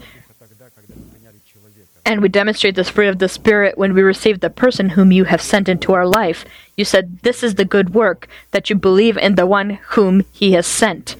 And 2.07 2.21
we 2.21 2.29
demonstrate 2.29 2.75
this 2.75 2.91
fruit 2.91 3.09
of 3.09 3.19
the 3.19 3.29
Spirit 3.29 3.79
when 3.79 3.95
we 3.95 4.03
receive 4.03 4.41
the 4.41 4.51
person 4.51 4.91
whom 4.91 5.11
you 5.11 5.25
have 5.25 5.41
sent 5.41 5.69
into 5.69 5.95
our 5.95 6.07
life. 6.07 6.45
You 6.77 6.85
said, 6.85 7.21
This 7.23 7.43
is 7.43 7.55
the 7.55 7.65
good 7.65 7.95
work, 7.95 8.29
that 8.51 8.69
you 8.69 8.77
believe 8.77 9.17
in 9.17 9.37
the 9.37 9.47
one 9.47 9.79
whom 9.91 10.25
he 10.33 10.53
has 10.53 10.67
sent 10.67 11.17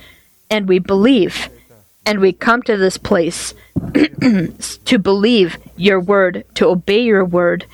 and 0.55 0.69
we 0.69 0.79
believe. 0.79 1.51
And 2.07 2.21
we 2.21 2.33
come 2.33 2.63
to 2.63 2.77
this 2.77 2.97
place 2.97 3.55
to 4.85 4.99
believe 4.99 5.59
your 5.77 5.99
word, 5.99 6.45
to 6.55 6.69
obey 6.69 7.03
your 7.03 7.25
word, 7.25 7.67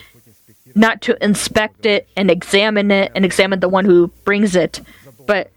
not 0.74 1.03
to 1.03 1.22
inspect 1.22 1.85
it 1.85 2.09
and 2.16 2.31
examine 2.31 2.91
it 2.91 3.12
and 3.14 3.24
examine 3.24 3.61
the 3.61 3.68
one 3.68 3.85
who 3.85 4.09
brings 4.24 4.57
it. 4.57 4.81
But 5.26 5.51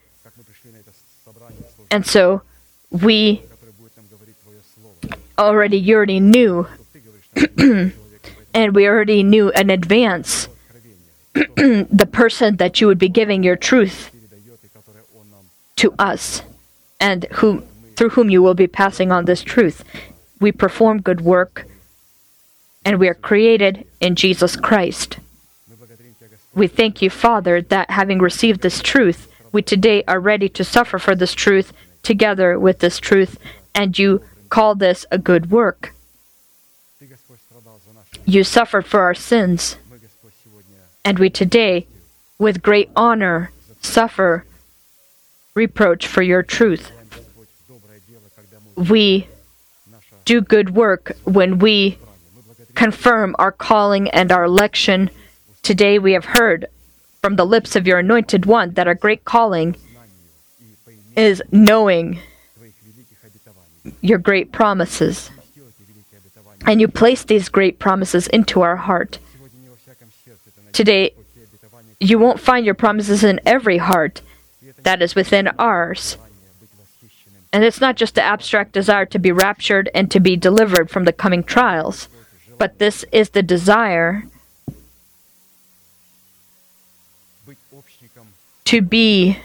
and 1.89 2.05
so 2.05 2.41
we 2.91 3.43
already 5.37 5.77
you 5.77 5.95
already 5.95 6.19
knew 6.19 6.67
and 8.53 8.75
we 8.75 8.85
already 8.85 9.23
knew 9.23 9.49
in 9.51 9.69
advance 9.69 10.49
the 11.33 12.09
person 12.11 12.57
that 12.57 12.81
you 12.81 12.87
would 12.87 12.99
be 12.99 13.09
giving 13.09 13.43
your 13.43 13.55
truth 13.55 14.11
to 15.77 15.93
us 15.97 16.41
and 17.03 17.27
through 17.97 18.09
whom 18.11 18.29
you 18.29 18.41
will 18.41 18.53
be 18.53 18.65
passing 18.65 19.11
on 19.11 19.25
this 19.25 19.43
truth. 19.43 19.83
We 20.39 20.53
perform 20.53 21.01
good 21.01 21.19
work, 21.19 21.67
and 22.85 22.97
we 22.97 23.09
are 23.09 23.13
created 23.13 23.85
in 23.99 24.15
Jesus 24.15 24.55
Christ. 24.55 25.19
We 26.55 26.67
thank 26.67 27.01
you, 27.01 27.09
Father, 27.09 27.61
that 27.61 27.89
having 27.91 28.19
received 28.19 28.61
this 28.61 28.81
truth, 28.81 29.27
we 29.51 29.61
today 29.61 30.03
are 30.07 30.19
ready 30.19 30.47
to 30.49 30.63
suffer 30.63 30.97
for 30.97 31.13
this 31.13 31.33
truth 31.33 31.73
together 32.03 32.57
with 32.57 32.79
this 32.79 32.99
truth, 32.99 33.37
and 33.75 33.99
you 33.99 34.23
call 34.49 34.73
this 34.73 35.05
a 35.11 35.17
good 35.17 35.51
work. 35.51 35.93
You 38.25 38.45
suffered 38.45 38.85
for 38.85 39.01
our 39.01 39.13
sins, 39.13 39.75
and 41.03 41.19
we 41.19 41.29
today, 41.29 41.85
with 42.39 42.63
great 42.63 42.89
honor, 42.95 43.51
suffer 43.81 44.45
reproach 45.55 46.07
for 46.07 46.21
your 46.21 46.41
truth. 46.41 46.91
We 48.75 49.27
do 50.25 50.41
good 50.41 50.75
work 50.75 51.15
when 51.25 51.59
we 51.59 51.97
confirm 52.75 53.35
our 53.37 53.51
calling 53.51 54.09
and 54.09 54.31
our 54.31 54.45
election. 54.45 55.11
Today 55.61 55.99
we 55.99 56.13
have 56.13 56.25
heard 56.25 56.67
from 57.21 57.35
the 57.35 57.45
lips 57.45 57.75
of 57.75 57.85
your 57.85 57.99
anointed 57.99 58.45
one 58.45 58.71
that 58.71 58.87
our 58.87 58.95
great 58.95 59.25
calling 59.25 59.75
is 61.15 61.41
knowing 61.51 62.19
your 64.01 64.17
great 64.17 64.51
promises. 64.51 65.29
And 66.65 66.81
you 66.81 66.87
place 66.87 67.23
these 67.23 67.49
great 67.49 67.77
promises 67.77 68.27
into 68.27 68.61
our 68.61 68.77
heart. 68.77 69.19
Today, 70.71 71.13
you 71.99 72.17
won't 72.17 72.39
find 72.39 72.65
your 72.65 72.73
promises 72.73 73.23
in 73.23 73.39
every 73.45 73.77
heart, 73.77 74.21
that 74.83 75.01
is 75.01 75.15
within 75.15 75.47
ours. 75.59 76.17
And 77.51 77.63
it's 77.63 77.81
not 77.81 77.95
just 77.95 78.15
the 78.15 78.23
abstract 78.23 78.71
desire 78.71 79.05
to 79.05 79.19
be 79.19 79.31
raptured 79.31 79.89
and 79.93 80.09
to 80.11 80.19
be 80.19 80.35
delivered 80.35 80.89
from 80.89 81.03
the 81.05 81.13
coming 81.13 81.43
trials, 81.43 82.07
but 82.57 82.79
this 82.79 83.05
is 83.11 83.29
the 83.29 83.43
desire 83.43 84.23
to 88.65 88.81
be 88.81 89.37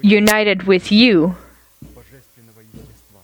united 0.00 0.64
with 0.64 0.90
you, 0.90 1.36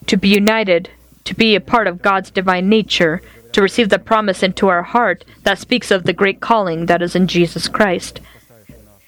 to 0.06 0.16
be 0.16 0.28
united, 0.28 0.90
to 1.24 1.34
be 1.34 1.56
a 1.56 1.60
part 1.60 1.88
of 1.88 2.02
God's 2.02 2.30
divine 2.30 2.68
nature, 2.68 3.20
to 3.52 3.62
receive 3.62 3.88
the 3.88 3.98
promise 3.98 4.42
into 4.42 4.68
our 4.68 4.82
heart 4.82 5.24
that 5.42 5.58
speaks 5.58 5.90
of 5.90 6.04
the 6.04 6.12
great 6.12 6.40
calling 6.40 6.86
that 6.86 7.02
is 7.02 7.16
in 7.16 7.26
Jesus 7.26 7.66
Christ 7.66 8.20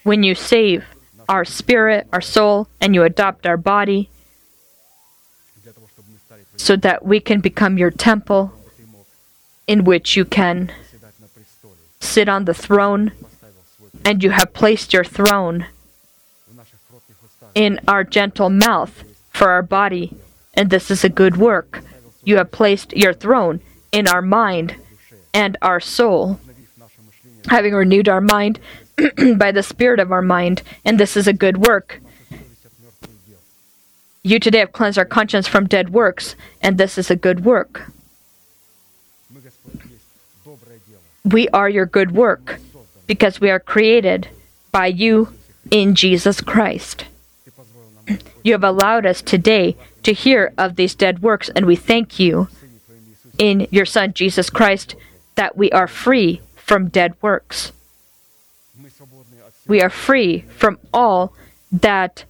when 0.03 0.23
you 0.23 0.35
save 0.35 0.85
our 1.29 1.45
spirit, 1.45 2.07
our 2.13 2.21
soul, 2.21 2.69
and 2.81 2.95
you 2.95 3.03
adopt 3.03 3.47
our 3.47 3.57
body 3.57 4.11
so 6.57 6.77
that 6.77 7.05
we 7.05 7.21
can 7.21 7.41
become 7.41 7.79
your 7.79 7.91
temple 7.91 8.53
in 9.67 9.85
which 9.85 10.17
you 10.17 10.25
can 10.25 10.73
sit 12.01 12.29
on 12.29 12.45
the 12.45 12.55
throne 12.55 13.13
and 14.05 14.23
you 14.23 14.31
have 14.31 14.53
placed 14.53 14.93
your 14.93 15.05
throne 15.05 15.67
in 17.55 17.81
our 17.87 18.05
gentle 18.05 18.51
mouth 18.51 19.05
for 19.31 19.51
our 19.51 19.63
body, 19.63 20.17
and 20.55 20.71
this 20.71 20.91
is 20.91 21.05
a 21.05 21.09
good 21.09 21.37
work. 21.37 21.83
You 22.25 22.37
have 22.37 22.51
placed 22.51 22.97
your 22.97 23.15
throne 23.15 23.61
in 23.93 24.07
our 24.07 24.23
mind 24.23 24.77
and 25.33 25.57
our 25.63 25.81
soul. 25.81 26.39
Having 27.49 27.75
renewed 27.75 28.09
our 28.09 28.21
mind, 28.21 28.61
by 29.37 29.53
the 29.53 29.63
spirit 29.63 30.01
of 30.01 30.13
our 30.13 30.23
mind, 30.23 30.63
and 30.85 30.99
this 30.99 31.17
is 31.17 31.27
a 31.27 31.33
good 31.33 31.67
work. 31.67 32.01
You 34.23 34.39
today 34.39 34.59
have 34.59 34.73
cleansed 34.73 34.99
our 34.99 35.05
conscience 35.05 35.47
from 35.47 35.67
dead 35.67 35.91
works, 35.91 36.37
and 36.61 36.77
this 36.77 36.99
is 36.99 37.11
a 37.11 37.17
good 37.17 37.45
work. 37.45 37.91
We 41.25 41.49
are 41.49 41.69
your 41.69 41.87
good 41.87 42.13
work 42.13 42.59
because 43.07 43.41
we 43.41 43.51
are 43.51 43.61
created 43.61 44.29
by 44.73 44.87
you 44.87 45.33
in 45.71 45.95
Jesus 45.95 46.41
Christ. 46.41 47.07
You 48.43 48.53
have 48.53 48.65
allowed 48.65 49.07
us 49.07 49.23
today 49.23 49.77
to 50.03 50.13
hear 50.13 50.53
of 50.59 50.77
these 50.77 50.95
dead 50.95 51.23
works, 51.23 51.49
and 51.51 51.67
we 51.67 51.77
thank 51.77 52.19
you 52.19 52.49
in 53.39 53.67
your 53.71 53.87
Son 53.87 54.13
Jesus 54.13 54.51
Christ 54.51 54.97
that 55.35 55.57
we 55.57 55.71
are 55.73 55.87
free 55.87 56.41
from 56.57 56.89
dead 56.89 57.15
works 57.23 57.73
we 59.71 59.81
are 59.81 59.89
free 59.89 60.41
from 60.49 60.79
all 60.93 61.33
that 61.71 62.25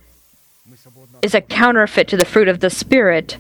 is 1.22 1.34
a 1.34 1.40
counterfeit 1.40 2.06
to 2.08 2.16
the 2.16 2.26
fruit 2.26 2.48
of 2.48 2.60
the 2.60 2.68
Spirit. 2.68 3.38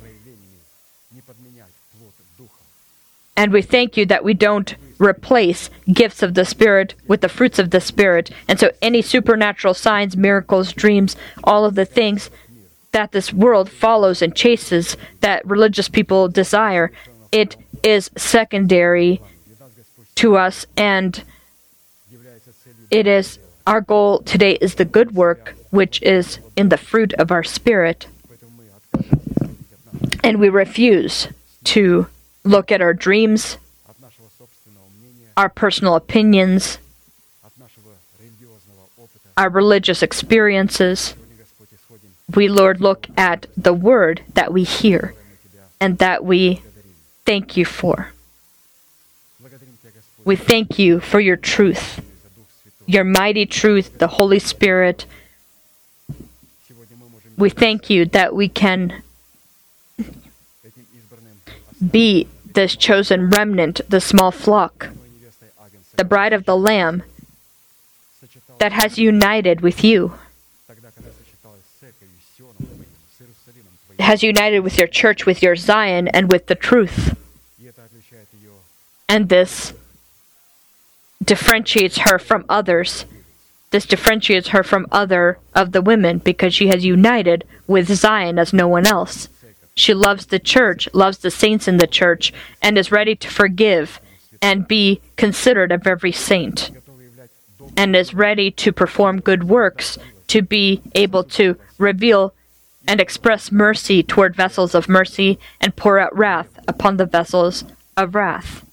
And 3.36 3.52
we 3.52 3.60
thank 3.60 3.98
you 3.98 4.06
that 4.06 4.24
we 4.24 4.32
don't 4.32 4.74
replace 4.98 5.68
gifts 5.92 6.22
of 6.22 6.32
the 6.32 6.46
Spirit 6.46 6.94
with 7.06 7.20
the 7.20 7.28
fruits 7.28 7.58
of 7.58 7.70
the 7.70 7.80
Spirit. 7.80 8.30
And 8.48 8.58
so, 8.58 8.72
any 8.80 9.02
supernatural 9.02 9.74
signs, 9.74 10.16
miracles, 10.16 10.72
dreams, 10.72 11.14
all 11.44 11.66
of 11.66 11.74
the 11.74 11.84
things 11.84 12.30
that 12.92 13.12
this 13.12 13.34
world 13.34 13.70
follows 13.70 14.22
and 14.22 14.34
chases, 14.34 14.96
that 15.20 15.46
religious 15.46 15.90
people 15.90 16.26
desire, 16.28 16.90
it 17.30 17.56
is 17.82 18.10
secondary 18.16 19.20
to 20.16 20.36
us 20.36 20.66
and 20.76 21.22
it 22.90 23.06
is 23.06 23.38
our 23.70 23.80
goal 23.80 24.18
today 24.22 24.58
is 24.60 24.74
the 24.74 24.84
good 24.84 25.14
work, 25.14 25.54
which 25.70 26.02
is 26.02 26.40
in 26.56 26.70
the 26.70 26.76
fruit 26.76 27.14
of 27.14 27.30
our 27.30 27.44
spirit. 27.44 28.08
And 30.24 30.40
we 30.40 30.48
refuse 30.48 31.28
to 31.64 32.08
look 32.42 32.72
at 32.72 32.80
our 32.80 32.92
dreams, 32.92 33.58
our 35.36 35.48
personal 35.48 35.94
opinions, 35.94 36.78
our 39.36 39.48
religious 39.48 40.02
experiences. 40.02 41.14
We, 42.34 42.48
Lord, 42.48 42.80
look 42.80 43.06
at 43.16 43.46
the 43.56 43.72
word 43.72 44.22
that 44.34 44.52
we 44.52 44.64
hear 44.64 45.14
and 45.80 45.96
that 45.98 46.24
we 46.24 46.62
thank 47.24 47.56
you 47.56 47.64
for. 47.64 48.12
We 50.24 50.34
thank 50.34 50.76
you 50.76 50.98
for 50.98 51.20
your 51.20 51.36
truth 51.36 52.00
your 52.90 53.04
mighty 53.04 53.46
truth, 53.46 53.98
the 53.98 54.08
Holy 54.08 54.38
Spirit. 54.38 55.06
We 57.36 57.48
thank 57.48 57.88
you 57.88 58.04
that 58.06 58.34
we 58.34 58.48
can 58.48 59.02
be 61.90 62.26
this 62.52 62.76
chosen 62.76 63.30
remnant, 63.30 63.80
the 63.88 64.00
small 64.00 64.30
flock, 64.30 64.88
the 65.96 66.04
bride 66.04 66.32
of 66.32 66.44
the 66.44 66.56
Lamb 66.56 67.04
that 68.58 68.72
has 68.72 68.98
united 68.98 69.60
with 69.60 69.84
you, 69.84 70.14
has 73.98 74.22
united 74.22 74.60
with 74.60 74.76
your 74.76 74.88
church, 74.88 75.24
with 75.24 75.42
your 75.42 75.56
Zion, 75.56 76.08
and 76.08 76.30
with 76.30 76.46
the 76.46 76.54
truth. 76.54 77.16
And 79.08 79.28
this 79.28 79.72
differentiates 81.24 81.98
her 81.98 82.18
from 82.18 82.44
others. 82.48 83.04
This 83.70 83.86
differentiates 83.86 84.48
her 84.48 84.62
from 84.62 84.86
other 84.90 85.38
of 85.54 85.72
the 85.72 85.82
women 85.82 86.18
because 86.18 86.54
she 86.54 86.68
has 86.68 86.84
united 86.84 87.44
with 87.66 87.88
Zion 87.88 88.38
as 88.38 88.52
no 88.52 88.66
one 88.66 88.86
else. 88.86 89.28
She 89.74 89.94
loves 89.94 90.26
the 90.26 90.40
church, 90.40 90.88
loves 90.92 91.18
the 91.18 91.30
saints 91.30 91.68
in 91.68 91.76
the 91.76 91.86
church, 91.86 92.32
and 92.60 92.76
is 92.76 92.90
ready 92.90 93.14
to 93.14 93.28
forgive 93.28 94.00
and 94.42 94.66
be 94.66 95.00
considered 95.16 95.70
of 95.70 95.86
every 95.86 96.12
saint, 96.12 96.70
and 97.76 97.94
is 97.94 98.14
ready 98.14 98.50
to 98.50 98.72
perform 98.72 99.20
good 99.20 99.44
works 99.44 99.98
to 100.26 100.42
be 100.42 100.82
able 100.94 101.24
to 101.24 101.56
reveal 101.78 102.32
and 102.88 103.00
express 103.00 103.52
mercy 103.52 104.02
toward 104.02 104.34
vessels 104.34 104.74
of 104.74 104.88
mercy 104.88 105.38
and 105.60 105.76
pour 105.76 105.98
out 105.98 106.16
wrath 106.16 106.48
upon 106.66 106.96
the 106.96 107.06
vessels 107.06 107.64
of 107.96 108.14
wrath. 108.14 108.64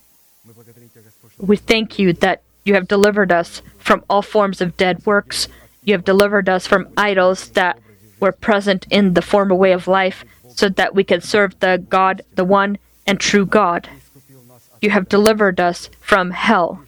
We 1.38 1.58
thank 1.58 2.00
you 2.00 2.14
that 2.14 2.42
you 2.66 2.74
have 2.74 2.88
delivered 2.88 3.32
us 3.32 3.62
from 3.78 4.04
all 4.10 4.22
forms 4.22 4.60
of 4.62 4.78
dead 4.78 5.06
works. 5.06 5.48
You 5.84 5.94
have 5.94 6.04
delivered 6.04 6.50
us 6.50 6.68
from 6.68 6.90
idols 6.98 7.50
that 7.50 7.80
were 8.20 8.32
present 8.32 8.88
in 8.90 9.14
the 9.14 9.22
former 9.22 9.56
way 9.56 9.72
of 9.72 9.88
life, 9.88 10.26
so 10.48 10.68
that 10.70 10.96
we 10.96 11.04
can 11.04 11.22
serve 11.22 11.60
the 11.60 11.84
God, 11.90 12.24
the 12.34 12.44
one 12.44 12.80
and 13.06 13.20
true 13.20 13.46
God. 13.46 13.88
You 14.82 14.90
have 14.90 15.08
delivered 15.08 15.60
us 15.60 15.90
from 16.00 16.32
hell. 16.32 16.84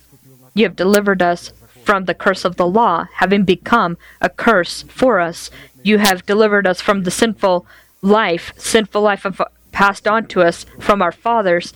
You 0.56 0.66
have 0.66 0.76
delivered 0.76 1.22
us 1.22 1.54
from 1.84 2.06
the 2.06 2.16
curse 2.16 2.44
of 2.46 2.56
the 2.56 2.68
law, 2.68 3.06
having 3.16 3.44
become 3.44 3.98
a 4.22 4.30
curse 4.30 4.84
for 4.84 5.20
us. 5.20 5.52
You 5.84 6.00
have 6.00 6.26
delivered 6.26 6.68
us 6.68 6.82
from 6.82 7.04
the 7.04 7.12
sinful 7.12 7.66
life, 8.02 8.54
sinful 8.58 9.02
life 9.02 9.26
of, 9.26 9.42
passed 9.72 10.08
on 10.08 10.26
to 10.28 10.42
us 10.42 10.66
from 10.80 11.02
our 11.02 11.12
fathers, 11.12 11.74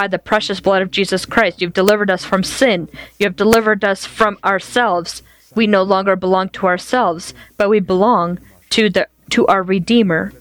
by 0.00 0.08
the 0.08 0.18
precious 0.18 0.60
blood 0.60 0.80
of 0.80 0.90
Jesus 0.90 1.26
Christ. 1.26 1.60
You've 1.60 1.74
delivered 1.74 2.10
us 2.10 2.24
from 2.24 2.42
sin. 2.42 2.88
You 3.18 3.26
have 3.26 3.36
delivered 3.36 3.84
us 3.84 4.06
from 4.06 4.38
ourselves. 4.42 5.22
We 5.54 5.66
no 5.66 5.82
longer 5.82 6.16
belong 6.16 6.48
to 6.50 6.66
ourselves, 6.68 7.34
but 7.58 7.68
we 7.68 7.80
belong 7.80 8.38
to 8.70 8.88
the 8.88 9.08
to 9.28 9.46
our 9.46 9.62
Redeemer. 9.62 10.32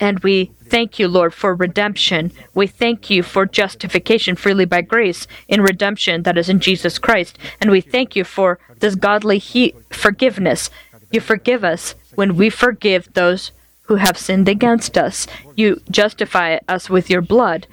And 0.00 0.18
we 0.24 0.50
thank 0.74 0.98
you, 0.98 1.06
Lord, 1.06 1.32
for 1.34 1.54
redemption. 1.54 2.32
We 2.52 2.66
thank 2.66 3.08
you 3.08 3.22
for 3.22 3.46
justification 3.46 4.34
freely 4.34 4.64
by 4.64 4.80
grace 4.80 5.28
in 5.46 5.60
redemption 5.62 6.24
that 6.24 6.36
is 6.36 6.48
in 6.48 6.58
Jesus 6.58 6.98
Christ. 6.98 7.38
And 7.60 7.70
we 7.70 7.80
thank 7.80 8.16
you 8.16 8.24
for 8.24 8.58
this 8.80 8.96
godly 8.96 9.38
he- 9.38 9.76
forgiveness. 9.90 10.68
You 11.12 11.20
forgive 11.20 11.62
us 11.62 11.94
when 12.16 12.34
we 12.34 12.50
forgive 12.50 13.14
those 13.14 13.52
who 13.82 13.96
have 13.96 14.18
sinned 14.18 14.48
against 14.48 14.98
us. 14.98 15.28
You 15.54 15.80
justify 15.92 16.58
us 16.66 16.90
with 16.90 17.08
your 17.08 17.22
blood, 17.22 17.68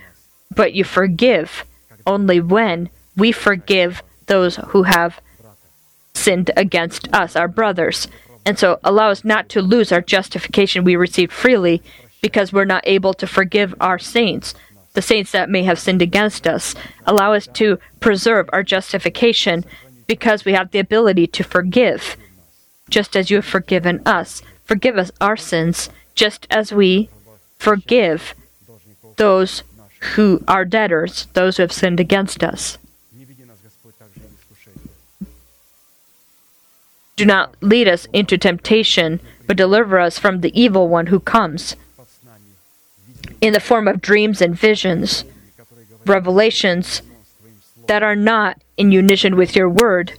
but 0.55 0.73
you 0.73 0.83
forgive 0.83 1.65
only 2.05 2.39
when 2.39 2.89
we 3.15 3.31
forgive 3.31 4.03
those 4.27 4.57
who 4.67 4.83
have 4.83 5.19
sinned 6.13 6.51
against 6.55 7.13
us, 7.13 7.35
our 7.35 7.47
brothers. 7.47 8.07
And 8.45 8.59
so 8.59 8.79
allow 8.83 9.09
us 9.09 9.23
not 9.23 9.49
to 9.49 9.61
lose 9.61 9.91
our 9.91 10.01
justification 10.01 10.83
we 10.83 10.95
received 10.95 11.31
freely 11.31 11.81
because 12.21 12.53
we're 12.53 12.65
not 12.65 12.83
able 12.85 13.13
to 13.15 13.27
forgive 13.27 13.75
our 13.79 13.99
saints, 13.99 14.53
the 14.93 15.01
saints 15.01 15.31
that 15.31 15.49
may 15.49 15.63
have 15.63 15.79
sinned 15.79 16.01
against 16.01 16.47
us. 16.47 16.75
Allow 17.05 17.33
us 17.33 17.47
to 17.53 17.79
preserve 17.99 18.49
our 18.53 18.63
justification 18.63 19.65
because 20.07 20.45
we 20.45 20.53
have 20.53 20.71
the 20.71 20.79
ability 20.79 21.27
to 21.27 21.43
forgive, 21.43 22.17
just 22.89 23.15
as 23.15 23.29
you 23.29 23.37
have 23.37 23.45
forgiven 23.45 24.01
us. 24.05 24.41
Forgive 24.63 24.97
us 24.97 25.11
our 25.19 25.37
sins, 25.37 25.89
just 26.15 26.47
as 26.49 26.71
we 26.71 27.09
forgive 27.57 28.35
those 29.17 29.63
who 30.15 30.43
are 30.47 30.65
debtors, 30.65 31.27
those 31.33 31.57
who 31.57 31.63
have 31.63 31.71
sinned 31.71 31.99
against 31.99 32.43
us. 32.43 32.77
Do 37.15 37.25
not 37.25 37.55
lead 37.61 37.87
us 37.87 38.07
into 38.11 38.37
temptation, 38.37 39.19
but 39.45 39.57
deliver 39.57 39.99
us 39.99 40.17
from 40.17 40.41
the 40.41 40.59
evil 40.59 40.87
one 40.87 41.07
who 41.07 41.19
comes 41.19 41.75
in 43.39 43.53
the 43.53 43.59
form 43.59 43.87
of 43.87 44.01
dreams 44.01 44.41
and 44.41 44.55
visions, 44.55 45.23
revelations 46.05 47.01
that 47.87 48.01
are 48.01 48.15
not 48.15 48.61
in 48.77 48.91
unison 48.91 49.35
with 49.35 49.55
your 49.55 49.69
word. 49.69 50.13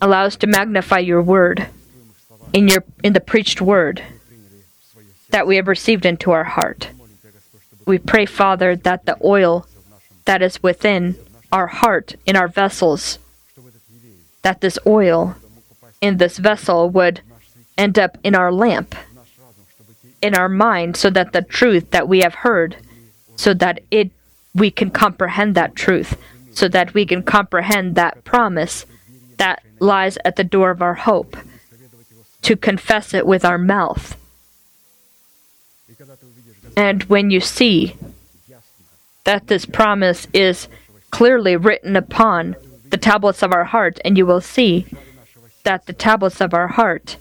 Allow 0.00 0.24
us 0.24 0.36
to 0.36 0.46
magnify 0.46 0.98
your 0.98 1.22
word 1.22 1.68
in 2.52 2.68
your 2.68 2.84
in 3.02 3.14
the 3.14 3.20
preached 3.20 3.60
word 3.60 4.02
that 5.30 5.46
we 5.46 5.56
have 5.56 5.68
received 5.68 6.04
into 6.04 6.30
our 6.30 6.44
heart 6.44 6.90
we 7.86 7.98
pray, 7.98 8.26
Father, 8.26 8.76
that 8.76 9.06
the 9.06 9.16
oil 9.22 9.66
that 10.24 10.42
is 10.42 10.62
within 10.62 11.16
our 11.52 11.66
heart, 11.66 12.16
in 12.26 12.36
our 12.36 12.48
vessels, 12.48 13.18
that 14.42 14.60
this 14.60 14.78
oil 14.86 15.36
in 16.00 16.18
this 16.18 16.38
vessel 16.38 16.90
would 16.90 17.20
end 17.76 17.98
up 17.98 18.18
in 18.22 18.34
our 18.34 18.52
lamp, 18.52 18.94
in 20.22 20.34
our 20.34 20.48
mind, 20.48 20.96
so 20.96 21.10
that 21.10 21.32
the 21.32 21.42
truth 21.42 21.90
that 21.90 22.08
we 22.08 22.20
have 22.20 22.34
heard, 22.36 22.76
so 23.36 23.54
that 23.54 23.80
it 23.90 24.10
we 24.54 24.70
can 24.70 24.90
comprehend 24.90 25.54
that 25.54 25.74
truth, 25.74 26.16
so 26.52 26.68
that 26.68 26.94
we 26.94 27.04
can 27.04 27.22
comprehend 27.22 27.94
that 27.96 28.22
promise 28.24 28.86
that 29.38 29.62
lies 29.80 30.16
at 30.24 30.36
the 30.36 30.44
door 30.44 30.70
of 30.70 30.80
our 30.80 30.94
hope, 30.94 31.36
to 32.42 32.56
confess 32.56 33.12
it 33.12 33.26
with 33.26 33.44
our 33.44 33.58
mouth. 33.58 34.16
And 36.76 37.04
when 37.04 37.30
you 37.30 37.40
see 37.40 37.96
that 39.24 39.46
this 39.46 39.64
promise 39.64 40.26
is 40.32 40.68
clearly 41.10 41.56
written 41.56 41.96
upon 41.96 42.56
the 42.88 42.96
tablets 42.96 43.42
of 43.42 43.52
our 43.52 43.64
heart, 43.64 44.00
and 44.04 44.18
you 44.18 44.26
will 44.26 44.40
see 44.40 44.86
that 45.64 45.86
the 45.86 45.92
tablets 45.92 46.40
of 46.40 46.52
our 46.52 46.68
heart 46.68 47.16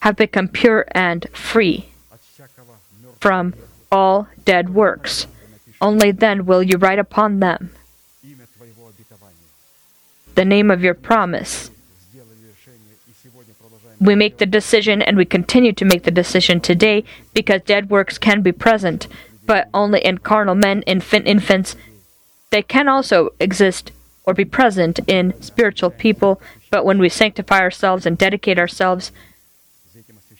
have 0.00 0.16
become 0.16 0.48
pure 0.48 0.86
and 0.92 1.26
free 1.32 1.88
from 3.20 3.54
all 3.90 4.28
dead 4.44 4.74
works. 4.74 5.26
Only 5.80 6.12
then 6.12 6.46
will 6.46 6.62
you 6.62 6.76
write 6.76 6.98
upon 6.98 7.40
them 7.40 7.70
the 10.34 10.44
name 10.44 10.70
of 10.70 10.84
your 10.84 10.94
promise 10.94 11.70
we 14.00 14.14
make 14.14 14.38
the 14.38 14.46
decision 14.46 15.02
and 15.02 15.16
we 15.16 15.24
continue 15.24 15.72
to 15.72 15.84
make 15.84 16.04
the 16.04 16.10
decision 16.10 16.60
today 16.60 17.04
because 17.34 17.62
dead 17.62 17.90
works 17.90 18.16
can 18.18 18.42
be 18.42 18.52
present, 18.52 19.08
but 19.44 19.68
only 19.74 20.04
in 20.04 20.18
carnal 20.18 20.54
men, 20.54 20.82
infant 20.82 21.26
infants. 21.26 21.74
They 22.50 22.62
can 22.62 22.88
also 22.88 23.30
exist 23.40 23.90
or 24.24 24.34
be 24.34 24.44
present 24.44 25.00
in 25.06 25.40
spiritual 25.42 25.90
people, 25.90 26.40
but 26.70 26.84
when 26.84 26.98
we 26.98 27.08
sanctify 27.08 27.60
ourselves 27.60 28.06
and 28.06 28.16
dedicate 28.16 28.58
ourselves 28.58 29.10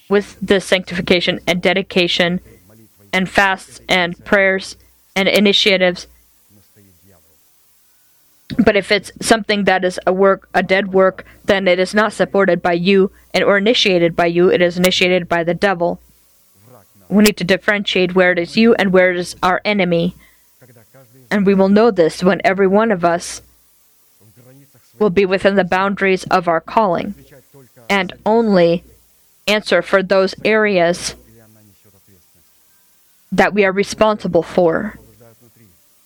with 0.09 0.37
the 0.41 0.61
sanctification 0.61 1.41
and 1.47 1.61
dedication 1.61 2.41
and 3.13 3.29
fasts 3.29 3.81
and 3.89 4.25
prayers 4.25 4.77
and 5.17 5.29
initiatives, 5.29 6.07
but 8.57 8.77
if 8.77 8.91
it's 8.91 9.13
something 9.21 9.65
that 9.65 9.85
is 9.85 10.01
a 10.07 10.13
work, 10.13 10.49
a 10.55 10.63
dead 10.63 10.93
work, 10.93 11.27
then 11.45 11.69
it 11.69 11.79
is 11.79 11.95
not 11.95 12.15
supported 12.15 12.63
by 12.63 12.73
you 12.73 13.11
and 13.35 13.45
or 13.45 13.59
initiated 13.59 14.17
by 14.17 14.27
you. 14.27 14.49
It 14.49 14.63
is 14.63 14.79
initiated 14.79 15.29
by 15.29 15.45
the 15.45 15.55
devil. 15.55 16.01
We 17.09 17.25
need 17.25 17.37
to 17.39 17.45
differentiate 17.45 18.15
where 18.15 18.33
it 18.33 18.39
is 18.39 18.57
you 18.57 18.75
and 18.75 18.93
where 18.93 19.11
it 19.11 19.19
is 19.19 19.37
our 19.43 19.61
enemy. 19.65 20.15
And 21.31 21.45
we 21.45 21.55
will 21.55 21.69
know 21.69 21.91
this 21.91 22.23
when 22.23 22.41
every 22.43 22.67
one 22.67 22.91
of 22.91 23.05
us 23.05 23.43
will 24.99 25.11
be 25.11 25.27
within 25.27 25.57
the 25.57 25.65
boundaries 25.65 26.25
of 26.25 26.49
our 26.49 26.61
calling 26.61 27.15
and 27.89 28.13
only 28.25 28.85
answer 29.47 29.83
for 29.83 30.03
those 30.03 30.35
areas 30.45 31.15
that 33.31 33.53
we 33.53 33.65
are 33.65 33.73
responsible 33.73 34.43
for. 34.43 34.99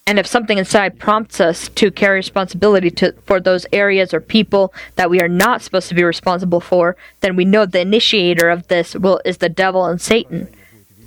And 0.07 0.19
if 0.19 0.27
something 0.27 0.59
inside 0.59 0.99
prompts 0.99 1.41
us 1.41 1.69
to 1.69 1.91
carry 1.93 2.17
responsibility 2.17 2.91
to, 2.91 3.13
for 3.25 3.39
those 3.39 3.67
areas 3.73 4.13
or 4.13 4.21
people 4.21 4.75
that 4.97 5.09
we 5.09 5.21
are 5.21 5.29
not 5.29 5.63
supposed 5.63 5.89
to 5.91 5.95
be 5.95 6.03
responsible 6.03 6.61
for, 6.61 6.97
then 7.21 7.37
we 7.37 7.45
know 7.45 7.67
the 7.67 7.81
initiator 7.81 8.51
of 8.51 8.67
this 8.67 8.97
will 8.97 9.21
is 9.25 9.39
the 9.39 9.49
devil 9.49 9.87
and 9.87 10.01
Satan, 10.01 10.49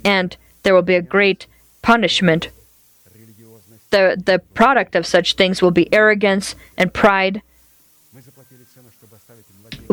and 0.02 0.36
there 0.62 0.74
will 0.74 0.82
be 0.82 0.94
a 0.94 1.02
great 1.02 1.46
punishment. 1.82 2.48
the 3.90 4.20
The 4.24 4.40
product 4.54 4.96
of 4.96 5.06
such 5.06 5.34
things 5.34 5.60
will 5.60 5.70
be 5.70 5.92
arrogance 5.92 6.54
and 6.78 6.94
pride. 6.94 7.42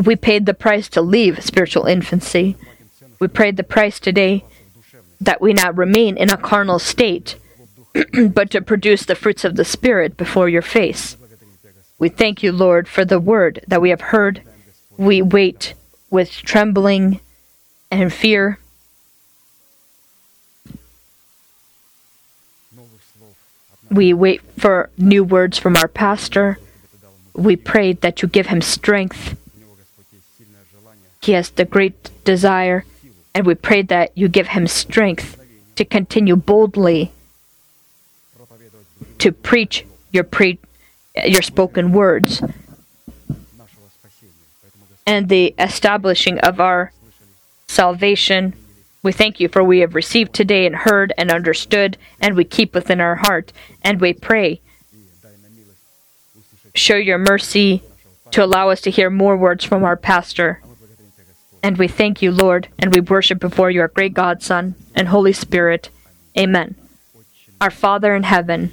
We 0.02 0.16
paid 0.16 0.46
the 0.46 0.54
price 0.54 0.88
to 0.88 1.02
leave 1.02 1.44
spiritual 1.44 1.84
infancy. 1.84 2.56
We 3.20 3.28
paid 3.28 3.58
the 3.58 3.64
price 3.64 4.00
today 4.00 4.44
that 5.20 5.42
we 5.42 5.52
now 5.52 5.72
remain 5.72 6.16
in 6.16 6.30
a 6.30 6.38
carnal 6.38 6.78
state 6.78 7.36
but 8.30 8.50
to 8.50 8.60
produce 8.60 9.04
the 9.04 9.14
fruits 9.14 9.44
of 9.44 9.56
the 9.56 9.64
Spirit 9.64 10.16
before 10.16 10.48
your 10.48 10.62
face. 10.62 11.16
We 11.98 12.08
thank 12.08 12.42
you, 12.42 12.50
Lord, 12.50 12.88
for 12.88 13.04
the 13.04 13.20
word 13.20 13.64
that 13.68 13.80
we 13.80 13.90
have 13.90 14.00
heard. 14.00 14.42
We 14.96 15.22
wait 15.22 15.74
with 16.10 16.30
trembling 16.30 17.20
and 17.90 18.12
fear. 18.12 18.58
We 23.90 24.12
wait 24.12 24.42
for 24.58 24.90
new 24.98 25.22
words 25.22 25.58
from 25.58 25.76
our 25.76 25.88
pastor. 25.88 26.58
We 27.34 27.54
pray 27.54 27.92
that 27.92 28.22
you 28.22 28.28
give 28.28 28.48
him 28.48 28.60
strength. 28.60 29.36
He 31.22 31.32
has 31.32 31.50
the 31.50 31.64
great 31.64 32.10
desire, 32.24 32.84
and 33.34 33.46
we 33.46 33.54
pray 33.54 33.82
that 33.82 34.16
you 34.16 34.28
give 34.28 34.48
him 34.48 34.66
strength 34.66 35.40
to 35.76 35.84
continue 35.84 36.36
boldly 36.36 37.12
to 39.18 39.32
preach 39.32 39.84
your 40.12 40.24
pre 40.24 40.58
your 41.24 41.42
spoken 41.42 41.92
words 41.92 42.42
and 45.06 45.28
the 45.28 45.54
establishing 45.58 46.38
of 46.40 46.60
our 46.60 46.92
salvation. 47.66 48.54
We 49.02 49.12
thank 49.12 49.38
you 49.38 49.48
for 49.48 49.62
we 49.62 49.80
have 49.80 49.94
received 49.94 50.32
today 50.32 50.66
and 50.66 50.74
heard 50.74 51.12
and 51.18 51.30
understood, 51.30 51.98
and 52.20 52.34
we 52.34 52.44
keep 52.44 52.74
within 52.74 53.00
our 53.00 53.16
heart, 53.16 53.52
and 53.82 54.00
we 54.00 54.14
pray. 54.14 54.60
Show 56.74 56.96
your 56.96 57.18
mercy 57.18 57.82
to 58.30 58.42
allow 58.42 58.70
us 58.70 58.80
to 58.80 58.90
hear 58.90 59.10
more 59.10 59.36
words 59.36 59.64
from 59.64 59.84
our 59.84 59.96
pastor. 59.96 60.60
And 61.62 61.78
we 61.78 61.86
thank 61.86 62.20
you, 62.20 62.30
Lord, 62.30 62.68
and 62.78 62.94
we 62.94 63.00
worship 63.00 63.38
before 63.38 63.70
your 63.70 63.88
great 63.88 64.14
God, 64.14 64.42
Son, 64.42 64.74
and 64.94 65.08
Holy 65.08 65.32
Spirit. 65.32 65.90
Amen. 66.36 66.74
Our 67.60 67.70
Father 67.70 68.14
in 68.14 68.24
heaven, 68.24 68.72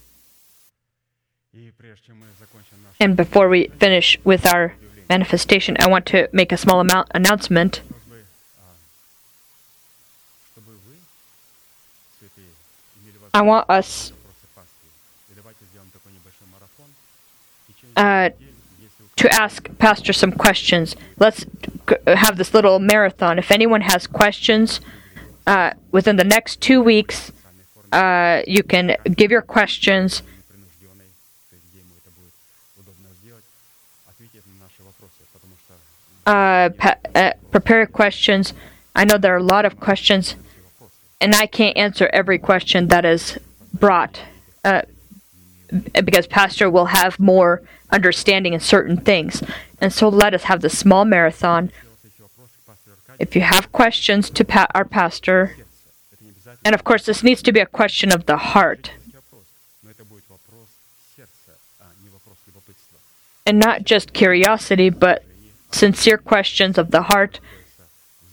And 2.99 3.17
before 3.17 3.49
we 3.49 3.67
finish 3.79 4.17
with 4.23 4.45
our 4.45 4.73
manifestation, 5.09 5.75
I 5.79 5.87
want 5.89 6.05
to 6.07 6.29
make 6.31 6.51
a 6.51 6.57
small 6.57 6.79
amount 6.79 7.09
announcement. 7.11 7.81
I 13.33 13.41
want 13.41 13.69
us 13.69 14.11
uh, 17.95 18.29
to 19.15 19.41
ask 19.41 19.69
Pastor 19.77 20.13
some 20.13 20.31
questions. 20.31 20.95
Let's 21.17 21.45
have 22.07 22.37
this 22.37 22.53
little 22.53 22.79
marathon. 22.79 23.39
If 23.39 23.51
anyone 23.51 23.81
has 23.81 24.07
questions 24.07 24.81
uh, 25.47 25.71
within 25.91 26.17
the 26.17 26.23
next 26.23 26.61
two 26.61 26.81
weeks, 26.81 27.31
uh, 27.91 28.41
you 28.47 28.63
can 28.63 28.95
give 29.15 29.31
your 29.31 29.41
questions 29.41 30.23
uh, 36.25 36.69
pa- 36.69 36.97
uh, 37.15 37.31
prepare 37.51 37.85
questions. 37.85 38.53
I 38.95 39.05
know 39.05 39.17
there 39.17 39.33
are 39.33 39.37
a 39.37 39.43
lot 39.43 39.65
of 39.65 39.79
questions, 39.79 40.35
and 41.19 41.33
I 41.35 41.45
can't 41.45 41.77
answer 41.77 42.09
every 42.11 42.37
question 42.37 42.87
that 42.87 43.05
is 43.05 43.39
brought 43.73 44.21
uh, 44.63 44.81
because 46.03 46.27
Pastor 46.27 46.69
will 46.69 46.87
have 46.87 47.19
more 47.19 47.61
understanding 47.89 48.53
in 48.53 48.59
certain 48.59 48.97
things. 48.97 49.41
And 49.79 49.91
so 49.91 50.09
let 50.09 50.33
us 50.33 50.43
have 50.43 50.61
the 50.61 50.69
small 50.69 51.05
marathon. 51.05 51.71
If 53.19 53.35
you 53.35 53.41
have 53.41 53.71
questions 53.71 54.29
to 54.31 54.43
pa- 54.43 54.67
our 54.73 54.85
pastor, 54.85 55.55
and 56.63 56.75
of 56.75 56.83
course, 56.83 57.05
this 57.05 57.23
needs 57.23 57.41
to 57.43 57.51
be 57.51 57.59
a 57.59 57.65
question 57.65 58.11
of 58.11 58.25
the 58.25 58.37
heart. 58.37 58.91
And 63.45 63.59
not 63.59 63.83
just 63.83 64.13
curiosity, 64.13 64.89
but 64.89 65.23
sincere 65.71 66.17
questions 66.17 66.77
of 66.77 66.91
the 66.91 67.03
heart. 67.03 67.39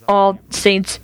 All 0.07 0.39
saints 0.51 1.01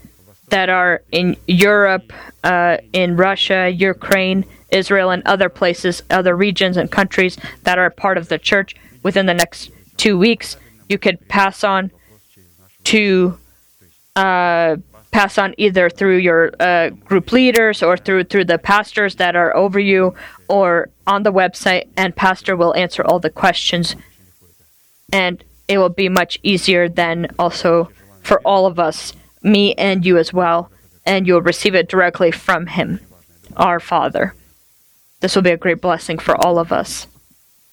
that 0.48 0.68
are 0.68 1.02
in 1.10 1.36
Europe, 1.46 2.12
uh, 2.42 2.78
in 2.92 3.16
Russia, 3.16 3.68
Ukraine, 3.68 4.44
Israel, 4.70 5.10
and 5.10 5.22
other 5.26 5.48
places, 5.48 6.02
other 6.10 6.36
regions 6.36 6.76
and 6.76 6.90
countries 6.90 7.36
that 7.62 7.78
are 7.78 7.90
part 7.90 8.18
of 8.18 8.28
the 8.28 8.38
church 8.38 8.74
within 9.02 9.26
the 9.26 9.34
next 9.34 9.70
two 9.96 10.18
weeks, 10.18 10.56
you 10.88 10.98
could 10.98 11.28
pass 11.28 11.64
on 11.64 11.90
to 12.84 13.38
uh, 14.16 14.76
pass 15.10 15.38
on 15.38 15.54
either 15.58 15.88
through 15.88 16.16
your 16.16 16.52
uh, 16.60 16.90
group 16.90 17.32
leaders 17.32 17.82
or 17.82 17.96
through 17.96 18.24
through 18.24 18.44
the 18.44 18.58
pastors 18.58 19.16
that 19.16 19.36
are 19.36 19.56
over 19.56 19.78
you 19.78 20.14
or 20.48 20.88
on 21.06 21.22
the 21.22 21.32
website 21.32 21.88
and 21.96 22.14
pastor 22.16 22.56
will 22.56 22.74
answer 22.74 23.02
all 23.04 23.20
the 23.20 23.30
questions 23.30 23.96
and 25.12 25.44
it 25.68 25.78
will 25.78 25.88
be 25.88 26.08
much 26.08 26.38
easier 26.42 26.88
than 26.88 27.28
also 27.38 27.90
for 28.22 28.40
all 28.40 28.66
of 28.66 28.78
us 28.78 29.12
me 29.42 29.74
and 29.74 30.04
you 30.04 30.18
as 30.18 30.32
well 30.32 30.70
and 31.06 31.26
you'll 31.26 31.42
receive 31.42 31.74
it 31.74 31.88
directly 31.88 32.30
from 32.30 32.66
him 32.66 33.00
our 33.56 33.80
father 33.80 34.34
this 35.20 35.34
will 35.34 35.42
be 35.42 35.50
a 35.50 35.56
great 35.56 35.80
blessing 35.80 36.18
for 36.18 36.36
all 36.44 36.58
of 36.58 36.72
us 36.72 37.06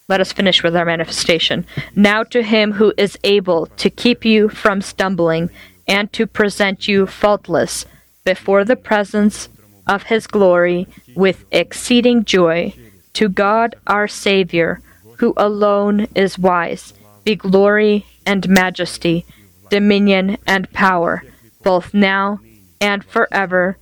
let 0.08 0.20
us 0.20 0.32
finish 0.32 0.62
with 0.62 0.76
our 0.76 0.84
manifestation. 0.84 1.64
Now 1.96 2.22
to 2.24 2.42
him 2.42 2.72
who 2.72 2.92
is 2.98 3.18
able 3.24 3.64
to 3.66 3.88
keep 3.88 4.26
you 4.26 4.50
from 4.50 4.82
stumbling 4.82 5.48
and 5.88 6.12
to 6.12 6.26
present 6.26 6.86
you 6.86 7.06
faultless 7.06 7.86
before 8.24 8.64
the 8.64 8.76
presence 8.76 9.48
of 9.86 10.04
his 10.04 10.26
glory 10.26 10.86
with 11.14 11.44
exceeding 11.50 12.24
joy, 12.24 12.74
to 13.14 13.28
God 13.28 13.74
our 13.86 14.06
Savior, 14.06 14.80
who 15.16 15.34
alone 15.36 16.08
is 16.14 16.38
wise, 16.38 16.94
be 17.24 17.36
glory 17.36 18.06
and 18.26 18.48
majesty, 18.48 19.24
dominion 19.70 20.38
and 20.46 20.70
power, 20.72 21.22
both 21.62 21.94
now 21.94 22.40
and 22.80 23.04
forever. 23.04 23.76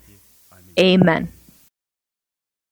Amen. 0.78 1.32